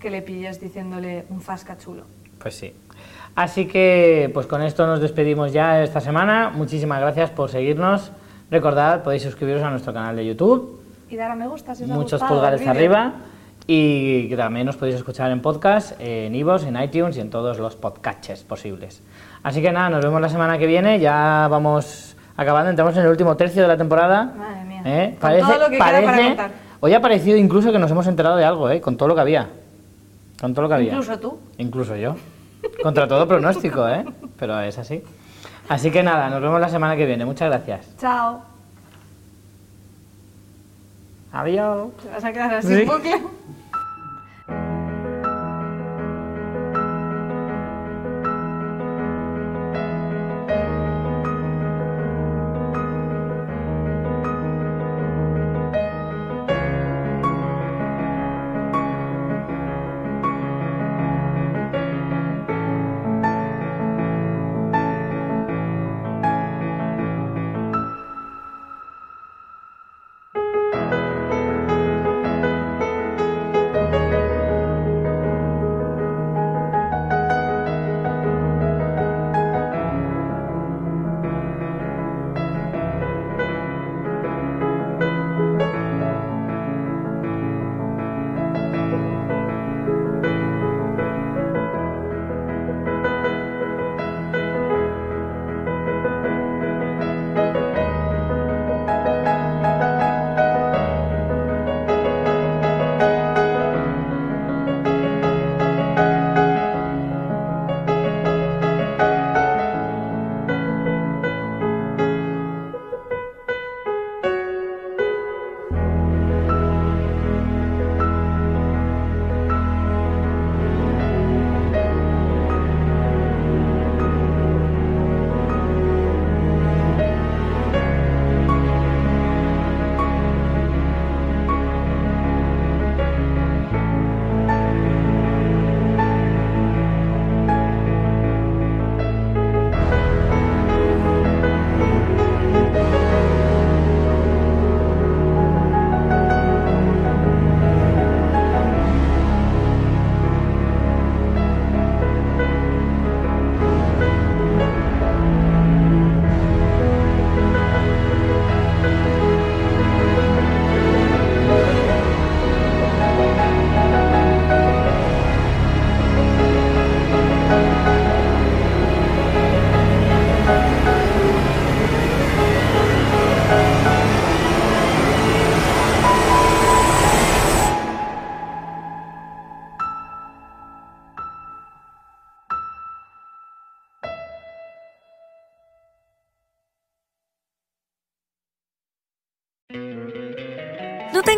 que 0.00 0.10
le 0.10 0.22
pilles 0.22 0.60
diciéndole 0.60 1.26
un 1.28 1.40
fasca 1.42 1.76
chulo. 1.76 2.04
Pues 2.38 2.54
sí. 2.56 2.72
Así 3.34 3.66
que, 3.66 4.30
pues 4.32 4.46
con 4.46 4.62
esto 4.62 4.86
nos 4.86 5.00
despedimos 5.00 5.52
ya 5.52 5.82
esta 5.82 6.00
semana. 6.00 6.50
Muchísimas 6.54 7.00
gracias 7.00 7.30
por 7.30 7.50
seguirnos. 7.50 8.12
Recordad, 8.50 9.02
podéis 9.02 9.22
suscribiros 9.22 9.62
a 9.62 9.70
nuestro 9.70 9.92
canal 9.92 10.16
de 10.16 10.24
YouTube. 10.26 10.80
Y 11.08 11.16
dar 11.16 11.30
a 11.30 11.34
me 11.36 11.46
gusta 11.46 11.74
si 11.74 11.84
os 11.84 11.90
ha 11.90 11.94
muchos 11.94 12.20
gustado 12.20 12.34
pulgares 12.34 12.66
arriba 12.66 13.12
y 13.66 14.34
también 14.36 14.68
os 14.68 14.76
podéis 14.76 14.96
escuchar 14.96 15.30
en 15.30 15.40
podcast, 15.42 16.00
en 16.00 16.34
iVoox, 16.34 16.64
en 16.64 16.80
iTunes 16.82 17.16
y 17.16 17.20
en 17.20 17.30
todos 17.30 17.58
los 17.58 17.76
podcasts 17.76 18.44
posibles. 18.44 19.02
Así 19.42 19.62
que 19.62 19.72
nada, 19.72 19.88
nos 19.90 20.04
vemos 20.04 20.20
la 20.20 20.28
semana 20.28 20.58
que 20.58 20.66
viene, 20.66 20.98
ya 21.00 21.46
vamos 21.50 22.16
acabando, 22.36 22.70
entramos 22.70 22.96
en 22.96 23.02
el 23.04 23.08
último 23.08 23.36
tercio 23.36 23.62
de 23.62 23.68
la 23.68 23.76
temporada. 23.76 24.32
Madre 24.36 24.64
mía. 24.64 24.82
¿Eh? 24.84 25.16
Con 25.20 25.30
todo 25.38 25.58
lo 25.58 25.64
que 25.66 25.76
queda 25.76 25.84
para 25.84 26.00
parece- 26.02 26.28
contar. 26.28 26.50
Hoy 26.80 26.92
ha 26.94 27.00
parecido 27.00 27.36
incluso 27.38 27.72
que 27.72 27.78
nos 27.78 27.90
hemos 27.90 28.06
enterado 28.06 28.36
de 28.36 28.44
algo, 28.44 28.68
¿eh? 28.70 28.80
con 28.80 28.96
todo 28.96 29.08
lo 29.08 29.14
que 29.14 29.20
había. 29.22 29.48
Con 30.40 30.52
todo 30.52 30.62
lo 30.62 30.68
que 30.68 30.74
había. 30.74 30.92
Incluso 30.92 31.18
tú. 31.18 31.38
Incluso 31.58 31.96
yo. 31.96 32.14
Contra 32.82 33.08
todo 33.08 33.26
pronóstico, 33.26 33.88
¿eh? 33.88 34.04
Pero 34.38 34.60
es 34.60 34.76
así. 34.78 35.02
Así 35.68 35.90
que 35.90 36.02
nada, 36.02 36.28
nos 36.28 36.40
vemos 36.42 36.60
la 36.60 36.68
semana 36.68 36.94
que 36.96 37.06
viene. 37.06 37.24
Muchas 37.24 37.48
gracias. 37.48 37.96
Chao. 37.98 38.55
Adiós. 41.40 41.90
Te 42.02 42.08
vas 42.08 42.24
a 42.24 42.32
quedar 42.32 42.54
así 42.54 42.74
Sí. 42.76 42.84
bucle. 42.84 43.20